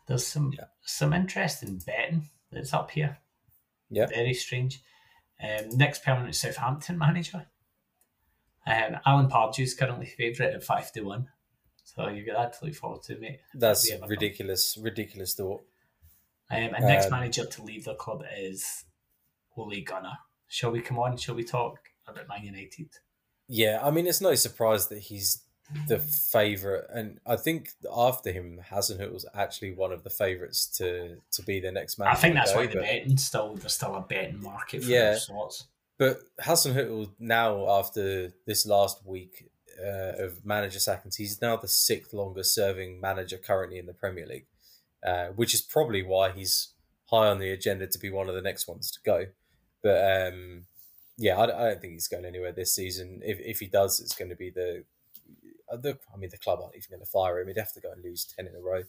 [0.07, 0.65] There's some yeah.
[0.83, 3.19] some interest in betting that's up here.
[3.89, 4.07] Yeah.
[4.07, 4.81] Very strange.
[5.41, 7.45] Um, next permanent Southampton manager.
[8.65, 11.27] Um, Alan Pardew is currently favourite at 5 to 1.
[11.83, 13.39] So you've got that to look forward to, mate.
[13.53, 15.63] That's ridiculous, ridiculous thought.
[16.49, 18.85] Um, and next um, manager to leave the club is
[19.55, 20.17] Ole Gunnar.
[20.47, 21.17] Shall we come on?
[21.17, 22.89] Shall we talk about Man United?
[23.47, 25.43] Yeah, I mean, it's no surprise that he's
[25.88, 31.18] the favorite, and I think after him, Hasenhüttl was actually one of the favorites to
[31.32, 32.09] to be the next man.
[32.09, 35.18] I think that's go, why the betting still there's still a betting market for yeah,
[35.18, 35.68] sorts.
[35.97, 39.49] But Hasenhüttl now after this last week
[39.84, 44.28] uh, of manager seconds, he's now the sixth longest serving manager currently in the Premier
[44.28, 44.47] League,
[45.05, 46.74] uh, which is probably why he's
[47.09, 49.26] high on the agenda to be one of the next ones to go.
[49.82, 50.66] But um,
[51.18, 53.22] yeah, I, I, don't think he's going anywhere this season.
[53.24, 54.84] If if he does, it's going to be the
[55.72, 57.47] the, I mean, the club aren't even going to fire him.
[57.47, 58.84] He'd have to go and lose 10 in a row.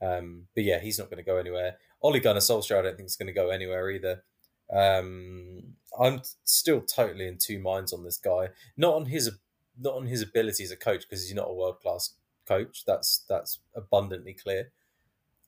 [0.00, 1.76] Um, but yeah, he's not going to go anywhere.
[2.02, 4.24] Ole Gunnar Solskjaer, I don't think is going to go anywhere either.
[4.72, 8.48] Um, I'm still totally in two minds on this guy.
[8.76, 9.30] Not on his
[9.78, 12.14] not on his ability as a coach because he's not a world class
[12.46, 12.84] coach.
[12.86, 14.72] That's that's abundantly clear.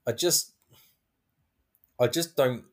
[0.06, 0.52] I just
[1.98, 2.64] I just don't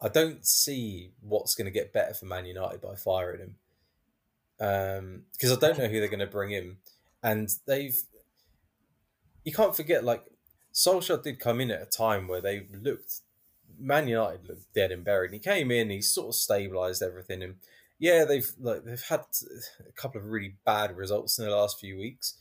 [0.00, 3.56] I don't see what's going to get better for Man United by firing him
[4.58, 6.76] because um, I don't know who they're going to bring in,
[7.22, 7.96] and they've.
[9.44, 10.24] You can't forget, like
[10.74, 13.20] Solskjaer did come in at a time where they looked,
[13.78, 15.30] Man United looked dead and buried.
[15.30, 17.54] And he came in, he sort of stabilized everything, and
[17.98, 19.24] yeah, they've like they've had
[19.88, 22.34] a couple of really bad results in the last few weeks.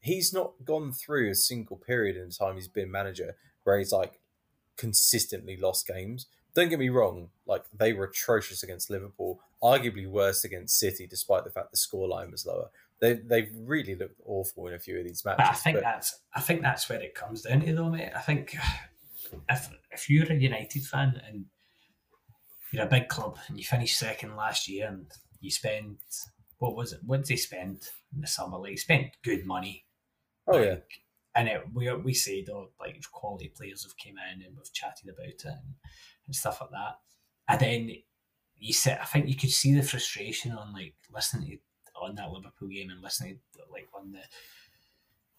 [0.00, 3.92] He's not gone through a single period in the time he's been manager where he's
[3.92, 4.20] like
[4.76, 6.26] consistently lost games.
[6.54, 11.44] Don't get me wrong, like they were atrocious against Liverpool, arguably worse against City, despite
[11.44, 12.70] the fact the scoreline was lower.
[13.00, 15.38] They they've really looked awful in a few of these matches.
[15.38, 15.84] But I think but...
[15.84, 18.12] that's I think that's where it comes down to, though, mate.
[18.14, 18.56] I think
[19.48, 21.46] if if you're a United fan and
[22.72, 25.06] you're a big club and you finished second last year and
[25.40, 25.96] you spend
[26.58, 27.00] what was it?
[27.04, 27.82] What did they spend
[28.14, 28.58] in the summer?
[28.58, 29.86] Like spent good money.
[30.46, 30.76] Oh like, yeah.
[31.34, 35.08] And it, we we say though, like quality players have came in and we've chatted
[35.08, 35.74] about it and,
[36.30, 36.98] and stuff like that.
[37.48, 37.96] And then
[38.56, 41.58] you said, I think you could see the frustration on like listening to
[42.00, 44.20] on that Liverpool game and listening to, like on the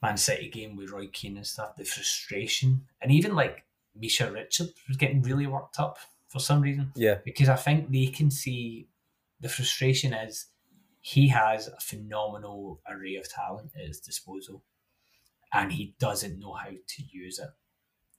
[0.03, 1.75] Man City game with Roy Keane and stuff.
[1.77, 3.63] The frustration and even like
[3.95, 6.91] Micah Richards was getting really worked up for some reason.
[6.93, 7.19] Yeah.
[7.23, 8.89] Because I think they can see
[9.39, 10.47] the frustration is
[10.99, 14.63] he has a phenomenal array of talent at his disposal
[15.53, 17.49] and he doesn't know how to use it.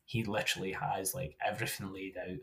[0.04, 2.38] He literally has like everything laid out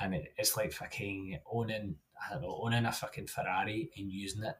[0.00, 4.42] and it, it's like fucking owning I don't know, owning a fucking Ferrari and using
[4.42, 4.56] it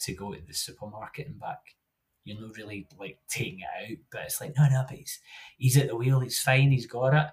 [0.00, 1.76] to go to the supermarket and back.
[2.24, 5.18] You're not really like taking it out, but it's like, no, no, but he's,
[5.58, 7.26] he's at the wheel, he's fine, he's got it.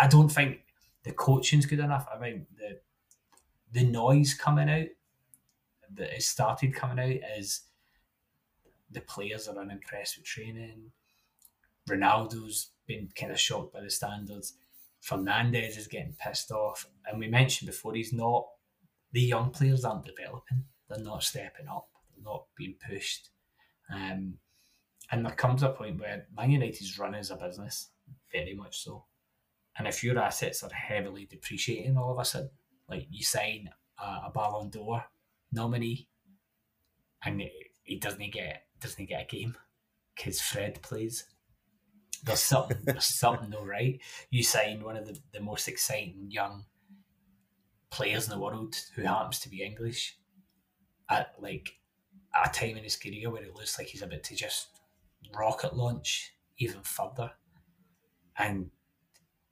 [0.00, 0.60] I don't think
[1.04, 2.06] the coaching's good enough.
[2.12, 2.80] I mean, the
[3.72, 4.86] the noise coming out
[5.94, 7.62] that has started coming out is
[8.90, 10.90] the players are unimpressed with training.
[11.88, 14.54] Ronaldo's been kind of shocked by the standards.
[15.08, 16.86] Fernandes is getting pissed off.
[17.06, 18.46] And we mentioned before, he's not,
[19.12, 20.64] the young players aren't developing.
[20.88, 21.88] They're not stepping up.
[22.14, 23.30] They're not being pushed.
[23.92, 24.34] Um,
[25.10, 27.90] and there comes a point where Man United's run as a business,
[28.32, 29.04] very much so.
[29.78, 32.50] And if your assets are heavily depreciating all of a sudden,
[32.88, 33.68] like you sign
[34.00, 35.04] a, a Ballon d'Or
[35.52, 36.08] nominee
[37.24, 37.42] and
[37.82, 39.56] he doesn't get doesn't get a game
[40.14, 41.24] because Fred plays.
[42.24, 44.00] There's something there's something though, right?
[44.30, 46.64] You sign one of the, the most exciting young
[47.90, 50.16] players in the world who happens to be English
[51.08, 51.74] at like
[52.34, 54.68] at a time in his career where it looks like he's about to just
[55.36, 57.30] rocket launch even further.
[58.38, 58.70] And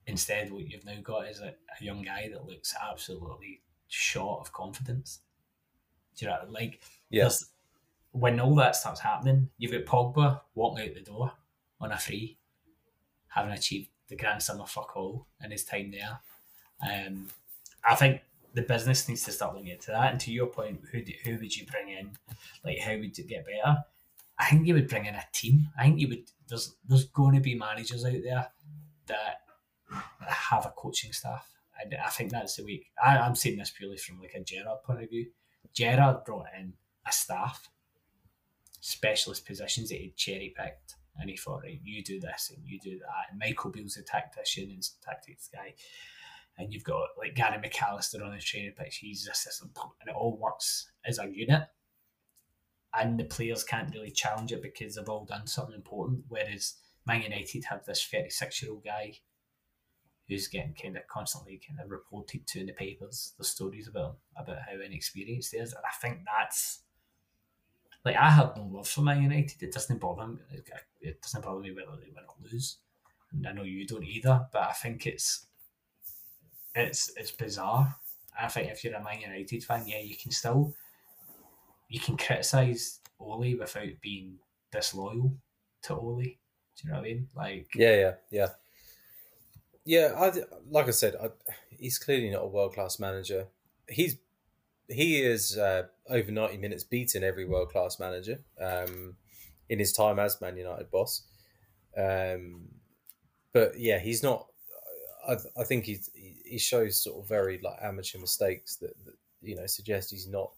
[0.06, 4.52] instead what you've now got is a, a young guy that looks absolutely short of
[4.52, 5.20] confidence.
[6.16, 7.28] Do you know, like, yeah.
[8.12, 11.32] when all that starts happening, you've got Pogba walking out the door
[11.80, 12.38] on a free,
[13.34, 16.20] having achieved the grand sum of fuck all in his time there.
[16.82, 17.28] Um,
[17.84, 18.22] I think
[18.54, 20.12] the business needs to start looking into that.
[20.12, 22.12] And to your point, who do, who would you bring in?
[22.64, 23.78] Like, how would it get better?
[24.38, 25.68] I think you would bring in a team.
[25.78, 26.30] I think you would.
[26.48, 28.48] There's there's going to be managers out there
[29.06, 29.40] that
[30.26, 31.48] have a coaching staff.
[31.80, 32.86] And I think that's the week.
[33.02, 35.26] I, I'm seeing this purely from like a Gerrard point of view.
[35.72, 36.74] Gerrard brought in
[37.06, 37.68] a staff,
[38.80, 42.78] specialist positions that he'd cherry picked, and he thought, right, you do this and you
[42.78, 43.30] do that.
[43.30, 45.74] And Michael Beale's a tactician and tactics guy.
[46.58, 50.16] And you've got like Gary McAllister on the training pitch, he's a system, and it
[50.16, 51.62] all works as a unit.
[52.96, 56.24] And the players can't really challenge it because they've all done something important.
[56.28, 56.74] Whereas
[57.06, 59.14] Man United have this 36 year old guy
[60.28, 64.18] who's getting kind of constantly kind of reported to in the papers the stories about
[64.36, 66.82] about how inexperienced he is, and I think that's
[68.04, 69.62] like I have no love for Man United.
[69.62, 70.38] It doesn't bother me.
[71.00, 72.78] It doesn't bother me whether they win or lose,
[73.32, 74.46] and I know you don't either.
[74.52, 75.46] But I think it's
[76.74, 77.96] it's it's bizarre.
[78.38, 80.74] I think if you're a Man United fan, yeah, you can still
[81.88, 84.38] you can criticize Ole without being
[84.70, 85.34] disloyal
[85.82, 86.22] to Ole.
[86.22, 86.30] Do
[86.82, 87.28] you know what I mean?
[87.34, 88.48] Like yeah, yeah, yeah.
[89.86, 90.32] Yeah, I,
[90.70, 91.28] like I said, I,
[91.68, 93.48] he's clearly not a world class manager.
[93.86, 94.16] He's
[94.88, 99.16] he is uh, over ninety minutes beaten every world class manager um,
[99.68, 101.22] in his time as Man United boss.
[101.96, 102.68] Um,
[103.52, 104.46] but yeah, he's not.
[105.26, 106.00] I, I think he
[106.44, 110.52] he shows sort of very like amateur mistakes that, that you know suggest he's not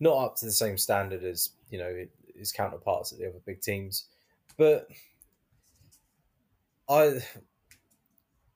[0.00, 2.04] not up to the same standard as you know
[2.36, 4.06] his counterparts at the other big teams.
[4.56, 4.88] But
[6.88, 7.20] I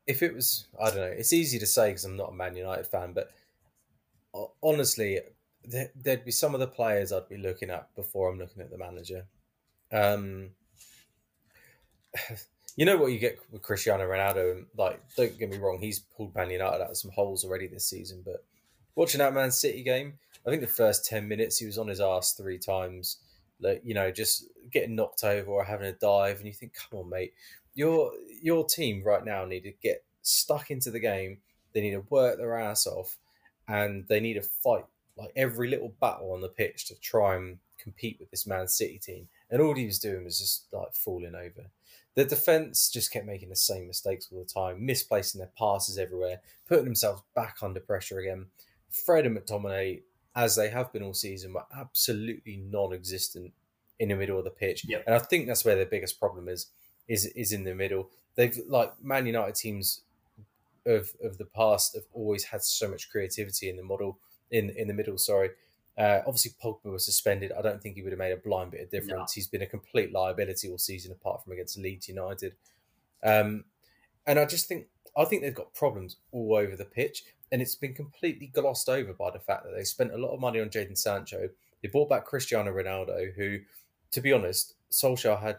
[0.06, 1.04] if it was, I don't know.
[1.04, 3.30] It's easy to say because I'm not a Man United fan, but
[4.62, 5.20] honestly,
[5.64, 8.70] there, would be some of the players I'd be looking at before I'm looking at
[8.70, 9.26] the manager.
[9.92, 10.50] Um,
[12.76, 16.00] you know what you get with Cristiano Ronaldo, and like, don't get me wrong, he's
[16.00, 18.22] pulled Man United out of some holes already this season.
[18.24, 18.44] But
[18.94, 20.14] watching that Man City game,
[20.46, 23.18] I think the first ten minutes he was on his ass three times,
[23.60, 27.00] like you know, just getting knocked over or having a dive, and you think, come
[27.00, 27.32] on, mate,
[27.74, 28.12] your
[28.42, 31.38] your team right now need to get stuck into the game.
[31.72, 33.18] They need to work their ass off,
[33.68, 34.84] and they need to fight
[35.16, 38.98] like every little battle on the pitch to try and compete with this Man City
[38.98, 41.70] team, and all he was doing was just like falling over.
[42.14, 46.40] The defense just kept making the same mistakes all the time, misplacing their passes everywhere,
[46.68, 48.46] putting themselves back under pressure again.
[48.90, 50.02] Fred and McTominay,
[50.36, 53.52] as they have been all season, were absolutely non-existent
[53.98, 55.04] in the middle of the pitch, Yep.
[55.06, 56.66] and I think that's where their biggest problem is
[57.06, 58.10] is is in the middle.
[58.34, 60.00] They've like Man United teams
[60.86, 64.18] of of the past have always had so much creativity in the model
[64.50, 65.18] in in the middle.
[65.18, 65.50] Sorry,
[65.96, 67.52] uh, obviously Pogba was suspended.
[67.52, 69.32] I don't think he would have made a blind bit of difference.
[69.32, 72.54] He's been a complete liability all season, apart from against Leeds United.
[73.22, 73.64] Um,
[74.26, 77.76] and I just think I think they've got problems all over the pitch, and it's
[77.76, 80.68] been completely glossed over by the fact that they spent a lot of money on
[80.68, 81.48] Jadon Sancho.
[81.82, 83.58] They bought back Cristiano Ronaldo, who,
[84.10, 85.58] to be honest, Solskjaer had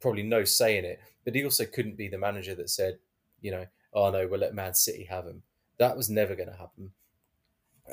[0.00, 2.98] probably no say in it, but he also couldn't be the manager that said,
[3.40, 5.42] you know, oh no, we'll let Man City have him.
[5.78, 6.92] That was never going to happen.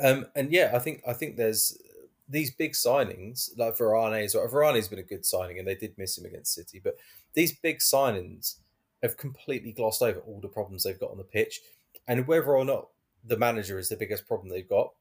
[0.01, 1.77] Um, and yeah, I think I think there's
[2.29, 4.35] these big signings like Varane as.
[4.35, 6.97] Varane's been a good signing, and they did miss him against City, but
[7.33, 8.57] these big signings
[9.01, 11.61] have completely glossed over all the problems they've got on the pitch,
[12.07, 12.87] and whether or not
[13.23, 14.91] the manager is the biggest problem they've got.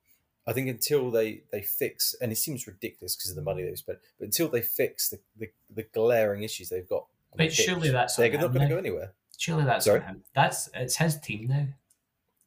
[0.48, 3.76] I think until they, they fix, and it seems ridiculous because of the money they've
[3.76, 7.82] spent, but until they fix the, the, the glaring issues they've got, the But surely
[7.82, 9.12] pitch, that's they're not going to go anywhere.
[9.36, 10.00] Surely that's Sorry?
[10.00, 10.22] him.
[10.34, 11.66] That's it's his team now.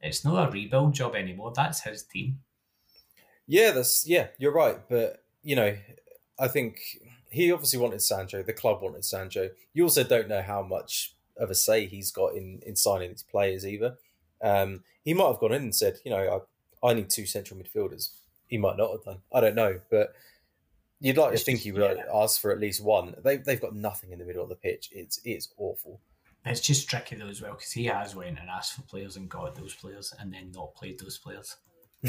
[0.01, 1.51] It's not a rebuild job anymore.
[1.55, 2.39] That's his team.
[3.47, 4.77] Yeah, that's yeah, you're right.
[4.89, 5.75] But you know,
[6.39, 6.79] I think
[7.29, 8.41] he obviously wanted Sancho.
[8.43, 9.49] The club wanted Sancho.
[9.73, 13.23] You also don't know how much of a say he's got in in signing these
[13.23, 13.97] players either.
[14.41, 16.45] Um, he might have gone in and said, you know,
[16.83, 18.09] I, I need two central midfielders.
[18.47, 19.17] He might not have done.
[19.33, 20.13] I don't know, but
[21.01, 22.03] you'd like It's to think just- he would yeah.
[22.13, 23.15] ask for at least one.
[23.23, 24.89] They they've got nothing in the middle of the pitch.
[24.91, 25.99] It's it's awful.
[26.45, 29.29] It's just tricky though as well because he has went and asked for players and
[29.29, 31.57] got those players and then not played those players,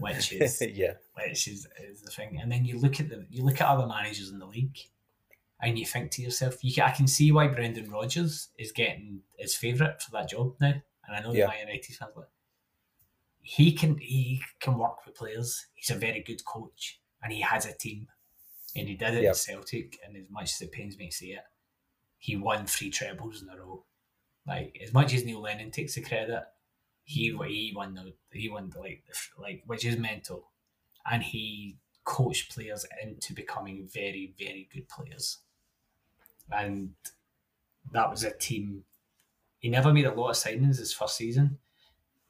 [0.00, 2.38] Which is- yeah, which is, is the thing.
[2.40, 4.78] And then you look at the you look at other managers in the league,
[5.62, 9.20] and you think to yourself, you can, I can see why Brendan Rodgers is getting
[9.38, 10.74] his favourite for that job now.
[11.06, 11.50] And I know Yeah.
[11.58, 12.26] United fans like
[13.40, 15.66] he can he can work with players.
[15.74, 18.08] He's a very good coach, and he has a team,
[18.76, 19.30] and he did it Yep.
[19.30, 19.98] at Celtic.
[20.04, 21.44] And as much as it pains me to say it,
[22.18, 23.84] he won three trebles in a row.
[24.46, 26.44] Like as much as Neil Lennon takes the credit,
[27.04, 29.04] he he won the he won the, like
[29.38, 30.50] like which is mental,
[31.10, 35.38] and he coached players into becoming very very good players,
[36.50, 36.94] and
[37.92, 38.84] that was a team.
[39.58, 41.58] He never made a lot of signings his first season,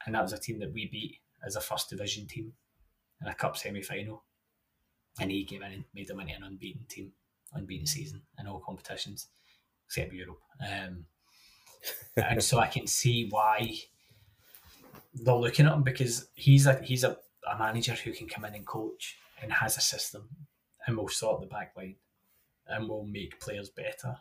[0.04, 2.52] and that was a team that we beat as a first division team
[3.22, 4.24] in a cup semi final,
[5.20, 7.12] and he came in and made them into an unbeaten team,
[7.52, 9.28] unbeaten season in all competitions
[9.88, 10.38] except Europe.
[10.60, 11.06] Um,
[12.16, 13.78] and so I can see why
[15.14, 17.16] they're looking at him because he's a he's a,
[17.50, 20.28] a manager who can come in and coach and has a system
[20.86, 21.96] and will sort the back line
[22.66, 24.16] and will make players better.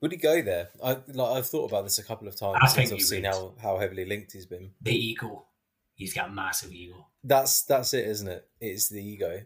[0.00, 0.70] would he go there?
[0.82, 3.32] I like I've thought about this a couple of times I since I've seen would.
[3.32, 4.72] how how heavily linked he's been.
[4.82, 5.46] The ego,
[5.94, 7.06] he's got a massive ego.
[7.22, 8.48] That's that's it, isn't it?
[8.60, 9.42] It's the ego.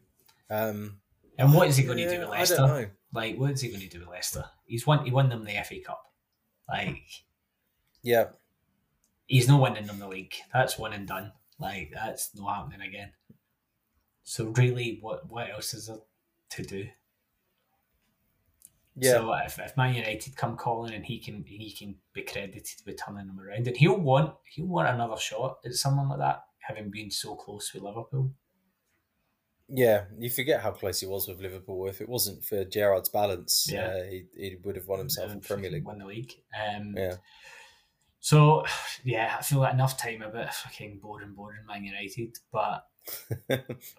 [0.49, 1.01] Um,
[1.39, 2.57] And what is he going to yeah, do with I Leicester?
[2.57, 2.87] don't know.
[3.13, 4.45] Like, what is he going to do with Leicester?
[4.67, 5.05] He's won.
[5.05, 6.05] He won them the FA Cup.
[6.69, 7.03] Like,
[8.03, 8.27] Yeah,
[9.27, 10.35] he's not winning them the league.
[10.53, 11.33] That's one and done.
[11.59, 13.13] Like, that's not happening again.
[14.23, 15.99] So really, what what else is there
[16.51, 16.89] to do?
[18.97, 22.81] yeah, So if, if Man United come calling and he can he can be credited
[22.87, 26.45] with turning them around, and he'll want he'll want another shot at someone like that,
[26.59, 28.33] having been so close with Liverpool.
[29.73, 30.05] Yeah.
[30.18, 31.87] You forget how close he was with Liverpool.
[31.89, 33.87] If it wasn't for Gerrard's balance, Yeah.
[33.87, 35.85] uh, he, he would have won himself a Premier League.
[35.85, 36.33] won the league.
[36.55, 37.16] Um, Yeah.
[38.23, 38.64] So
[39.05, 42.85] yeah, I feel like enough time about fucking boring, boring Man United, but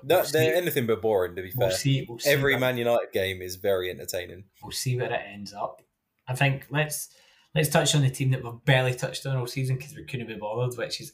[0.03, 0.31] no, see.
[0.31, 1.35] they're anything but boring.
[1.35, 2.05] To be fair, we'll see.
[2.07, 4.43] We'll see every Man United game is very entertaining.
[4.61, 5.81] We'll see where it ends up.
[6.27, 7.09] I think let's
[7.55, 10.27] let's touch on the team that we've barely touched on all season because we couldn't
[10.27, 11.13] be bothered, which is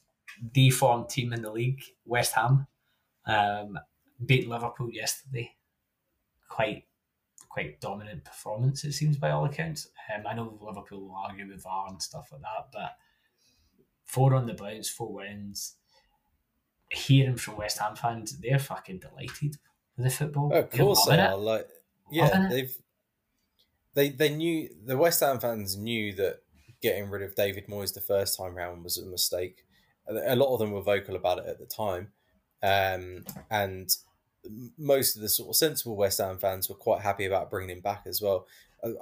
[0.53, 2.67] the form team in the league, West Ham.
[3.25, 3.79] Um,
[4.25, 5.53] beat Liverpool yesterday.
[6.49, 6.85] Quite
[7.49, 9.89] quite dominant performance, it seems by all accounts.
[10.13, 12.91] Um, I know Liverpool will argue with VAR and stuff like that, but
[14.05, 15.75] four on the bounce, four wins.
[16.91, 19.57] Hearing from West Ham fans, they're fucking delighted
[19.97, 20.53] with the football.
[20.53, 21.19] Of course they it.
[21.19, 21.35] are.
[21.35, 21.67] Like,
[22.11, 22.77] yeah, they've
[23.93, 26.41] they they knew the West Ham fans knew that
[26.81, 29.65] getting rid of David Moyes the first time round was a mistake.
[30.07, 32.11] A lot of them were vocal about it at the time,
[32.63, 33.89] um, and
[34.77, 37.81] most of the sort of sensible West Ham fans were quite happy about bringing him
[37.81, 38.47] back as well.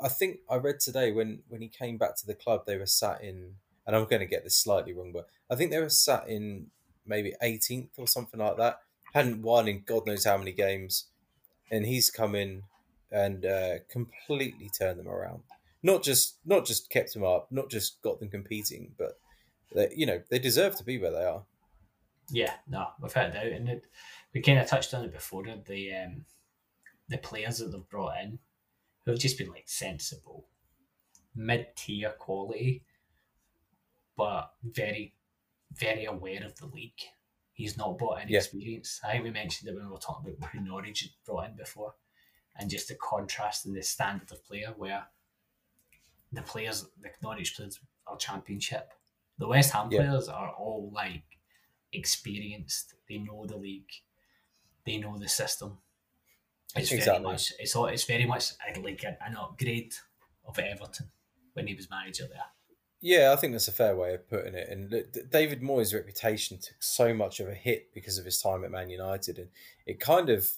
[0.02, 2.86] I, think I read today when when he came back to the club, they were
[2.86, 5.90] sat in, and I'm going to get this slightly wrong, but I think they were
[5.90, 6.68] sat in
[7.06, 8.80] maybe 18th or something like that,
[9.14, 11.06] hadn't won in God knows how many games,
[11.70, 12.64] and he's come in
[13.12, 15.44] and uh, completely turned them around.
[15.84, 19.20] Not just not just kept them up, not just got them competing, but
[19.74, 21.44] they, you know they deserve to be where they are.
[22.32, 23.86] Yeah, no, without doubt, and it,
[24.36, 25.44] we kind of touched on it before.
[25.66, 26.26] The um,
[27.10, 28.38] the players that they've brought in,
[29.06, 30.46] who have just been like sensible,
[31.36, 32.84] mid tier quality,
[34.18, 35.16] but very,
[35.74, 37.02] very aware of the league.
[37.54, 38.40] He's not brought any Yeah.
[38.40, 39.00] experience.
[39.04, 41.56] I think we mentioned it when we were talking about who Norwich had brought in
[41.56, 41.96] before,
[42.58, 45.08] and just the contrast in the standard of player where
[46.34, 48.92] the players, the Norwich players, are championship.
[49.38, 50.00] The West Ham Yeah.
[50.04, 51.40] players are all like
[51.94, 52.96] experienced.
[53.08, 53.92] They know the league.
[54.86, 55.78] They know the system.
[56.76, 57.54] It's very much.
[57.60, 57.86] It's all.
[57.86, 58.52] It's very much
[58.84, 59.94] like an, an upgrade
[60.46, 61.10] of Everton
[61.54, 62.44] when he was manager there.
[63.02, 64.68] Yeah, I think that's a fair way of putting it.
[64.70, 68.64] And look, David Moyes' reputation took so much of a hit because of his time
[68.64, 69.50] at Man United, and
[69.86, 70.50] it kind of,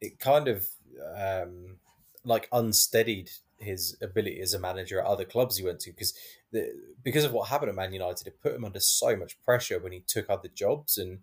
[0.00, 0.66] it kind of,
[1.14, 1.76] um,
[2.24, 6.12] like unsteadied his ability as a manager at other clubs he went to because
[6.52, 9.78] the because of what happened at Man United, it put him under so much pressure
[9.78, 11.20] when he took other jobs, and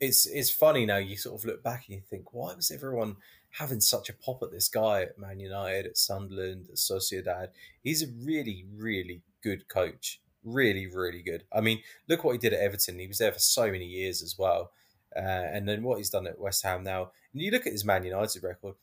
[0.00, 0.98] it's it's funny now.
[0.98, 3.16] You sort of look back and you think, why was everyone
[3.50, 7.48] having such a pop at this guy at Man United, at Sunderland, at Sociedad?
[7.82, 10.20] He's a really, really good coach.
[10.44, 11.44] Really, really good.
[11.52, 12.98] I mean, look what he did at Everton.
[12.98, 14.70] He was there for so many years as well.
[15.14, 17.10] Uh, and then what he's done at West Ham now.
[17.32, 18.74] And you look at his Man United record,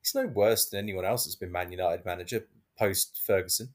[0.00, 2.46] he's no worse than anyone else that's been Man United manager
[2.76, 3.68] post Ferguson.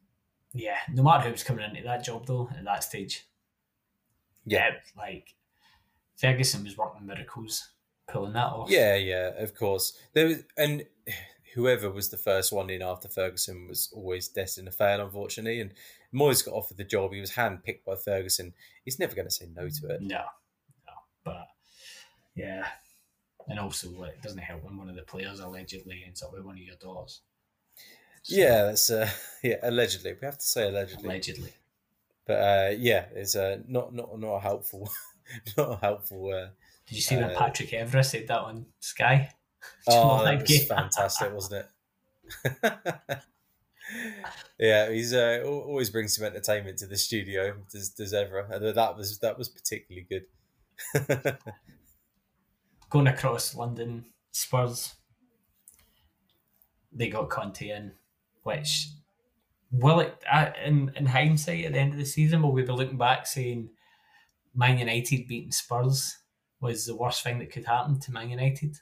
[0.54, 3.28] Yeah, no matter who's coming into that job though at that stage.
[4.46, 4.72] Yeah.
[4.98, 5.34] like
[6.18, 7.70] Ferguson was working miracles
[8.08, 8.70] pulling that off.
[8.70, 9.98] Yeah, yeah, of course.
[10.14, 10.86] There was, and
[11.54, 15.62] whoever was the first one in after Ferguson was always destined to fail, unfortunately.
[15.62, 15.74] And
[16.14, 17.14] Moyes got offered the job.
[17.14, 18.54] He was handpicked by Ferguson.
[18.84, 20.02] He's never going to say no to it.
[20.02, 20.24] No,
[20.88, 20.94] no,
[21.24, 21.48] but
[22.36, 22.68] yeah,
[23.48, 26.44] and also like, it doesn't help when one of the players allegedly ends up with
[26.44, 27.22] one of your daughters.
[28.24, 29.10] So, Yeah, that's uh,
[29.44, 29.58] yeah.
[29.64, 31.06] Allegedly, we have to say allegedly.
[31.06, 31.54] allegedly.
[32.26, 34.90] But uh, yeah, it's uh, not not not a helpful,
[35.58, 36.32] not a helpful.
[36.34, 36.50] Uh,
[36.88, 39.30] Did you see when Uh, Patrice Evra said that on Sky?
[39.88, 41.66] oh, that was fantastic, wasn't
[42.64, 43.20] it?
[44.60, 47.56] yeah, he's uh, always brings some entertainment to the studio.
[47.72, 48.40] Does does ever?
[48.40, 50.26] And that was that was particularly good.
[52.90, 54.96] Going across London, Spurs.
[56.92, 57.94] They got Conte in,
[58.44, 58.90] which
[59.74, 62.72] will it uh, in in hindsight at the end of the season will we be
[62.72, 63.70] looking back saying
[64.56, 66.18] Man United beating Spurs
[66.60, 68.78] was the worst thing that could happen to Man United?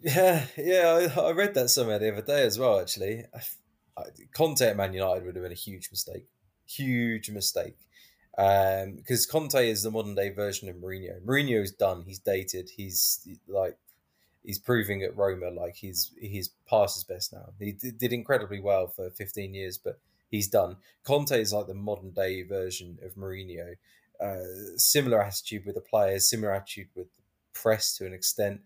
[0.00, 2.78] Yeah, yeah, I, I read that somewhere the other day as well.
[2.80, 3.24] Actually,
[4.34, 6.26] Conte at Man United would have been a huge mistake,
[6.66, 7.78] huge mistake,
[8.36, 11.22] Um because Conte is the modern day version of Mourinho.
[11.24, 12.70] Mourinho's done; he's dated.
[12.76, 13.78] He's like
[14.44, 17.54] he's proving at Roma like he's he's past his best now.
[17.58, 19.98] He did, incredibly well for fifteen years, but
[20.34, 20.76] he's done.
[21.04, 23.74] Conte is like the modern day version of Mourinho.
[24.20, 27.22] Uh, similar attitude with the players, similar attitude with the
[27.52, 28.60] press to an extent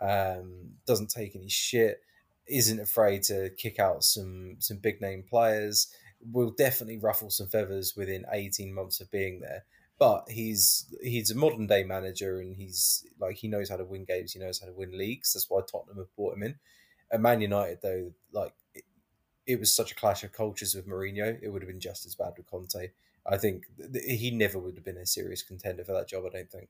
[0.00, 2.00] um, doesn't take any shit,
[2.46, 5.88] isn't afraid to kick out some some big name players.
[6.32, 9.64] Will definitely ruffle some feathers within eighteen months of being there.
[9.98, 14.04] But he's he's a modern day manager, and he's like he knows how to win
[14.04, 14.32] games.
[14.32, 15.32] He knows how to win leagues.
[15.32, 16.56] That's why Tottenham have brought him in.
[17.10, 18.54] At Man United, though, like
[19.46, 21.38] it, was such a clash of cultures with Mourinho.
[21.42, 22.90] It would have been just as bad with Conte.
[23.26, 26.24] I think th- he never would have been a serious contender for that job.
[26.26, 26.68] I don't think.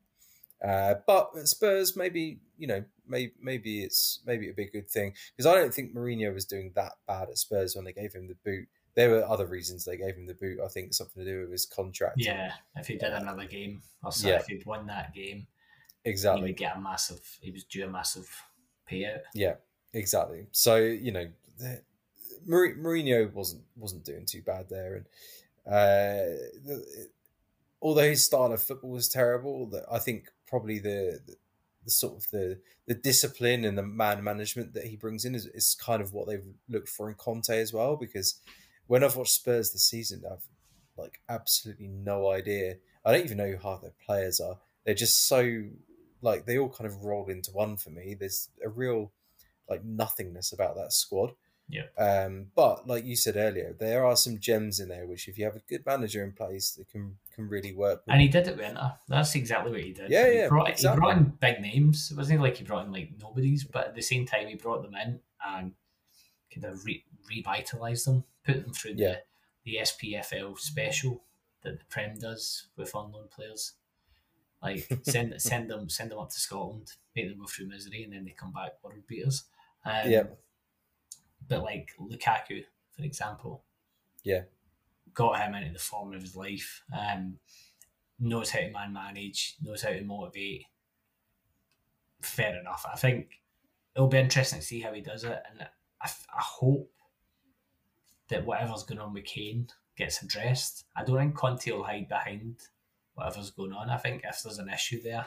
[0.65, 5.13] Uh, but Spurs, maybe you know, maybe maybe it's maybe it'd be a good thing
[5.37, 8.29] because I don't think Mourinho was doing that bad at Spurs when they gave him
[8.29, 8.67] the boot.
[8.95, 10.61] There were other reasons they gave him the boot.
[10.65, 12.17] I think something to do with his contract.
[12.19, 14.37] Yeah, if he did another game, or so Yeah.
[14.37, 15.49] if he'd won that game,
[16.05, 17.39] exactly, he would get a massive.
[17.43, 18.31] He was due a massive
[18.89, 19.23] payout.
[19.35, 19.57] Yeah,
[19.93, 20.47] exactly.
[20.53, 21.27] So you know,
[22.49, 25.07] Mouri- Mourinho wasn't wasn't doing too bad there, and
[25.66, 27.09] uh, the,
[27.81, 31.37] although his style of football was terrible, that I think probably the, the
[31.85, 35.47] the sort of the the discipline and the man management that he brings in is,
[35.47, 37.97] is kind of what they've looked for in Conte as well.
[37.97, 38.41] Because
[38.87, 40.47] when I've watched Spurs this season, I've
[40.97, 42.77] like absolutely no idea.
[43.05, 44.59] I don't even know who half their players are.
[44.85, 45.65] They're just so
[46.23, 48.15] like they all kind of roll into one for me.
[48.19, 49.12] There's a real
[49.69, 51.33] like nothingness about that squad.
[51.69, 51.85] Yeah.
[51.99, 55.45] Um, but like you said earlier, there are some gems in there which, if you
[55.47, 58.03] have a good manager in place, that can can really work.
[58.07, 58.93] And he did it winter.
[59.09, 60.11] That's exactly what he did.
[60.11, 60.97] Yeah, he yeah, Brought, exactly.
[60.97, 62.11] He brought in big names.
[62.11, 64.82] It wasn't like he brought in like nobodies, but at the same time, he brought
[64.82, 65.73] them in and
[66.53, 69.16] kind of re- revitalized them, put them through Yeah.
[69.65, 71.24] the, the SPFL special
[71.62, 73.73] that the Prem does with unknown players.
[74.62, 78.12] Like send send them send them up to Scotland, make them go through misery, and
[78.12, 79.45] then they come back world beaters.
[79.85, 80.24] Um, Yeah.
[81.49, 82.65] But like Lukaku,
[82.97, 83.65] for example,
[84.23, 84.43] Yeah.
[85.12, 86.83] got him into the form of his life.
[86.97, 87.39] Um,
[88.19, 90.65] knows how to man manage, knows how to motivate.
[92.23, 92.87] Fair enough.
[92.91, 93.41] I think
[93.95, 95.62] it'll be interesting to see how he does it, and
[96.01, 96.91] I, I hope
[98.29, 100.85] that whatever's going on with Kane gets addressed.
[100.97, 102.57] I don't think Conte will hide behind
[103.15, 103.91] whatever's going on.
[103.91, 105.27] I think if there's an issue there,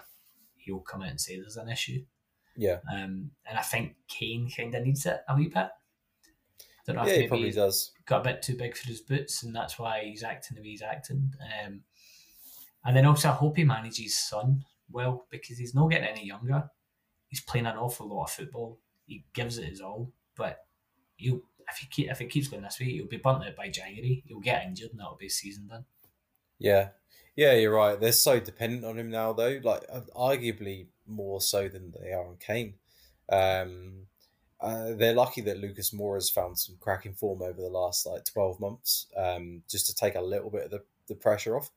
[0.58, 2.04] he'll come out and say there's an issue.
[2.56, 2.80] Yeah.
[2.92, 5.70] Um, and I think Kane kind of needs it a wee bit.
[6.88, 7.92] Yeah, he probably does.
[8.06, 10.70] got a bit too big for his boots, and that's why he's acting the way
[10.70, 11.34] he's acting.
[11.42, 11.82] Um,
[12.86, 16.26] and then also, I hope he manages his son well because he's not getting any
[16.26, 16.70] younger.
[17.28, 18.80] He's playing an awful lot of football.
[19.06, 20.60] He gives it his all, but
[21.18, 23.70] he'll if he keep, if it keeps going this way, he'll be burnt out by
[23.70, 24.24] January.
[24.26, 25.86] He'll get injured, and that'll be season done.
[26.60, 26.90] Yeah.
[27.36, 28.00] Yeah, you're right.
[28.00, 29.60] They're so dependent on him now, though.
[29.62, 29.86] Like,
[30.16, 32.76] arguably more so than they are on Kane.
[33.30, 34.08] Um,
[34.60, 38.26] uh, they're lucky that Lucas Moura has found some cracking form over the last like
[38.26, 41.70] 12 months, um, just to take a little bit of the, the pressure off.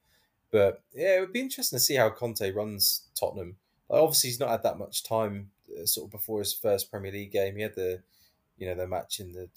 [0.50, 3.56] But yeah, it would be interesting to see how Conte runs Tottenham.
[3.88, 7.12] Like, obviously, he's not had that much time uh, sort of before his first Premier
[7.12, 7.56] League game.
[7.56, 8.02] He had the,
[8.56, 9.48] you know, the match in the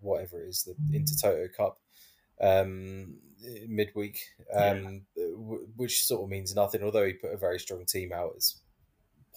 [0.00, 1.78] whatever it is, the Intertoto Cup
[2.40, 3.14] um,
[3.66, 4.20] midweek,
[4.54, 6.82] um, w- which sort of means nothing.
[6.82, 8.60] Although he put a very strong team out, it's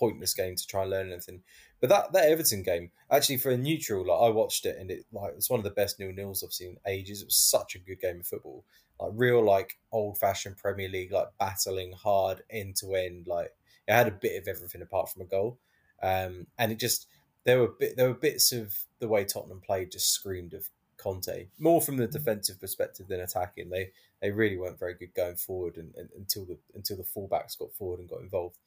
[0.01, 1.43] pointless game to try and learn anything.
[1.79, 5.05] But that that Everton game, actually, for a neutral, like I watched it and it
[5.13, 7.21] like it was one of the best nil nils I've seen in ages.
[7.21, 8.65] It was such a good game of football,
[8.99, 13.27] like real like old fashioned Premier League, like battling hard end to end.
[13.27, 13.53] Like
[13.87, 15.59] it had a bit of everything apart from a goal,
[16.01, 17.07] um, and it just
[17.43, 21.47] there were bit there were bits of the way Tottenham played just screamed of Conte
[21.57, 23.69] more from the defensive perspective than attacking.
[23.69, 23.91] They
[24.21, 27.73] they really weren't very good going forward and, and, until the until the fullbacks got
[27.73, 28.57] forward and got involved.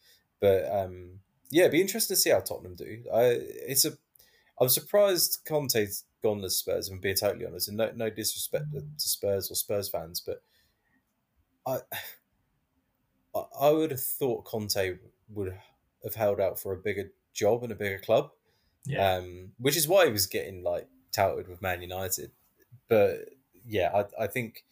[0.44, 3.02] But um, yeah, it'd be interesting to see how Tottenham do.
[3.10, 3.22] I
[3.72, 3.92] it's a
[4.60, 6.90] I'm surprised Conte's gone to Spurs.
[6.90, 10.42] I'm being totally honest, and no no disrespect to Spurs or Spurs fans, but
[11.66, 11.80] I
[13.60, 14.98] I- would have thought Conte
[15.30, 15.58] would
[16.04, 18.30] have held out for a bigger job and a bigger club
[18.84, 22.32] Yeah, um, which is why he was getting like touted with Man United.
[22.88, 23.30] But
[23.64, 24.64] yeah, I, I think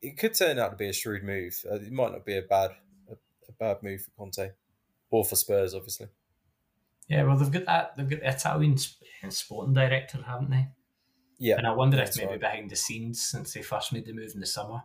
[0.00, 1.64] it could turn out to be a shrewd move.
[1.70, 2.70] Uh, it might not be a bad
[3.62, 4.50] bad move for Conte
[5.10, 6.08] or for Spurs, obviously.
[7.08, 7.22] yeah.
[7.24, 7.96] Well, they've got that.
[7.96, 8.76] They've got the Italian
[9.28, 10.68] sporting director, haven't they?
[11.38, 12.40] Yeah, And I wonder if maybe right.
[12.40, 14.82] behind the scenes, since they first made the move in the summer,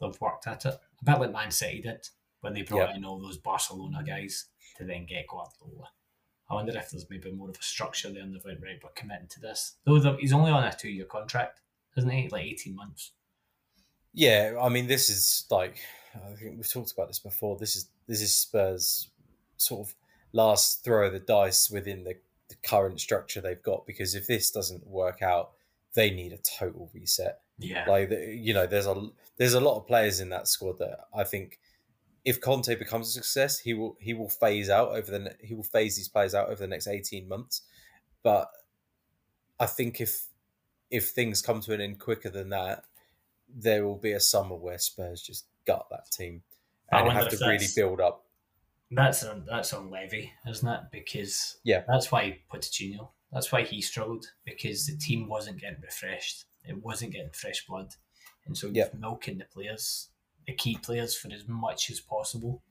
[0.00, 0.74] they've worked at it.
[1.00, 2.08] A bit like Man City did
[2.40, 2.96] when they brought Yeah.
[2.96, 4.46] in all those Barcelona guys
[4.78, 5.88] to then get Guardiola.
[6.48, 8.90] I wonder if there's maybe more of a structure there and they've went, right, we're
[8.90, 9.76] committing to this.
[9.84, 11.60] Though he's only on a two year contract,
[11.96, 12.28] isn't he?
[12.28, 13.12] Like 18 months.
[14.12, 15.76] Yeah, I mean, this is like
[16.14, 17.56] I think we've talked about this before.
[17.56, 19.10] This is this is Spurs'
[19.56, 19.94] sort of
[20.32, 22.16] last throw of the dice within the,
[22.48, 23.86] the current structure they've got.
[23.86, 25.52] Because if this doesn't work out,
[25.94, 27.40] they need a total reset.
[27.58, 27.84] Yeah.
[27.86, 31.24] Like you know, there's a there's a lot of players in that squad that I
[31.24, 31.58] think
[32.24, 35.62] if Conte becomes a success, he will he will phase out over the he will
[35.62, 37.62] phase these players out over the next eighteen months.
[38.22, 38.50] But
[39.58, 40.26] I think if
[40.90, 42.84] if things come to an end quicker than that,
[43.48, 46.42] there will be a summer where Spurs just gut that team
[46.92, 48.26] and have to really build up.
[48.90, 50.80] That's on that's on Levy, isn't it?
[50.90, 51.84] Because Yeah.
[51.86, 53.10] that's why Pochettino.
[53.32, 56.46] That's why he struggled because the team wasn't getting refreshed.
[56.64, 57.94] It wasn't getting fresh blood,
[58.46, 58.88] and so he Yeah.
[58.90, 60.08] was milking the players,
[60.46, 62.62] the key players, for as much as possible,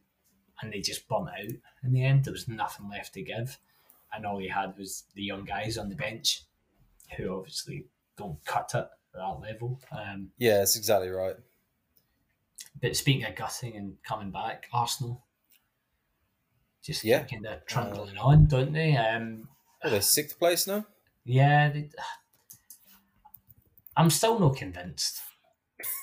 [0.62, 1.52] and they just burnt out.
[1.84, 3.58] In the end, there was nothing left to give,
[4.14, 6.42] and all he had was the young guys on the bench,
[7.16, 9.80] who obviously don't cut it at that level.
[9.92, 11.38] Um, Yeah, that's exactly right.
[12.82, 15.24] But speaking of gutting and coming back, Arsenal
[16.84, 17.24] just Yeah.
[17.24, 18.96] kind of trundling on, don't they?
[18.96, 19.50] Um,
[19.84, 20.86] they're sixth place now.
[21.26, 21.90] yeah, they,
[23.98, 25.20] I'm still not convinced.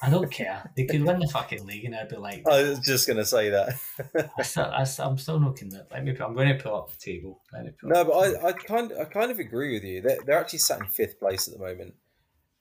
[0.03, 0.71] I don't care.
[0.75, 3.51] They could win the fucking league, and I'd be like, I was just gonna say
[3.51, 3.75] that.
[4.15, 5.91] I I, still- I'm still not convinced.
[5.91, 6.17] Let me.
[6.19, 7.43] I'm going to pull up the table.
[7.53, 8.13] Let me pull No, but.
[8.43, 10.01] I, I kind I kind of agree with you.
[10.01, 11.95] They're, they're actually sat in fifth place at the moment.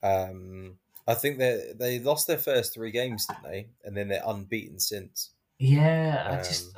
[0.02, 3.68] Um, I think they they lost their first three games, didn't they?
[3.84, 5.30] And then they're unbeaten since.
[5.58, 6.74] yeah, I um, just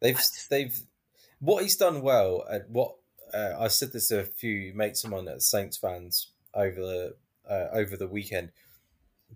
[0.00, 0.80] They've I just- they've
[1.40, 2.96] what he's done well at what
[3.32, 7.14] uh, I said this to a few mates of mine are Saints fans over the
[7.48, 8.50] uh, over the weekend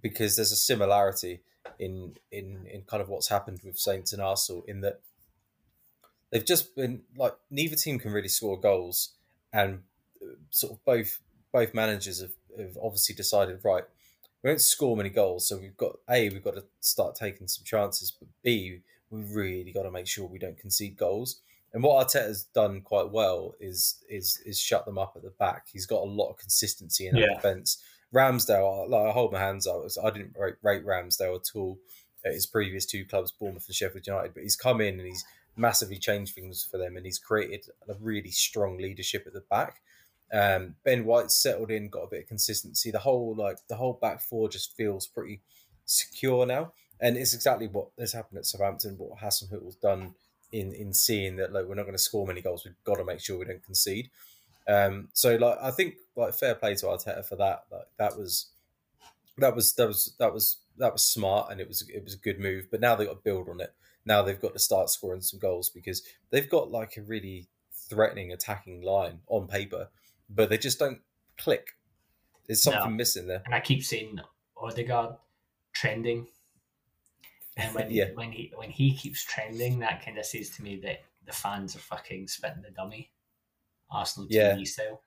[0.03, 1.41] because there's a similarity
[1.79, 5.01] in in in kind of what's happened with Saints and Arsenal in that
[6.31, 9.15] they've just been like neither team can really score goals
[9.53, 9.83] and
[10.23, 11.21] uh, sort of both
[11.53, 13.85] both managers have, have obviously decided right
[14.43, 17.65] we don't score many goals so we've got a we've got to start taking some
[17.65, 21.41] chances but b we really got to make sure we don't concede goals.
[21.73, 25.67] And what Arteta's done quite well is is is shut them up at the back.
[25.73, 27.35] He's got a lot of consistency in that Yeah.
[27.35, 27.83] defense.
[28.13, 29.83] Ramsdale, like I hold my hands up.
[30.03, 31.79] I didn't rate, rate Ramsdale at all
[32.25, 35.25] at his previous two clubs, Bournemouth and Sheffield United, but he's come in and he's
[35.57, 39.83] massively changed things for them, and he's created a really strong leadership at the back.
[40.35, 42.91] Um, ben White settled in, got a bit of consistency.
[42.91, 45.41] The whole like the whole back four just feels pretty
[45.85, 48.97] secure now, and it's exactly what has happened at Southampton.
[48.99, 50.15] What Hasenhüttl's done
[50.51, 53.05] in in seeing that like we're not going to score many goals, we've got to
[53.05, 54.11] make sure we don't concede.
[54.67, 57.65] Um, so like I think like fair play to Arteta for that.
[57.71, 58.47] Like that was
[59.39, 62.19] that was that was that was that was smart and it was it was a
[62.19, 62.69] good move.
[62.71, 63.73] But now they've got to build on it.
[64.05, 68.33] Now they've got to start scoring some goals because they've got like a really threatening
[68.33, 69.89] attacking line on paper,
[70.29, 71.01] but they just don't
[71.39, 71.69] click.
[72.47, 72.97] There's something No.
[72.97, 73.43] missing there.
[73.45, 74.21] And I keep saying
[74.57, 75.17] Odegaard
[75.73, 76.27] trending.
[77.57, 78.11] And when Yeah.
[78.15, 81.75] when he when he keeps trending, that kind of says to me that the fans
[81.75, 83.11] are fucking spitting the dummy.
[83.91, 84.55] Arsenal Yeah.
[84.57, 85.01] TV style.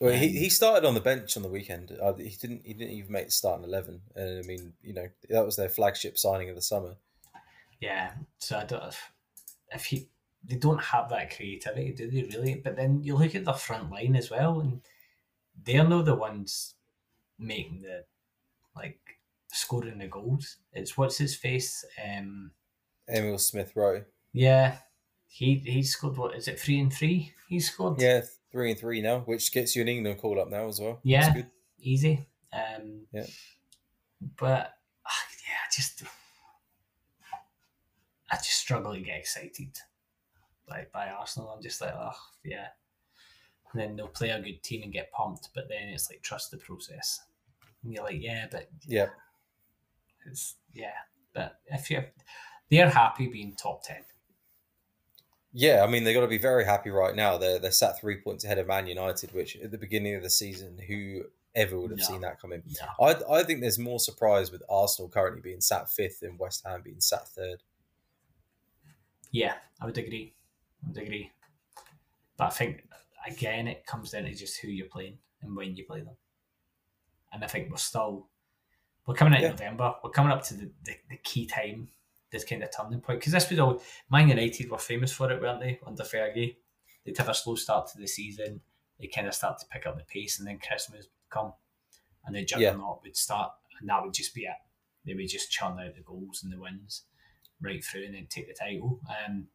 [0.00, 1.90] Well, he, Um, he started on the bench on the weekend.
[1.92, 4.02] Uh, he didn't he didn't even make the starting eleven.
[4.14, 6.96] And I mean, you know, that was their flagship signing of the summer.
[7.80, 8.12] Yeah.
[8.38, 8.94] So I don't
[9.72, 10.08] if he
[10.46, 12.54] they don't have that creativity, do they really?
[12.54, 14.80] But then you look at the front line as well, and
[15.64, 16.74] they're not the ones
[17.38, 18.04] making the
[18.74, 18.98] like
[19.52, 20.56] scoring the goals.
[20.72, 21.84] It's what's his face?
[22.04, 22.52] Um
[23.08, 24.04] Emile Smith Rowe.
[24.32, 24.78] yeah.
[25.28, 27.32] He he scored what is it three and three?
[27.48, 30.68] He scored Yeah, three and three now, which gets you an England call up now
[30.68, 31.00] as well.
[31.02, 31.42] Yeah.
[31.80, 32.26] Easy.
[32.52, 33.26] Um, Yeah.
[34.38, 34.72] But
[35.04, 36.04] ah, yeah, I just
[38.30, 39.78] I just struggle to get excited
[40.68, 41.50] like by Arsenal.
[41.50, 42.12] I'm just like, oh
[42.44, 42.68] yeah.
[43.72, 46.50] And then they'll play a good team and get pumped, but then it's like trust
[46.50, 47.20] the process.
[47.82, 49.08] And you're like, yeah, but Yeah,
[50.30, 50.92] it's yeah.
[51.34, 52.06] But if you're
[52.70, 54.02] they're happy being top ten.
[55.52, 55.82] yeah.
[55.82, 57.38] I mean, they've got to be very happy right now.
[57.38, 60.30] They're they're sat three points ahead of Man United, which at the beginning of the
[60.30, 61.24] season, who
[61.54, 62.04] ever would have No.
[62.06, 62.62] seen that coming?
[62.66, 62.88] Yeah.
[63.00, 66.82] I I think there's more surprise with Arsenal currently being sat fifth and West Ham
[66.82, 67.62] being sat third.
[69.32, 70.34] Yeah, I would agree.
[70.90, 71.30] Agree.
[72.36, 72.84] But I think
[73.26, 76.16] again, it comes down to just who you're playing and when you play them.
[77.32, 78.28] And I think we're still
[79.06, 79.46] we're coming out Yeah.
[79.50, 79.94] in November.
[80.02, 81.88] We're coming up to the, the, the key time,
[82.30, 83.20] this kind of turning point.
[83.20, 85.78] Because this was all Man United were famous for it, weren't they?
[85.86, 86.56] Under Fergie,
[87.04, 88.60] they'd have a slow start to the season.
[88.98, 91.52] They kind of start to pick up the pace, and then Christmas would come,
[92.24, 94.56] and the juggernaut would start, and that would just be it.
[95.04, 97.02] They would just churn out the goals and the wins
[97.60, 99.00] right through, and then take the title.
[99.08, 99.48] Um,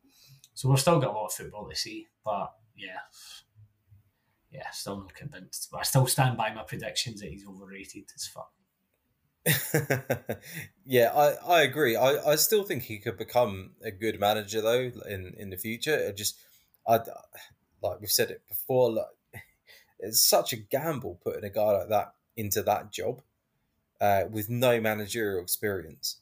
[0.53, 2.99] so we've still got a lot of football to see, but yeah,
[4.51, 5.69] yeah, still not convinced.
[5.71, 8.51] But I still stand by my predictions that he's overrated as fuck.
[10.85, 11.95] yeah, I, I agree.
[11.95, 15.95] I, I still think he could become a good manager though in, in the future.
[15.95, 16.37] It just
[16.87, 16.99] I
[17.81, 18.91] like we've said it before.
[18.91, 19.05] Like
[19.99, 23.21] it's such a gamble putting a guy like that into that job
[23.99, 26.17] uh, with no managerial experience.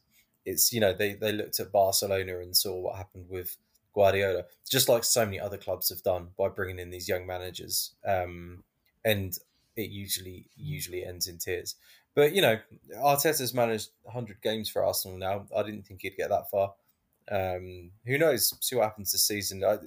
[0.45, 3.57] It's you know they they looked at Barcelona and saw what happened with
[3.93, 7.95] Guardiola, just like so many other clubs have done by bringing in these young managers,
[8.05, 8.63] um,
[9.03, 9.37] and
[9.75, 11.75] it usually usually ends in tears.
[12.15, 12.59] But you know,
[12.97, 15.45] Arteta's managed 100 games for Arsenal now.
[15.55, 16.73] I didn't think he'd get that far.
[17.31, 18.53] Um, who knows?
[18.61, 19.63] See what happens this season.
[19.63, 19.77] I,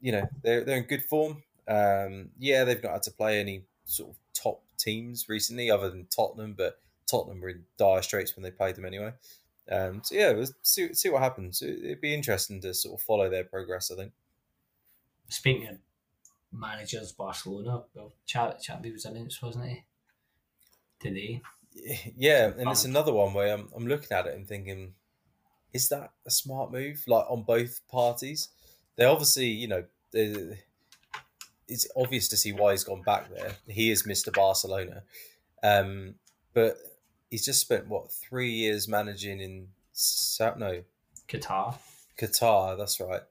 [0.00, 1.42] you know, they're they're in good form.
[1.68, 6.06] Um, yeah, they've not had to play any sort of top teams recently, other than
[6.06, 6.54] Tottenham.
[6.56, 9.12] But Tottenham were in dire straits when they played them anyway.
[9.70, 11.62] Um, so yeah, we'll see see what happens.
[11.62, 13.90] It- It'd be interesting to sort of follow their progress.
[13.90, 14.12] I think.
[15.28, 15.78] Speaking of
[16.52, 19.84] managers, Barcelona, well, Chad Chappie was announced, wasn't he?
[21.00, 21.42] Today.
[22.16, 24.94] Yeah, and it's another one where I'm, I'm looking at it and thinking,
[25.72, 27.02] is that a smart move?
[27.08, 28.50] Like on both parties,
[28.94, 30.60] they obviously, you know, they-
[31.66, 33.56] it's obvious to see why he's gone back there.
[33.66, 34.32] He is Mr.
[34.32, 35.02] Barcelona,
[35.64, 36.14] um,
[36.52, 36.76] but
[37.30, 40.82] he's just spent what three years managing in Sa- no
[41.28, 41.76] Qatar.
[42.18, 42.76] Qatar.
[42.76, 43.22] That's right.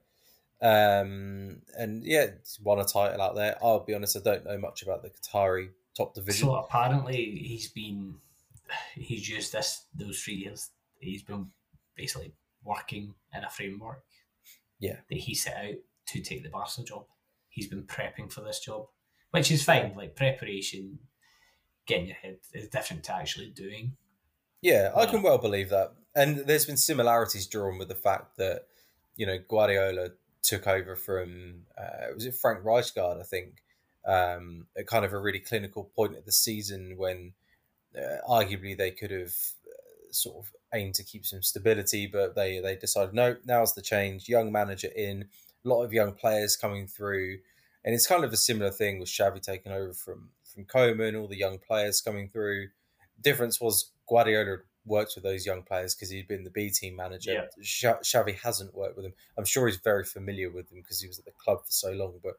[0.61, 2.27] Um, and yeah,
[2.61, 3.57] won a title out there.
[3.61, 6.47] I'll be honest, I don't know much about the Qatari top division.
[6.47, 8.15] So apparently he's been
[8.95, 10.69] he's used this those three years.
[10.99, 11.47] He's been
[11.95, 12.33] basically
[12.63, 14.03] working in a framework.
[14.79, 14.97] Yeah.
[15.09, 15.75] That he set out
[16.07, 17.05] to take the Barca job.
[17.49, 18.87] He's been prepping for this job,
[19.31, 19.93] which is fine.
[19.95, 20.99] Like preparation,
[21.85, 23.95] getting your head is different to actually doing.
[24.61, 25.93] Yeah, I can well believe that.
[26.15, 28.67] And there's been similarities drawn with the fact that,
[29.15, 30.09] you know, Guardiola
[30.41, 33.63] took over from, uh, was it Frank Rijkaard, I think,
[34.05, 37.33] um, at kind of a really clinical point of the season when
[37.97, 39.33] uh, arguably they could have
[39.67, 43.81] uh, sort of aimed to keep some stability, but they they decided no, now's the
[43.81, 44.27] change.
[44.27, 45.25] Young manager in,
[45.63, 47.39] a lot of young players coming through,
[47.85, 51.27] and it's kind of a similar thing with Xavi taking over from from Koeman, all
[51.27, 52.67] the young players coming through.
[53.21, 57.31] Difference was Guardiola worked with those young players because he'd been the B team manager.
[57.33, 57.93] Yeah.
[58.01, 59.13] Xavi hasn't worked with them.
[59.37, 61.91] I'm sure he's very familiar with them because he was at the club for so
[61.91, 62.19] long.
[62.21, 62.33] But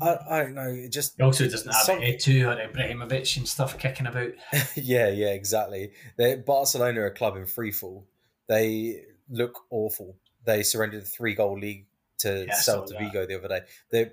[0.00, 0.68] I, I don't know.
[0.68, 4.32] It just He also doesn't have some- Eto'o or Ibrahimovic and stuff kicking about.
[4.76, 5.92] yeah, yeah, exactly.
[6.16, 8.04] They, Barcelona are a club in freefall.
[8.48, 10.16] They look awful.
[10.44, 11.86] They surrendered a three goal league
[12.18, 12.98] to Yeah, Celta.
[12.98, 13.60] Vigo the other day.
[13.90, 14.10] They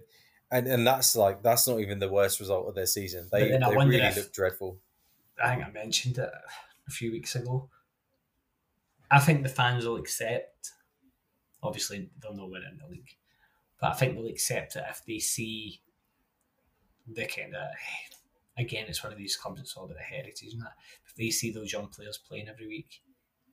[0.58, 3.28] and and that's like that's not even the worst result of their season.
[3.32, 4.80] They But then I they really if- look dreadful.
[5.44, 6.30] I think I mentioned it
[6.88, 7.70] a few weeks ago.
[9.12, 10.72] I think the fans will accept.
[11.62, 13.16] Obviously, they'll know we're in the league,
[13.80, 15.82] but I think they'll accept it if they see
[17.08, 17.68] the kind of.
[18.58, 19.60] Again, it's one of these clubs.
[19.60, 20.68] It's all about the heritage, isn't it?
[21.06, 23.02] If they see those young players playing every week,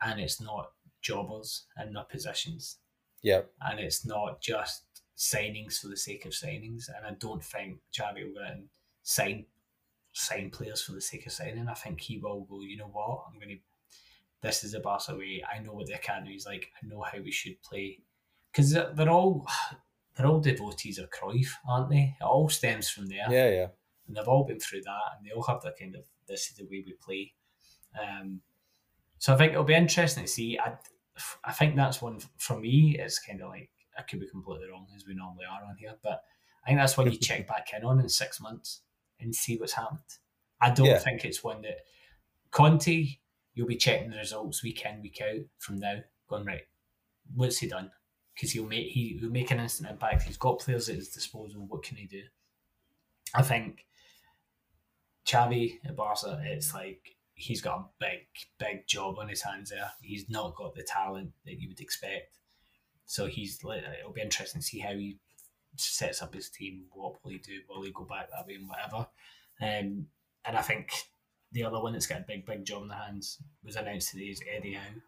[0.01, 0.71] and it's not
[1.01, 2.79] jobbers and not positions,
[3.23, 4.85] Yeah, and it's not just
[5.17, 6.89] signings for the sake of signings.
[6.89, 8.69] And I don't think Xavi will go and
[9.03, 9.47] sign
[10.13, 11.69] sign players for the sake of signing.
[11.69, 12.61] I think he will go.
[12.61, 13.25] You know what?
[13.29, 13.59] I'm going to.
[14.43, 15.43] This is a Barca way.
[15.51, 16.73] I know what the academy is like.
[16.83, 18.01] I know how we should play.
[18.51, 19.47] Because they're, they're all
[20.17, 22.17] they're all devotees of Cruyff, aren't they?
[22.21, 23.67] It all stems from there yeah, yeah.
[24.07, 26.57] and they've all been through that, and they all have that kind of this is
[26.57, 27.33] the way we play.
[28.01, 28.41] Um,
[29.19, 30.59] so I think it'll be interesting to see.
[30.59, 30.75] I,
[31.45, 32.97] I think that's one for me.
[32.99, 35.95] It's kind of like I could be completely wrong as we normally are on here,
[36.03, 36.25] but
[36.65, 38.81] I think that's one you check back in on in six months
[39.21, 40.01] and see what's happened.
[40.61, 40.99] I don't Yeah.
[40.99, 41.79] think it's one that
[42.51, 43.19] Conte.
[43.55, 45.99] You'll be checking the results week in week out from now,
[46.29, 46.63] going right.
[47.35, 47.91] What's he done?
[48.35, 50.23] Because he'll make he, he'll make an instant impact.
[50.23, 51.67] He's got players at his disposal.
[51.67, 52.23] What can he do?
[53.35, 53.85] I think
[55.27, 58.21] Xavi at Barca, it's like he's got a big,
[58.59, 59.91] big job on his hands there.
[60.01, 62.39] He's not got the talent that you would expect.
[63.13, 65.19] So he's it'll be interesting to see how he
[65.77, 66.85] sets up his team.
[66.95, 67.61] What will he do?
[67.69, 69.07] Will he go back that way and whatever?
[69.61, 70.07] Um,
[70.47, 70.95] and I think
[71.53, 74.25] the other one that's got a big, big job in the hands was announced today
[74.25, 75.03] is Eddie Howe.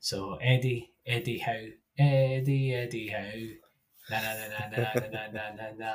[0.00, 1.68] So Eddie, Eddie Howe,
[2.00, 4.10] Eddie, Eddie Howe.
[4.10, 5.92] Na na na na na na na na na.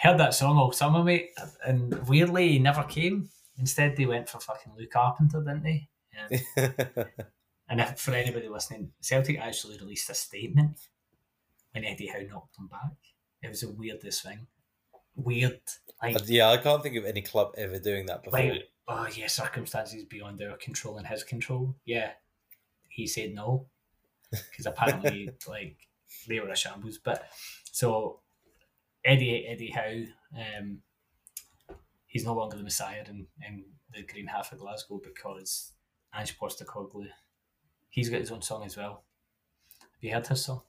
[0.00, 1.30] Heard that song all summer, mate,
[1.66, 3.30] and weirdly he never came.
[3.58, 5.88] Instead, they went for fucking Lou Carpenter, didn't they?
[6.56, 7.04] Um,
[7.68, 10.78] and if, for anybody listening, Celtic actually released a statement
[11.72, 12.96] when Eddie Howe knocked them back.
[13.42, 14.46] It was the weirdest thing.
[15.16, 15.60] Weird,
[16.02, 18.40] like, yeah, I can't think of any club ever doing that before.
[18.40, 21.76] like oh yeah, circumstances beyond our control and his control.
[21.84, 22.10] Yeah,
[22.88, 23.66] he said no
[24.50, 25.76] because apparently, like,
[26.28, 26.98] they were a shambles.
[26.98, 27.28] But
[27.70, 28.20] so
[29.04, 30.04] Eddie Eddie Howe,
[30.58, 30.78] um,
[32.06, 35.72] he's no longer the messiah in, in the green half of Glasgow because
[36.14, 37.06] Ange Postecoglou,
[37.94, 39.04] he's got his own song as well.
[39.80, 40.62] Have you heard his song?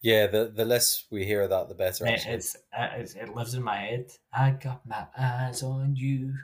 [0.00, 2.06] yeah, the the less we hear of that, the better.
[2.06, 2.34] It, Actually.
[2.34, 4.10] it's, it's, it lives in my head.
[4.32, 6.34] I got my eyes on you,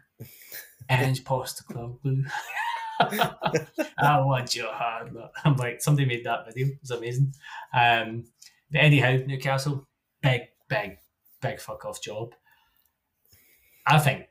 [0.88, 2.24] and Postecoglou.
[3.00, 5.10] I want your heart.
[5.44, 6.74] I'm like, somebody made that video.
[6.80, 7.34] It's amazing.
[7.72, 8.24] Um,
[8.70, 9.86] but anyhow, Newcastle,
[10.22, 10.98] big, big,
[11.40, 12.34] big fuck off job.
[13.86, 14.26] I think,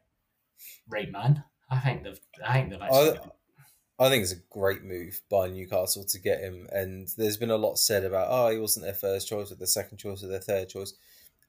[0.90, 1.44] right man.
[1.70, 2.20] I think they've.
[2.46, 3.20] I think they've actually.
[4.00, 6.68] I think it's a great move by Newcastle to get him.
[6.72, 9.68] And there's been a lot said about, oh, he wasn't their first choice or their
[9.68, 10.94] second choice or their third choice.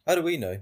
[0.07, 0.59] How do we know?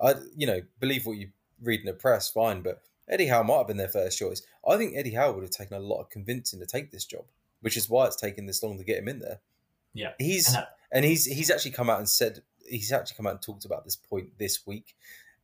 [0.00, 1.30] I, you know, believe what you
[1.62, 4.42] read in the press, fine, but Eddie Howe might have been their first choice.
[4.66, 7.24] I think Eddie Howe would have taken a lot of convincing to take this job,
[7.60, 9.40] which is why it's taken this long to get him in there.
[9.92, 10.12] Yeah.
[10.18, 10.54] he's
[10.92, 13.84] And he's he's actually come out and said he's actually come out and talked about
[13.84, 14.96] this point this week.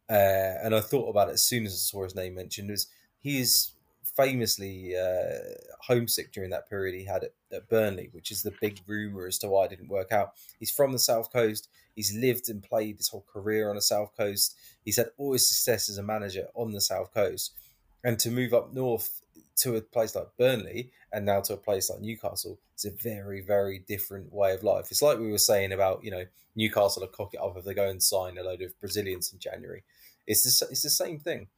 [0.09, 2.71] Uh, and I thought about it as soon as I saw his name mentioned.
[2.71, 2.87] Was
[3.21, 3.73] he is
[4.17, 5.39] famously uh,
[5.81, 9.39] homesick during that period he had at, at Burnley, which is the big rumor as
[9.39, 10.33] to why it didn't work out.
[10.59, 11.69] He's from the south coast.
[11.95, 14.57] He's lived and played his whole career on the south coast.
[14.85, 17.55] He's had all his success as a manager on the south coast,
[18.03, 19.23] and to move up north
[19.57, 23.41] to a place like Burnley and now to a place like Newcastle, it's a very,
[23.41, 24.91] very different way of life.
[24.91, 26.25] It's like we were saying about you know
[26.55, 29.39] Newcastle will cock it up if they go and sign a load of Brazilians in
[29.39, 29.83] January.
[30.27, 31.49] It's the, it's the same thing.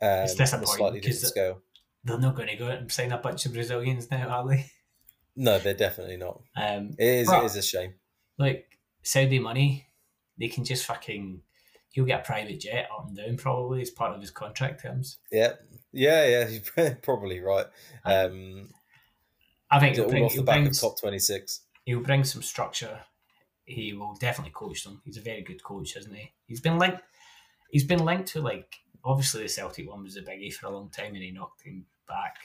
[0.00, 1.62] Um, It's on a disappointing slightly different scale.
[2.04, 4.66] They're not going to go out and sign a bunch of Brazilians now, are they?
[5.36, 6.42] No, they're definitely not.
[6.56, 7.28] Um, It is.
[7.28, 7.94] But- it is a shame.
[8.38, 8.66] like
[9.02, 9.86] Saudi money,
[10.38, 11.42] they can just fucking.
[11.90, 15.18] He'll get a private jet up and down probably as part of his contract terms.
[15.30, 15.54] Yeah,
[15.92, 16.58] yeah, yeah.
[16.76, 17.66] You're probably right.
[18.04, 18.70] Um,
[19.70, 21.60] I think he'll bring, off the back of top twenty six.
[21.84, 23.00] he'll bring some structure.
[23.64, 25.02] He will definitely coach them.
[25.04, 26.32] He's a very good coach, isn't he?
[26.46, 27.02] He's been linked.
[27.70, 30.88] He's been linked to like obviously the Celtic one was a biggie for a long
[30.90, 32.36] time, and he knocked him back.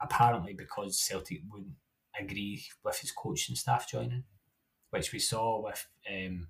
[0.00, 1.74] apparently because Celtic wouldn't
[2.18, 4.24] agree with his coaching staff joining,
[4.90, 6.48] which we saw with um,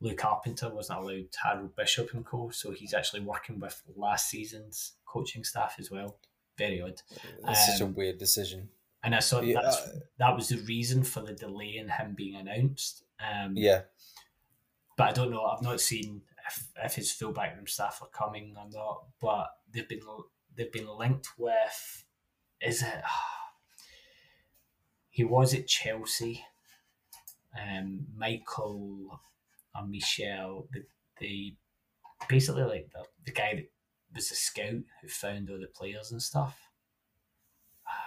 [0.00, 4.92] Lou Carpenter wasn't allowed Harold Bishop and co, so he's actually working with last season's
[5.06, 6.18] coaching staff as well.
[6.56, 7.00] Very odd.
[7.48, 8.68] It's such a um, weird decision.
[9.02, 12.34] And I saw yeah, that's, that was the reason for the delay in him being
[12.34, 13.04] announced.
[13.20, 13.82] Um, yeah.
[14.96, 15.44] But I don't know.
[15.44, 19.04] I've not seen if, if his full backroom staff are coming or not.
[19.20, 20.00] But they've been
[20.58, 22.04] they've been linked with.
[22.60, 23.02] Is it?
[25.18, 26.44] he was at Chelsea.
[27.60, 29.20] Um, Michael
[29.74, 30.84] and Michelle, the,
[31.18, 31.56] the
[32.28, 33.68] basically like the, the guy that
[34.14, 36.56] was a scout who found all the players and stuff.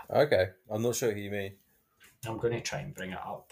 [0.10, 1.54] Okay, I'm not sure who you mean.
[2.26, 3.52] I'm going to try and bring it up.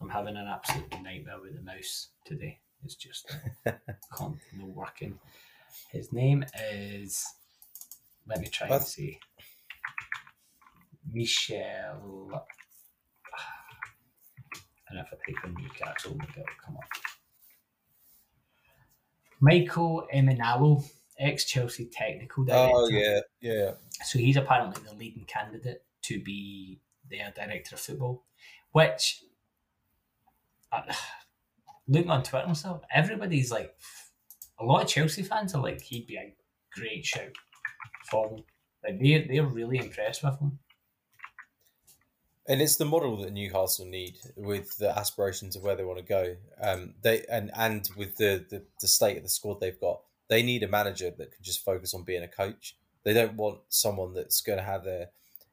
[0.00, 2.60] I'm having an absolute nightmare with the mouse today.
[2.82, 3.30] It's just
[3.66, 5.18] can't no working.
[5.90, 7.26] His name is.
[8.28, 9.18] Let me try and see.
[11.12, 12.46] Michel.
[14.88, 16.82] And if I in Newcastle, it'll come on.
[19.40, 20.84] Michael Emenalo,
[21.18, 22.72] ex Chelsea technical director.
[22.74, 23.72] Oh yeah, yeah.
[24.04, 26.80] So he's apparently the leading candidate to be
[27.10, 28.24] their director of football,
[28.72, 29.22] which
[30.72, 30.82] uh,
[31.88, 33.74] looking on Twitter and stuff, everybody's like,
[34.58, 36.34] a lot of Chelsea fans are like, he'd be a
[36.74, 37.32] great shout
[38.10, 38.44] for them.
[38.84, 40.58] Like they they're really impressed with him.
[42.48, 46.04] And it's the model that Newcastle need with the aspirations of where they want to
[46.04, 46.36] go.
[46.60, 50.42] Um, they and and with the, the the state of the squad they've got, they
[50.42, 52.76] need a manager that can just focus on being a coach.
[53.02, 55.08] They don't want someone that's going to have their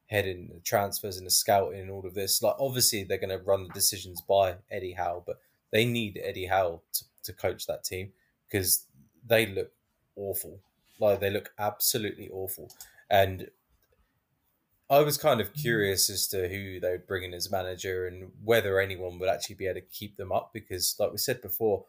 [0.06, 2.42] head in the transfers and the scouting and all of this.
[2.42, 5.40] Like obviously they're going to run the decisions by Eddie Howe, but
[5.70, 8.12] they need Eddie Howe to, to coach that team
[8.48, 8.86] because
[9.26, 9.72] they look
[10.16, 10.60] awful.
[11.04, 12.72] Like they look absolutely awful.
[13.10, 13.50] And
[14.90, 18.32] I was kind of curious as to who they would bring in as manager and
[18.42, 21.86] whether anyone would actually be able to keep them up because, like we said before,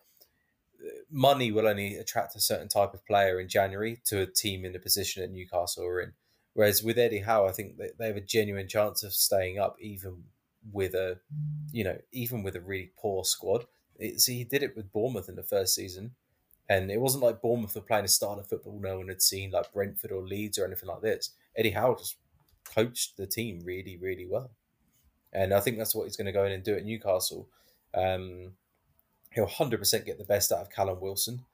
[1.10, 4.74] money will only attract a certain type of player in January to a team in
[4.74, 6.14] the position that Newcastle are in.
[6.54, 10.24] Whereas with Eddie Howe, I think they have a genuine chance of staying up, even
[10.72, 11.20] with a,
[11.72, 13.66] you know, even with a really poor squad.
[13.98, 16.16] It's, he did it with Bournemouth in the first season,
[16.70, 19.52] and it wasn't like Bournemouth were playing a style of football no one had seen,
[19.52, 21.32] like Brentford or Leeds or anything like this.
[21.56, 22.18] Eddie Howe just
[22.74, 24.50] coached the team really, really well.
[25.32, 27.48] And I think that's what he's going to go in and do at Newcastle.
[27.94, 28.54] Um,
[29.32, 31.46] he'll 100% get the best out of Callum Wilson,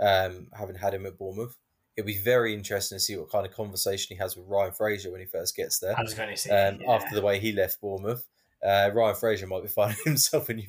[0.00, 1.56] um, having had him at Bournemouth.
[1.96, 5.10] It'll be very interesting to see what kind of conversation he has with Ryan Fraser
[5.10, 5.96] when he first gets there.
[5.96, 6.90] I was going to say, um, yeah.
[6.90, 8.26] after the way he left Bournemouth,
[8.66, 10.66] uh, Ryan Fraser might be finding himself a new,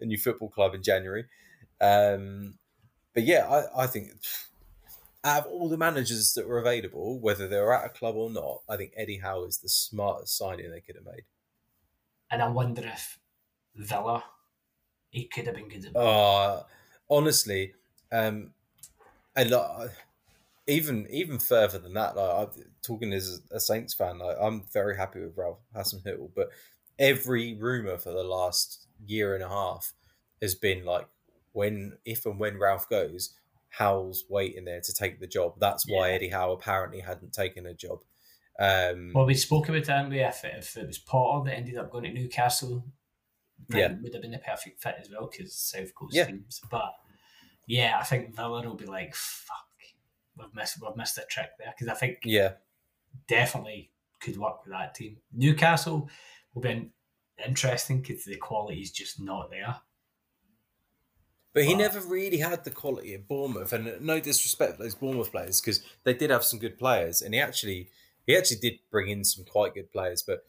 [0.00, 1.24] a new football club in January.
[1.80, 2.54] Um,
[3.18, 4.12] but yeah, I, I think
[5.24, 8.30] out of all the managers that were available, whether they were at a club or
[8.30, 11.24] not, I think Eddie Howe is the smartest signing they could have made.
[12.30, 13.18] And I wonder if
[13.74, 14.22] Villa,
[15.10, 15.86] he could have been good.
[15.86, 16.62] At uh,
[17.10, 17.72] honestly,
[18.12, 18.52] um,
[19.34, 19.90] and like,
[20.68, 24.96] even even further than that, like I'm talking as a Saints fan, like I'm very
[24.96, 26.50] happy with Ralph Hassan Hasenhüttl, but
[27.00, 29.92] every rumor for the last year and a half
[30.40, 31.08] has been like
[31.58, 33.34] when if and when Ralph goes,
[33.68, 35.54] Howe's waiting there to take the job.
[35.58, 36.14] That's why yeah.
[36.14, 37.98] Eddie Howe apparently hadn't taken a job.
[38.60, 40.20] Um, well, we spoke about that, we?
[40.20, 42.86] If, if it was Potter that ended up going to Newcastle,
[43.70, 46.26] yeah, would have been the perfect fit as well because South Coast yeah.
[46.26, 46.60] teams.
[46.70, 46.94] But
[47.66, 49.66] yeah, I think Villa will be like, "Fuck,
[50.36, 52.52] we've missed, we've missed a trick there." Because I think yeah,
[53.26, 53.90] definitely
[54.20, 55.16] could work with that team.
[55.32, 56.08] Newcastle
[56.54, 56.92] will be
[57.44, 59.74] interesting because the quality is just not there.
[61.54, 65.32] But he never really had the quality at Bournemouth, and no disrespect to those Bournemouth
[65.32, 67.88] players because they did have some good players, and he actually
[68.26, 70.22] he actually did bring in some quite good players.
[70.22, 70.44] But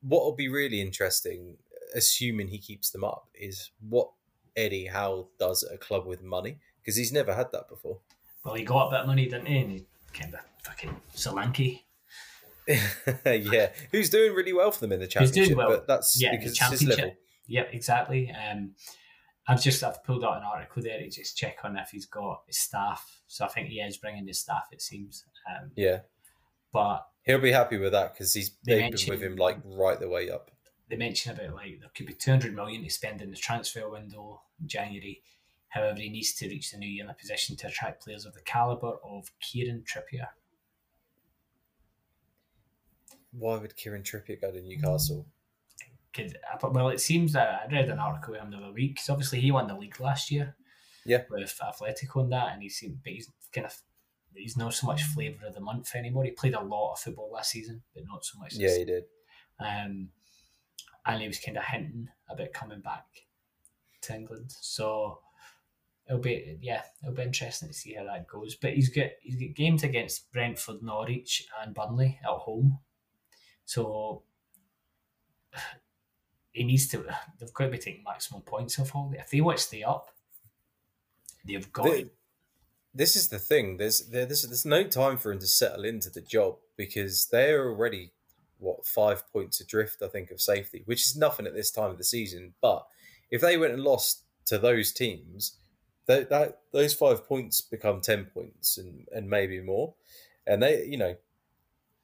[0.00, 1.56] what will be really interesting,
[1.94, 4.10] assuming he keeps them up, is what
[4.56, 7.98] Eddie Howe does at a club with money because he's never had that before.
[8.44, 9.58] Well, he got a bit of money, didn't he?
[9.58, 11.80] And he kind of fucking Solanke.
[13.26, 15.56] yeah, who's doing really well for them in the championship?
[15.56, 15.68] Well.
[15.68, 17.14] But that's yeah, because it's his level.
[17.46, 18.30] Yep, exactly.
[18.30, 18.74] Um,
[19.46, 22.42] I've just I've pulled out an article there to just check on if he's got
[22.46, 23.20] his staff.
[23.26, 24.68] So I think he is bringing his staff.
[24.72, 25.24] It seems.
[25.48, 26.00] Um, yeah,
[26.72, 30.08] but he'll be happy with that because he's they've been with him like right the
[30.08, 30.50] way up.
[30.88, 33.88] They mentioned about like there could be two hundred million to spend in the transfer
[33.88, 35.22] window in January.
[35.68, 38.34] However, he needs to reach the new year in a position to attract players of
[38.34, 40.28] the caliber of Kieran Trippier.
[43.32, 45.26] Why would Kieran Trippier go to Newcastle?
[46.16, 46.32] Cause,
[46.62, 48.94] well, it seems that I read an article with him the other week.
[48.94, 50.56] Because obviously he won the league last year.
[51.04, 51.22] Yeah.
[51.28, 53.76] With Atletico and that, and he seemed, but he's kind of
[54.34, 56.24] he's not so much flavour of the month anymore.
[56.24, 58.54] He played a lot of football last season, but not so much.
[58.54, 59.04] Yeah, he did.
[59.60, 60.08] Um,
[61.06, 63.04] and he was kind of hinting about coming back
[64.02, 64.54] to England.
[64.60, 65.20] So
[66.08, 68.54] it'll be yeah, it'll be interesting to see how that goes.
[68.54, 72.78] But he's got he's got games against Brentford, Norwich, and Burnley at home.
[73.64, 74.22] So
[76.54, 77.04] he needs to.
[77.38, 79.12] They've got to be taking maximum points off all.
[79.14, 80.08] If they want to stay up,
[81.44, 81.84] they've got.
[81.84, 82.06] They,
[82.94, 83.76] this is the thing.
[83.76, 87.68] There's there, there's there's no time for him to settle into the job because they're
[87.68, 88.12] already
[88.58, 91.98] what five points adrift, I think, of safety, which is nothing at this time of
[91.98, 92.54] the season.
[92.62, 92.86] But
[93.30, 95.56] if they went and lost to those teams,
[96.06, 99.94] that, that those five points become ten points and and maybe more.
[100.46, 101.16] And they, you know,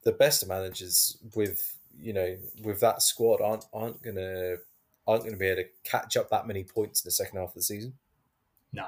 [0.03, 4.57] the best managers with you know with that squad aren't aren't gonna
[5.07, 7.55] aren't gonna be able to catch up that many points in the second half of
[7.55, 7.95] the season.
[8.73, 8.87] No,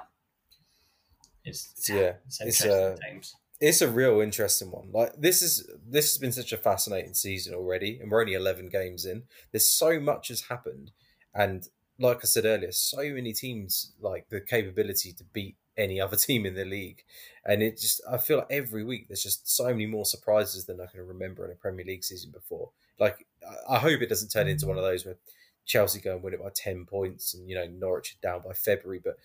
[1.44, 3.34] it's yeah, it's it's interesting uh, times.
[3.60, 4.90] it's a real interesting one.
[4.92, 8.68] Like this is this has been such a fascinating season already, and we're only eleven
[8.68, 9.24] games in.
[9.50, 10.92] There's so much has happened,
[11.34, 11.66] and
[11.98, 16.46] like I said earlier, so many teams like the capability to beat any other team
[16.46, 17.02] in the league,
[17.44, 20.80] and it just I feel like every week there's just so many more surprises than
[20.80, 22.70] I can remember in a Premier League season before.
[23.02, 23.26] Like
[23.68, 25.16] I- hope it doesn't turn into one of those where
[25.64, 28.52] Chelsea go and win it by ten points, and you know Norwich are down by
[28.54, 29.16] February, but.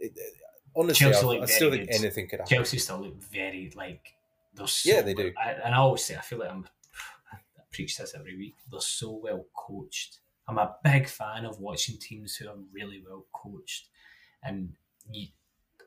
[0.00, 0.12] It,
[0.76, 1.96] honestly, I, I still think good.
[1.98, 2.54] anything could happen.
[2.54, 4.14] Chelsea still look very like
[4.54, 5.32] they're so Yeah, they do.
[5.36, 6.66] I, and I always say I feel like I'm
[7.32, 7.36] I
[7.72, 8.54] preach this every week.
[8.70, 10.18] They're so well coached.
[10.46, 13.88] I'm a big fan of watching teams who are really well coached,
[14.42, 14.72] and
[15.10, 15.26] you,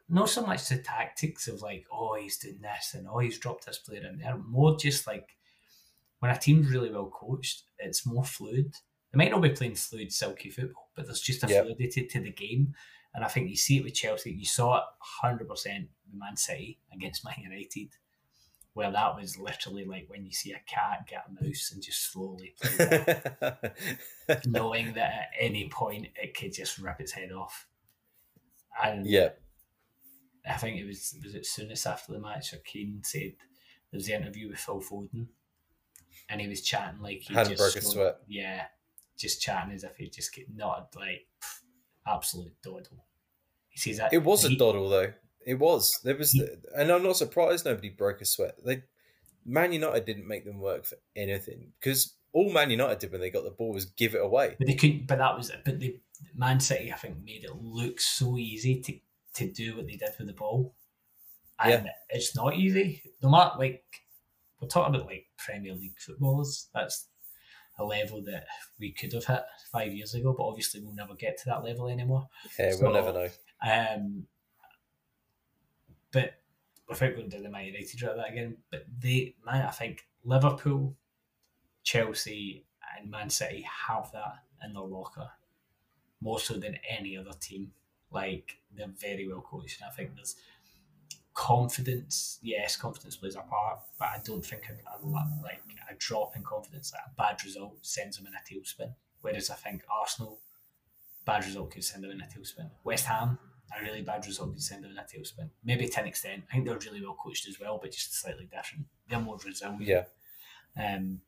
[0.08, 3.66] not so much the tactics of like oh he's doing this and oh he's dropped
[3.66, 4.38] this player in there.
[4.38, 5.30] More just like
[6.22, 8.74] when a team's really well coached, it's more fluid.
[9.12, 11.64] They might not be playing fluid, silky football, but there's just a Yeah.
[11.64, 12.74] fluidity to the game.
[13.14, 14.32] And I think you see it with Chelsea.
[14.32, 14.84] You saw it
[15.22, 17.90] 100% with Man City against Man United,
[18.74, 22.10] where that was literally like when you see a cat get a mouse and just
[22.12, 23.22] slowly play
[24.46, 27.68] knowing that at any point it could just rip its head off.
[28.82, 29.30] And yeah,
[30.50, 33.34] I think it was was it Souness after the match that Keane said
[33.92, 35.28] there was the interview with Phil Foden,
[36.30, 38.18] and he was chatting like he Hadn't just broke a sweat.
[38.28, 38.66] Yeah,
[39.18, 41.60] just chatting as if he just get not like pff,
[42.08, 43.06] absolute doddle.
[43.70, 45.14] He says that it was a he- doddle though.
[45.46, 46.00] It was.
[46.04, 48.56] There was, He- and I'm not surprised nobody broke a sweat.
[48.64, 48.84] They,
[49.44, 53.32] Man United didn't make them work for anything because all Man United did when they
[53.32, 54.56] got the ball was give it away.
[54.60, 55.08] But they couldn't.
[55.08, 55.52] But that was.
[55.66, 56.00] But the
[56.36, 59.00] Man City, I think, made it look so easy to
[59.34, 60.76] to do what they did with the ball,
[61.58, 63.02] and it's not easy.
[63.24, 63.84] No matter like
[64.62, 66.68] we're talking about like Premier League footballers.
[66.74, 67.08] That's
[67.80, 68.46] a level that
[68.80, 71.88] we could have hit five years ago, but obviously we'll never get to that level
[71.88, 72.30] anymore.
[72.60, 73.30] Yeah, So- we'll never know.
[73.64, 74.28] Um,
[76.12, 76.36] but
[76.88, 80.96] without going down the Man United route that again, but they, man, I think Liverpool,
[81.84, 82.66] Chelsea,
[83.00, 85.30] and Man City have that in their locker
[86.20, 87.72] more so than any other team.
[88.12, 90.36] Like they're very well coached, and I think there's
[91.42, 92.38] confidence.
[92.44, 95.08] Yes, confidence plays a part, but I don't think a,
[95.42, 95.60] like
[95.90, 98.94] a drop in confidence, a bad result, sends them in a tailspin.
[99.22, 100.40] Whereas I think Arsenal,
[101.26, 102.70] bad result could send them in a tailspin.
[102.84, 103.40] West Ham,
[103.76, 105.50] a really bad result could send them in a tailspin.
[105.64, 106.44] Maybe to an extent.
[106.48, 108.86] I think they're really well coached as well, but just slightly different.
[109.10, 109.82] They're more resilient.
[109.82, 110.04] Yeah,
[110.78, 111.22] Um,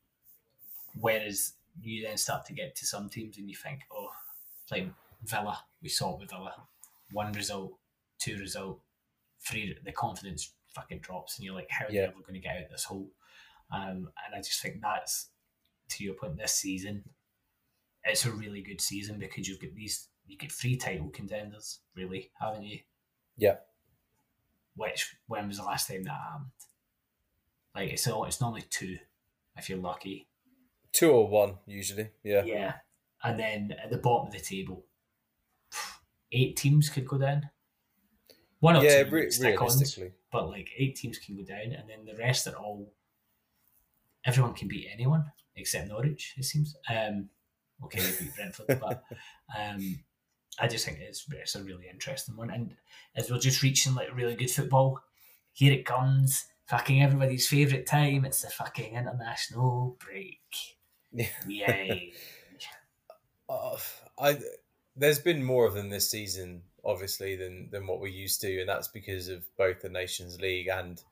[1.00, 4.10] whereas you then start to get to some teams and you think, oh,
[4.70, 4.86] like
[5.24, 6.54] Villa, we saw it with Villa.
[7.10, 7.72] One result,
[8.20, 8.78] two result,
[9.52, 12.02] the confidence fucking drops and you're like, how are Yeah.
[12.02, 13.10] they ever going to get out of this hole?
[13.70, 15.28] Um, and I just think that's,
[15.90, 17.04] to your point, this season,
[18.04, 22.30] it's a really good season because you've got these, you get three title contenders, really,
[22.40, 22.80] haven't you?
[23.36, 23.56] yeah.
[24.76, 26.50] Which, when was the last time that happened?
[27.76, 28.98] Like, it's, all, it's normally two,
[29.56, 30.26] if you're lucky.
[30.92, 32.10] Two or one usually.
[32.24, 32.74] Yeah, Yeah.
[33.22, 34.84] And then at the bottom of the table,
[36.32, 37.50] eight teams could go down.
[38.64, 39.02] One or yeah.
[39.02, 39.98] two Re- stick ons,
[40.32, 42.90] but like eight teams can go down, and then the rest are all.
[44.24, 46.32] Everyone can beat anyone except Norwich.
[46.38, 46.74] It seems.
[46.88, 47.28] Um,
[47.84, 49.04] okay, they beat Brentford, but
[49.54, 49.98] um,
[50.58, 52.74] I just think it's it's a really interesting one, and
[53.14, 54.98] as we're just reaching like really good football,
[55.52, 56.46] here it comes.
[56.66, 58.24] Fucking everybody's favourite time.
[58.24, 60.40] It's the fucking international break.
[61.12, 61.26] Yeah.
[61.46, 62.14] Yay.
[63.46, 63.76] Uh,
[64.18, 64.38] I
[64.96, 68.68] there's been more of them this season, obviously, than than what we're used to, and
[68.68, 71.02] that's because of both the Nations League and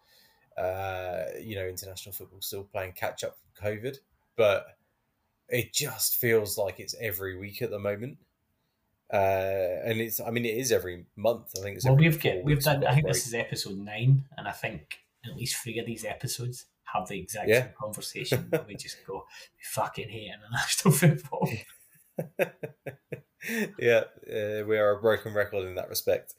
[0.59, 3.97] uh, you know international football still playing catch up from COVID.
[4.37, 4.67] But
[5.49, 8.19] it just feels like it's every week at the moment,
[9.13, 9.17] uh,
[9.85, 11.51] and it's I mean it is every month.
[11.59, 12.85] I think it's well, we've got, we've done.
[12.85, 13.15] I think break.
[13.15, 17.19] this is episode nine, and I think at least three of these episodes have the
[17.19, 17.63] exact Yeah.
[17.63, 21.49] same conversation we just go, we fucking hate international football.
[23.79, 26.35] yeah, uh, we are a broken record in that respect.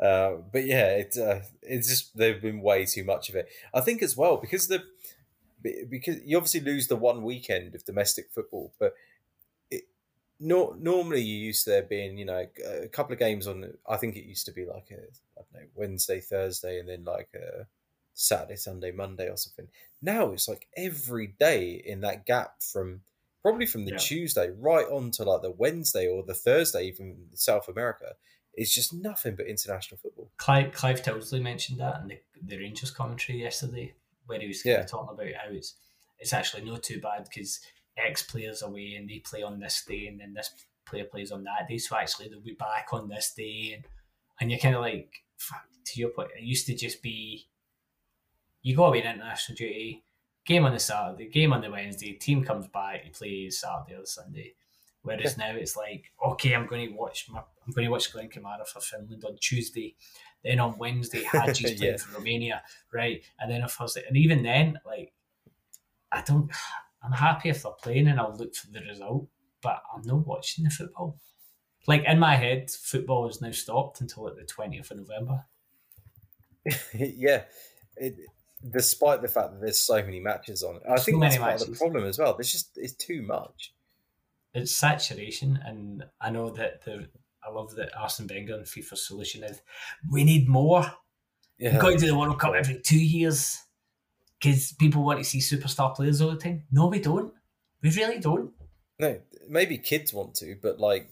[0.00, 3.48] Uh, but yeah, it's uh, it's just they've been way too much of it.
[3.74, 4.82] I think as well because the
[5.88, 8.94] because you obviously lose the one weekend of domestic football, but
[9.70, 9.84] it
[10.40, 12.46] no, normally you used to there being you know
[12.82, 13.72] a couple of games on.
[13.88, 15.02] I think it used to be like a
[15.38, 17.66] I don't know Wednesday, Thursday, and then like a
[18.14, 19.68] Saturday, Sunday, Monday, or something.
[20.02, 23.02] Now it's like every day in that gap from
[23.46, 23.98] probably from the Yeah.
[23.98, 28.14] Tuesday right on to like the Wednesday or the Thursday, even South America.
[28.54, 30.32] It's just nothing but international football.
[30.38, 33.94] Clive, Clive Tyldesley mentioned that in the, the Rangers commentary yesterday,
[34.26, 34.80] where he was kind Yeah.
[34.80, 35.74] of talking about how it's
[36.18, 37.60] it's actually not too bad because
[37.98, 40.50] X players away and they play on this day, and then this
[40.86, 41.78] player plays on that day.
[41.78, 43.84] So actually, they'll be back on this day, and
[44.40, 45.10] and you're kind of like,
[45.84, 47.46] to your point, it used to just be
[48.62, 50.02] you go away on international duty,
[50.46, 54.06] game on the Saturday, game on the Wednesday, team comes back, you play Saturday or
[54.06, 54.54] Sunday.
[55.02, 58.28] Whereas now it's like, okay, I'm going to watch my, I'm going to watch Glenn
[58.28, 59.94] Kamara for Finland on Tuesday.
[60.42, 62.62] Then on Wednesday, Hagi's playing for Romania,
[62.92, 63.22] right?
[63.38, 65.12] And then on Thursday, and even then, like,
[66.10, 66.50] I don't,
[67.04, 69.28] I'm happy if they're playing and I'll look for the result,
[69.62, 71.18] but I'm not watching the football.
[71.86, 75.44] Like in my head, football is now stopped until like the 20th of November.
[76.94, 77.44] yeah,
[77.96, 78.16] it,
[78.70, 81.70] despite the fact that there's so many matches on, I think many that's part of
[81.70, 82.34] the problem as well.
[82.34, 83.72] There's just it's too much.
[84.54, 87.08] it's saturation, and I know that the
[87.46, 89.60] I love that Arsene Wenger and FIFA's solution is
[90.10, 90.84] we need more.
[91.58, 93.58] Yeah, We've got to the World Cup every two years
[94.38, 96.64] because people want to see superstar players all the time.
[96.70, 97.32] No, we don't.
[97.82, 98.50] We really don't.
[98.98, 101.10] no, maybe kids want to, but like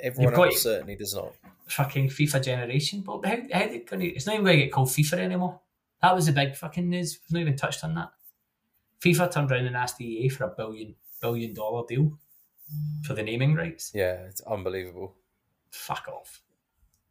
[0.00, 1.32] everyone else certainly does not.
[1.66, 4.06] Fucking FIFA generation, but how how they going to?
[4.06, 5.60] It's not even going to get called FIFA anymore.
[6.02, 7.18] That was the big fucking news.
[7.24, 8.10] We've not even touched on that.
[9.00, 12.18] FIFA turned around and asked EA for a billion billion dollar deal
[13.04, 13.92] for the naming rights.
[13.94, 15.14] Yeah, it's unbelievable.
[15.70, 16.42] fuck off.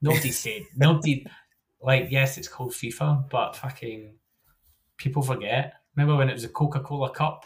[0.02, 1.26] Nobody said nobody
[1.82, 4.16] like yes, it's called FIFA, but fucking
[4.98, 5.74] people forget.
[5.96, 7.46] Remember when it was a Coca Cola Cup?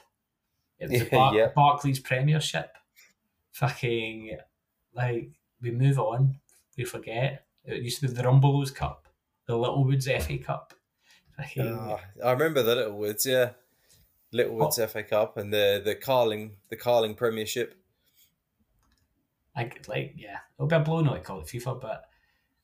[0.80, 1.48] It was a Bar- Yeah.
[1.56, 2.76] Barclays Premiership.
[3.52, 4.38] Fucking
[4.94, 5.32] like
[5.62, 6.36] we move on,
[6.78, 7.46] we forget.
[7.64, 9.08] It used to be the Rumbelows Cup,
[9.46, 10.74] the Littlewoods FA Cup.
[11.60, 13.52] Ah, I remember the Littlewoods, yeah,
[14.32, 17.76] Littlewoods FA Cup and the the Carling the Carling Premiership.
[19.56, 22.10] like, like yeah, it'll be a blow not to call it FIFA, but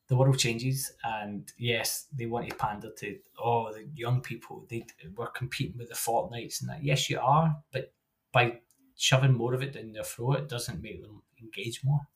[0.08, 4.66] the world changes, and yes, they want to pander to oh the young people.
[4.70, 4.86] They
[5.16, 6.84] were competing with the Fortnites and that.
[6.84, 7.94] Yes, you are, but
[8.32, 8.60] by
[8.95, 12.08] shoving more of it down their throat, it doesn't make them engage more.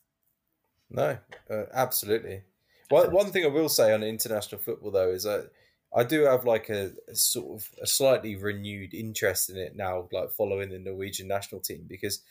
[0.89, 1.17] No,
[1.49, 2.43] uh, absolutely.
[2.89, 5.51] One one thing I will say on international football though is that
[5.93, 10.07] I do have like a, a sort of a slightly renewed interest in it now,
[10.11, 12.21] like following the Norwegian national team because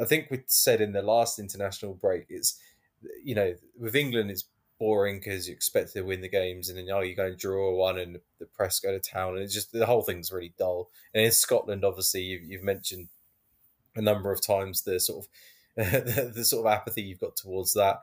[0.00, 2.58] I think we said in the last international break, it's
[3.24, 4.44] you know with England it's
[4.78, 7.72] boring because you expect to win the games and then oh you go and draw
[7.74, 10.88] one and the press go to town and it's just the whole thing's really dull.
[11.14, 13.08] And in Scotland, obviously you've, you've mentioned
[13.94, 15.30] a number of times the sort of
[15.76, 18.00] the, the sort of apathy you've got towards that.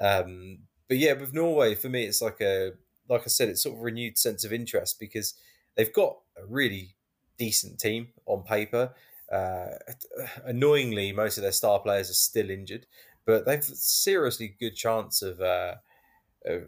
[0.00, 0.58] Um,
[0.88, 2.72] but yeah, with Norway, for me, it's like a
[3.08, 5.34] like I said, it's sort of renewed sense of interest because
[5.76, 6.96] they've got a really
[7.38, 8.92] decent team on paper.
[9.30, 9.66] Uh,
[10.44, 12.86] annoyingly, most of their star players are still injured,
[13.24, 15.74] but they've seriously good chance of, uh,
[16.44, 16.64] of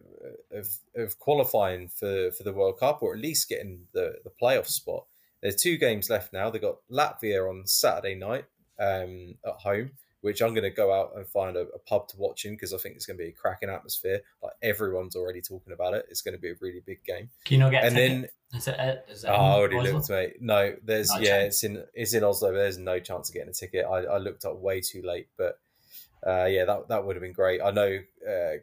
[0.51, 0.67] of
[0.97, 5.05] of qualifying for, for the World Cup or at least getting the the playoff spot.
[5.41, 6.51] There's two games left now.
[6.51, 8.45] They've got Latvia on Saturday night
[8.81, 12.17] um, at home, which I'm going to go out and find a, a pub to
[12.17, 14.21] watch in because I think it's going to be a cracking atmosphere.
[14.43, 16.07] Like everyone's already talking about it.
[16.11, 17.31] It's going to be a really big game.
[17.45, 17.85] Can you not get?
[17.85, 18.77] and then is it?
[18.79, 19.05] it?
[19.09, 19.93] Is it oh, I already Oslo?
[19.93, 20.35] looked, mate.
[20.41, 21.55] No, there's No yeah, chance.
[21.55, 22.51] it's in it's in Oslo.
[22.51, 23.87] But there's no chance of getting a ticket.
[23.87, 25.59] I, I looked up way too late, but
[26.27, 27.61] uh, yeah, that that would have been great.
[27.63, 28.59] I know uh,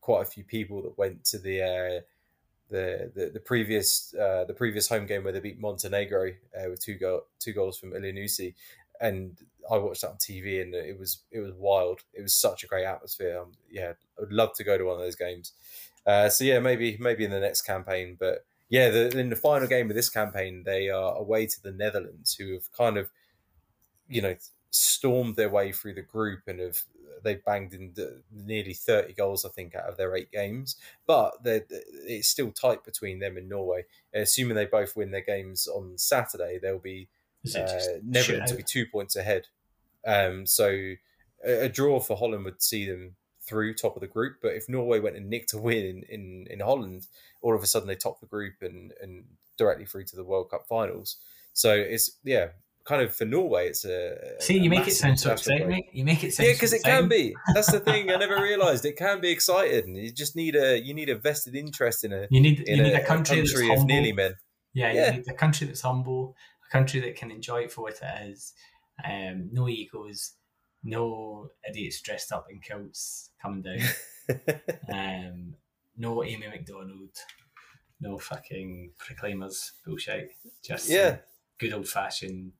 [0.00, 1.62] quite a few people that went to the.
[1.62, 2.00] Uh,
[2.70, 6.82] the, the the previous uh, the previous home game where they beat Montenegro uh, with
[6.82, 8.54] two goal two goals from Elyounoussi,
[9.04, 9.36] and
[9.70, 12.00] I watched that on TV and it was it was wild.
[12.12, 13.38] It was such a great atmosphere.
[13.40, 15.52] Um, yeah, I would love to go to one of those games.
[16.06, 19.68] Uh, so yeah, maybe maybe in the next campaign, but yeah, the, in the final
[19.68, 23.10] game of this campaign, they are away to the Netherlands, who have kind of,
[24.08, 24.34] you know,
[24.70, 26.78] stormed their way through the group and have
[27.22, 27.94] they banged in
[28.32, 30.76] nearly thirty goals, I think, out of their eight games.
[31.06, 33.84] But it's still tight between them and Norway.
[34.12, 37.08] Assuming they both win their games on Saturday, they'll be
[37.52, 38.50] uh, just Netherlands shootout?
[38.50, 39.46] will be two points ahead.
[40.06, 40.66] Um, so
[41.44, 44.36] a, a draw for Holland would see them through top of the group.
[44.42, 47.06] But if Norway went and nicked a win in, in, in Holland,
[47.42, 49.24] all of a sudden they top the group and, and
[49.56, 51.16] directly through to the World Cup finals.
[51.52, 52.48] So it's yeah,
[52.84, 54.58] kind of for Norway, it's a see.
[54.58, 55.66] You a make it sound so exciting.
[55.66, 55.84] break.
[55.92, 57.34] You make it sound Yeah, because so it can be.
[57.54, 58.10] That's the thing.
[58.10, 59.94] I never realised it can be exciting.
[59.94, 62.94] You just need a you need a vested interest in a You need you need
[62.94, 63.86] a, a country, that's of humble.
[63.86, 64.34] nearly men.
[64.72, 65.10] Yeah, you Yeah.
[65.12, 66.34] need a country that's humble,
[66.74, 68.52] country that can enjoy it for what it is.
[69.04, 70.32] Um, no egos,
[70.82, 73.78] no idiots dressed up in kilts coming down.
[74.92, 75.54] um,
[75.96, 77.16] no Amy Macdonald,
[78.00, 80.30] no fucking proclaimers bullshit.
[80.64, 81.18] Just yeah,
[81.58, 82.52] good old fashioned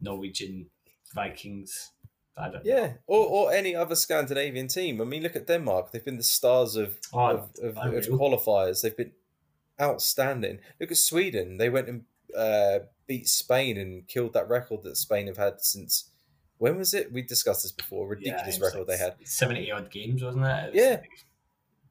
[0.00, 0.66] Norwegian
[1.14, 1.90] Vikings.
[2.36, 5.00] I don't yeah, or or any other Scandinavian team.
[5.00, 5.90] I mean, look at Denmark.
[5.90, 8.82] They've been the stars of Oh, of, of, of qualifiers.
[8.82, 9.12] They've been
[9.80, 10.60] outstanding.
[10.80, 11.58] Look at Sweden.
[11.58, 12.04] They went and
[12.36, 16.10] uh, beat Spain and killed that record that Spain have had since.
[16.58, 17.12] When was it?
[17.12, 18.06] We discussed this before.
[18.08, 19.16] Ridiculous was record like they had.
[19.24, 20.64] Seventy odd games, wasn't it?
[20.68, 20.90] It was Yeah.
[21.00, 21.08] like-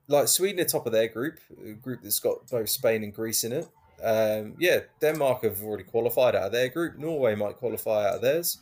[0.07, 3.43] like Sweden are top of their group, a group that's got both Spain and Greece
[3.45, 3.67] in it.
[4.03, 6.97] Um, yeah, Denmark have already qualified out of their group.
[6.97, 8.57] Norway might qualify out of theirs.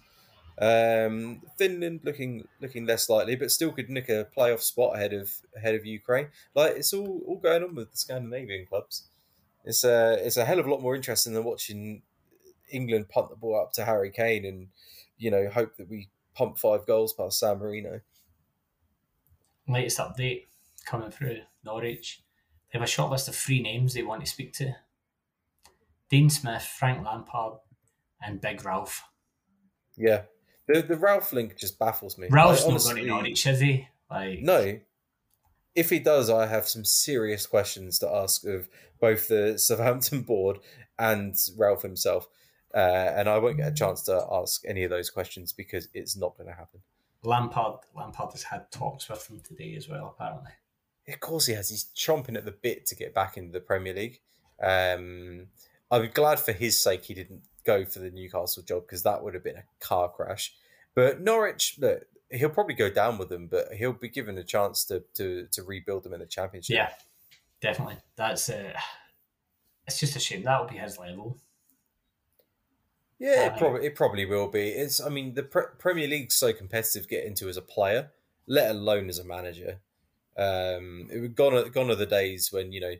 [0.61, 5.31] Um, Finland looking looking less likely, but still could nick a playoff spot ahead of
[5.55, 6.27] ahead of Ukraine.
[6.53, 9.08] Like it's all all going on with the Scandinavian clubs.
[9.69, 12.01] It's a it's a hell of a lot more interesting than watching
[12.71, 14.69] England punt the ball up to Harry Kane and
[15.19, 18.01] you know hope that we pump five goals past San Marino.
[19.67, 20.47] latest update
[20.87, 22.23] coming through Norwich.
[22.73, 24.75] They have a short list of three names they want to speak to
[26.09, 27.59] Dean Smith, Frank Lampard,
[28.25, 29.03] and Big Ralph.
[29.95, 30.23] Yeah,
[30.67, 32.27] the the Ralph link just baffles me.
[32.31, 33.87] Ralph's I not going to Norwich, is he?
[34.09, 34.79] Like, No.
[35.75, 38.67] If he does, I have some serious questions to ask of
[38.99, 40.59] both the Southampton board
[40.97, 42.27] and Ralph himself.
[42.73, 46.15] Uh, and I won't get a chance to ask any of those questions because it's
[46.15, 46.81] not going to happen.
[47.23, 50.51] Lampard, Lampard has had talks with him today as well, apparently.
[51.07, 51.69] Of course, he has.
[51.69, 54.21] He's chomping at the bit to get back into the Premier League.
[54.61, 55.47] Um,
[55.89, 59.33] I'm glad for his sake he didn't go for the Newcastle job because that would
[59.33, 60.53] have been a car crash.
[60.93, 64.83] But Norwich, look, he'll probably go down with them, but he'll be given a chance
[64.85, 66.75] to to, to rebuild them in the Championship.
[66.75, 66.89] Yeah,
[67.61, 67.97] definitely.
[68.15, 68.73] That's uh,
[69.87, 71.37] it's just a shame that will be his level.
[73.17, 74.69] Yeah, it Uh, probably it probably will be.
[74.69, 78.11] It's I mean the pre- Premier League's so competitive to get into as a player,
[78.47, 79.79] let alone as a manager.
[80.37, 82.95] Um, it would gone are- gone are the days when you know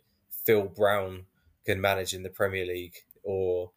[0.45, 1.25] Phil Brown
[1.65, 3.71] can manage in the Premier League, or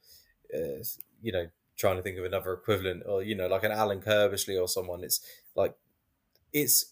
[0.52, 0.82] uh,
[1.22, 4.60] you know trying to think of another equivalent, or you know like an Alan Curbishley
[4.60, 5.04] or someone.
[5.04, 5.20] It's
[5.54, 5.74] like
[6.52, 6.86] it's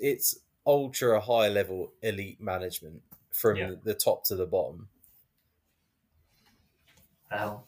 [0.00, 3.02] it's ultra high level elite management
[3.32, 3.72] from Yeah.
[3.82, 4.88] the top to the bottom.
[7.30, 7.66] Well,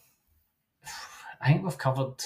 [1.39, 2.23] I think we've covered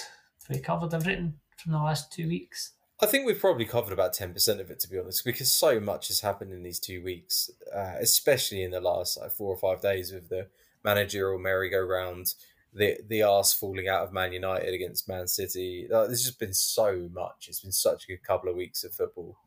[0.48, 2.72] we covered everything from the last two weeks.
[3.00, 6.08] I think we've probably covered about 10% of it, to be honest, because so much
[6.08, 9.82] has happened in these two weeks, uh, especially in the last like, four or five
[9.82, 10.46] days with the
[10.82, 12.32] managerial merry-go-round,
[12.76, 15.86] the, the arse falling out of Man United against Man City.
[15.88, 17.46] There's just been so much.
[17.48, 19.38] It's been such a good couple of weeks of football.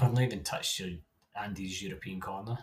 [0.00, 0.90] We've not even touched your
[1.40, 2.58] Andy's European corner.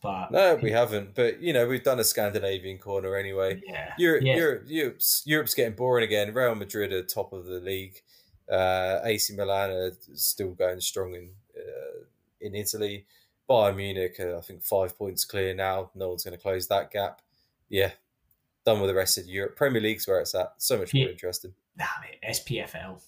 [0.00, 3.60] But No, we haven't, but, you know, we've done a Scandinavian corner anyway.
[3.66, 3.94] yeah.
[3.98, 4.36] Europe, yeah.
[4.36, 6.32] Europe, Europe's, Europe's getting boring again.
[6.32, 8.00] Real Madrid are top of the league.
[8.50, 12.04] Uh, AC Milan are still going strong in uh,
[12.40, 13.04] in Italy.
[13.50, 15.90] Bayern Munich, are, I think five points clear now.
[15.94, 17.20] No one's going to close that gap.
[17.68, 17.90] Yeah,
[18.68, 19.56] done with the rest of Europe.
[19.56, 20.52] Premier League's where it's at.
[20.58, 21.52] So much more interesting.
[21.76, 23.00] Nah, mate, SPFL.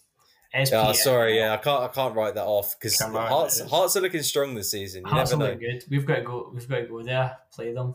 [0.55, 0.71] SPFL.
[0.71, 4.23] Yeah, sorry, yeah, I can't, I can't write that off because Hearts, Hearts are looking
[4.23, 5.03] strong this season.
[5.05, 5.57] You Hearts never know.
[5.59, 5.85] good.
[5.91, 6.51] We've got to go.
[6.53, 7.95] We've got to go there, play them.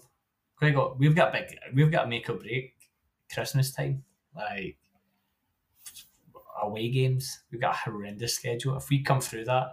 [0.62, 0.98] We've got.
[1.00, 1.58] We've got big.
[1.74, 2.76] We've got to make or break
[3.34, 4.04] Christmas time.
[4.36, 4.78] Like
[6.62, 7.42] away games.
[7.52, 8.78] We've got a horrendous schedule.
[8.78, 9.68] If we come through that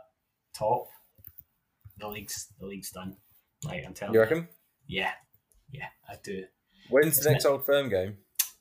[0.55, 0.89] top,
[1.98, 3.16] the league's the league's done.
[3.64, 4.24] Like I'm telling You you.
[4.24, 4.48] reckon?
[4.89, 5.12] Yeah,
[5.70, 6.44] yeah, I do.
[6.90, 8.16] When's the next Old Firm game?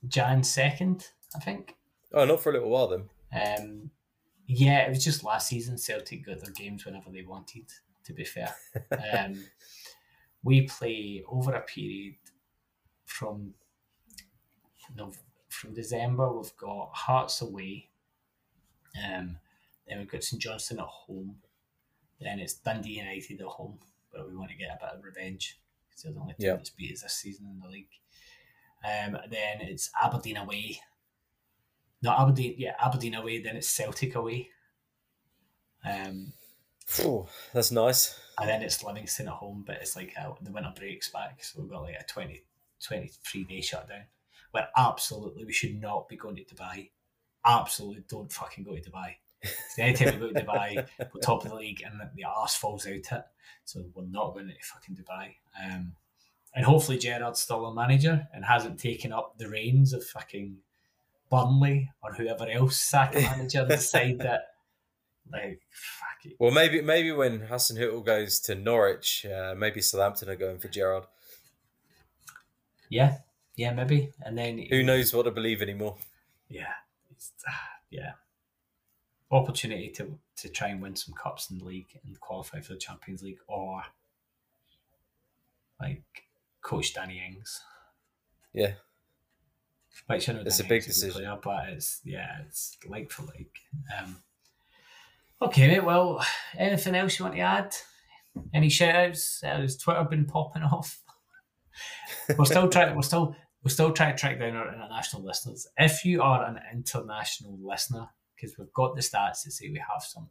[0.08, 1.76] Jan second, I think.
[2.14, 3.10] Oh, not for a little while then.
[3.34, 3.92] Um,
[4.48, 5.78] yeah, it was just last season.
[5.78, 7.66] Celtic got their games whenever they wanted.
[8.06, 8.54] To be fair,
[9.18, 9.44] um,
[10.44, 12.16] we play over a period
[13.06, 13.54] from
[14.96, 16.32] Nov- from December.
[16.34, 17.90] We've got Hearts away.
[18.98, 19.38] Um,
[19.88, 21.36] then we've got St Johnstone at home.
[22.20, 23.78] Then it's Dundee United at home,
[24.12, 26.56] but we want to get a bit of revenge because they're the only team Yeah.
[26.56, 27.88] that's beat us this season in the league.
[28.84, 30.80] Um, then it's Aberdeen away.
[32.02, 33.42] No, Aberdeen, yeah, Aberdeen away.
[33.42, 34.50] Then it's Celtic away.
[35.86, 36.34] Um,
[37.54, 38.20] that's nice.
[38.40, 41.62] and then it's Livingston at home, but it's like uh, the winter breaks back, so
[41.62, 42.44] we've got like a 20,
[42.84, 44.04] 23 day shutdown.
[44.52, 46.90] Where absolutely we should not be going to Dubai.
[47.46, 49.16] Absolutely don't fucking go to Dubai.
[49.44, 52.86] So anytime we go to Dubai, we're top of the league and the arse falls
[52.86, 53.24] out it.
[53.64, 55.36] So we're not going to fucking Dubai.
[55.64, 55.94] Um,
[56.54, 60.58] and hopefully Gerrard's still a manager and hasn't taken up the reins of fucking
[61.30, 64.52] Burnley or whoever else sack a manager and decide that
[65.32, 66.36] like fuck it.
[66.40, 71.06] Well, maybe maybe when Hasenhüttl goes to Norwich, uh, maybe Southampton are going for Gerard.
[72.90, 73.20] Yeah,
[73.56, 74.12] yeah, maybe.
[74.22, 75.96] And then Who knows what to believe anymore?
[76.50, 76.74] Yeah,
[77.10, 77.52] it's, uh,
[77.90, 78.14] yeah.
[79.32, 82.80] Opportunity to to try and win some cups in the league and qualify for the
[82.80, 83.84] Champions League, or
[85.80, 86.04] like
[86.62, 87.62] coach Danny Ings.
[88.54, 88.74] Yeah,
[90.08, 91.22] Which I know It's a big Ings decision.
[91.22, 93.56] player, but it's yeah, it's like for like.
[93.98, 94.18] Um,
[95.42, 95.84] okay, mate.
[95.86, 96.24] Well,
[96.58, 97.76] anything else you want to add?
[98.54, 99.42] Any shout outs?
[99.42, 101.02] Has Twitter been popping off?
[102.38, 102.96] we're still trying.
[102.96, 105.68] We're still we're still trying to track down our international listeners.
[105.78, 110.04] If you are an international listener, because we've got the stats to say we have
[110.04, 110.30] some,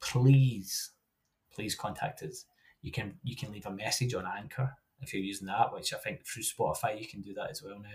[0.00, 0.90] please,
[1.54, 2.44] please contact us.
[2.82, 4.74] You can you can leave a message on Anchor
[5.04, 7.78] if you're using that, which I think through Spotify you can do that as well
[7.78, 7.88] now.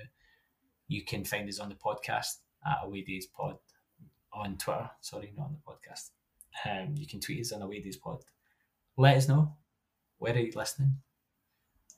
[0.88, 3.58] You can find us on the podcast at Away Days Pod
[4.34, 4.90] on Twitter.
[5.02, 6.10] Sorry, not on the podcast.
[6.66, 8.24] Um, you can tweet us on Away Days Pod.
[8.98, 9.56] Let us know
[10.18, 10.98] where are you listening.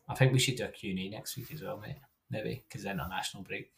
[0.07, 1.95] I think we should do a Q&A next week as well, mate.
[2.29, 3.71] Maybe because international break.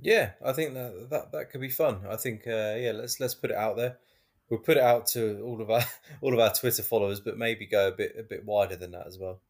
[0.00, 0.30] yeah.
[0.44, 2.00] I think that that, that could be fun.
[2.08, 2.92] I think uh, yeah.
[2.94, 3.98] Let's let's put it out there.
[4.48, 5.84] We'll put it out to all of our
[6.22, 9.06] all of our Twitter followers, but maybe go a bit a bit wider than that
[9.06, 9.40] as well.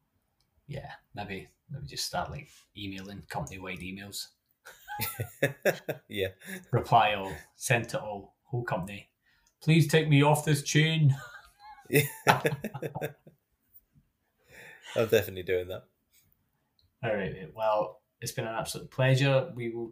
[0.71, 4.27] Yeah, maybe maybe just start like emailing company wide emails.
[6.07, 6.29] yeah,
[6.71, 9.09] Reply all, send to all, whole company.
[9.61, 11.13] Please take me off this chain.
[11.89, 12.03] yeah.
[14.95, 15.83] I'm definitely doing that.
[17.03, 17.33] All right.
[17.33, 17.51] mate.
[17.55, 19.51] Well, it's been an absolute pleasure.
[19.55, 19.91] We will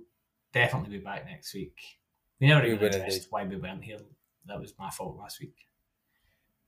[0.53, 1.77] definitely be back next week.
[2.39, 3.27] We never We even addressed indeed.
[3.31, 3.97] why we weren't here.
[4.45, 5.55] That was my fault last week.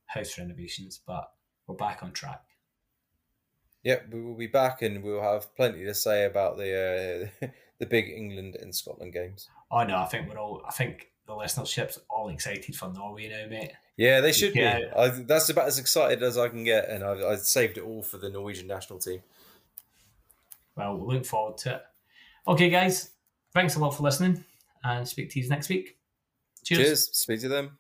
[0.06, 1.32] House renovations, but
[1.68, 2.42] we're back on track.
[3.84, 7.48] Yep, we will be back, and we'll have plenty to say about the uh,
[7.80, 9.50] the big England and Scotland games.
[9.72, 9.98] Oh know.
[9.98, 10.62] I think we're all.
[10.68, 13.72] I think the listenership's all excited for Norway now, mate.
[13.98, 14.80] Yeah, they should Yeah.
[14.80, 14.86] be.
[14.96, 18.04] I, that's about as excited as I can get, and I've, I've saved it all
[18.04, 19.22] for the Norwegian national team.
[20.76, 21.82] Well, we look forward to it.
[22.48, 23.12] Okay, guys,
[23.54, 24.44] thanks a lot for listening,
[24.84, 25.98] and speak to you next week.
[26.64, 26.80] Cheers.
[26.80, 27.10] Cheers.
[27.14, 27.78] Speak to them.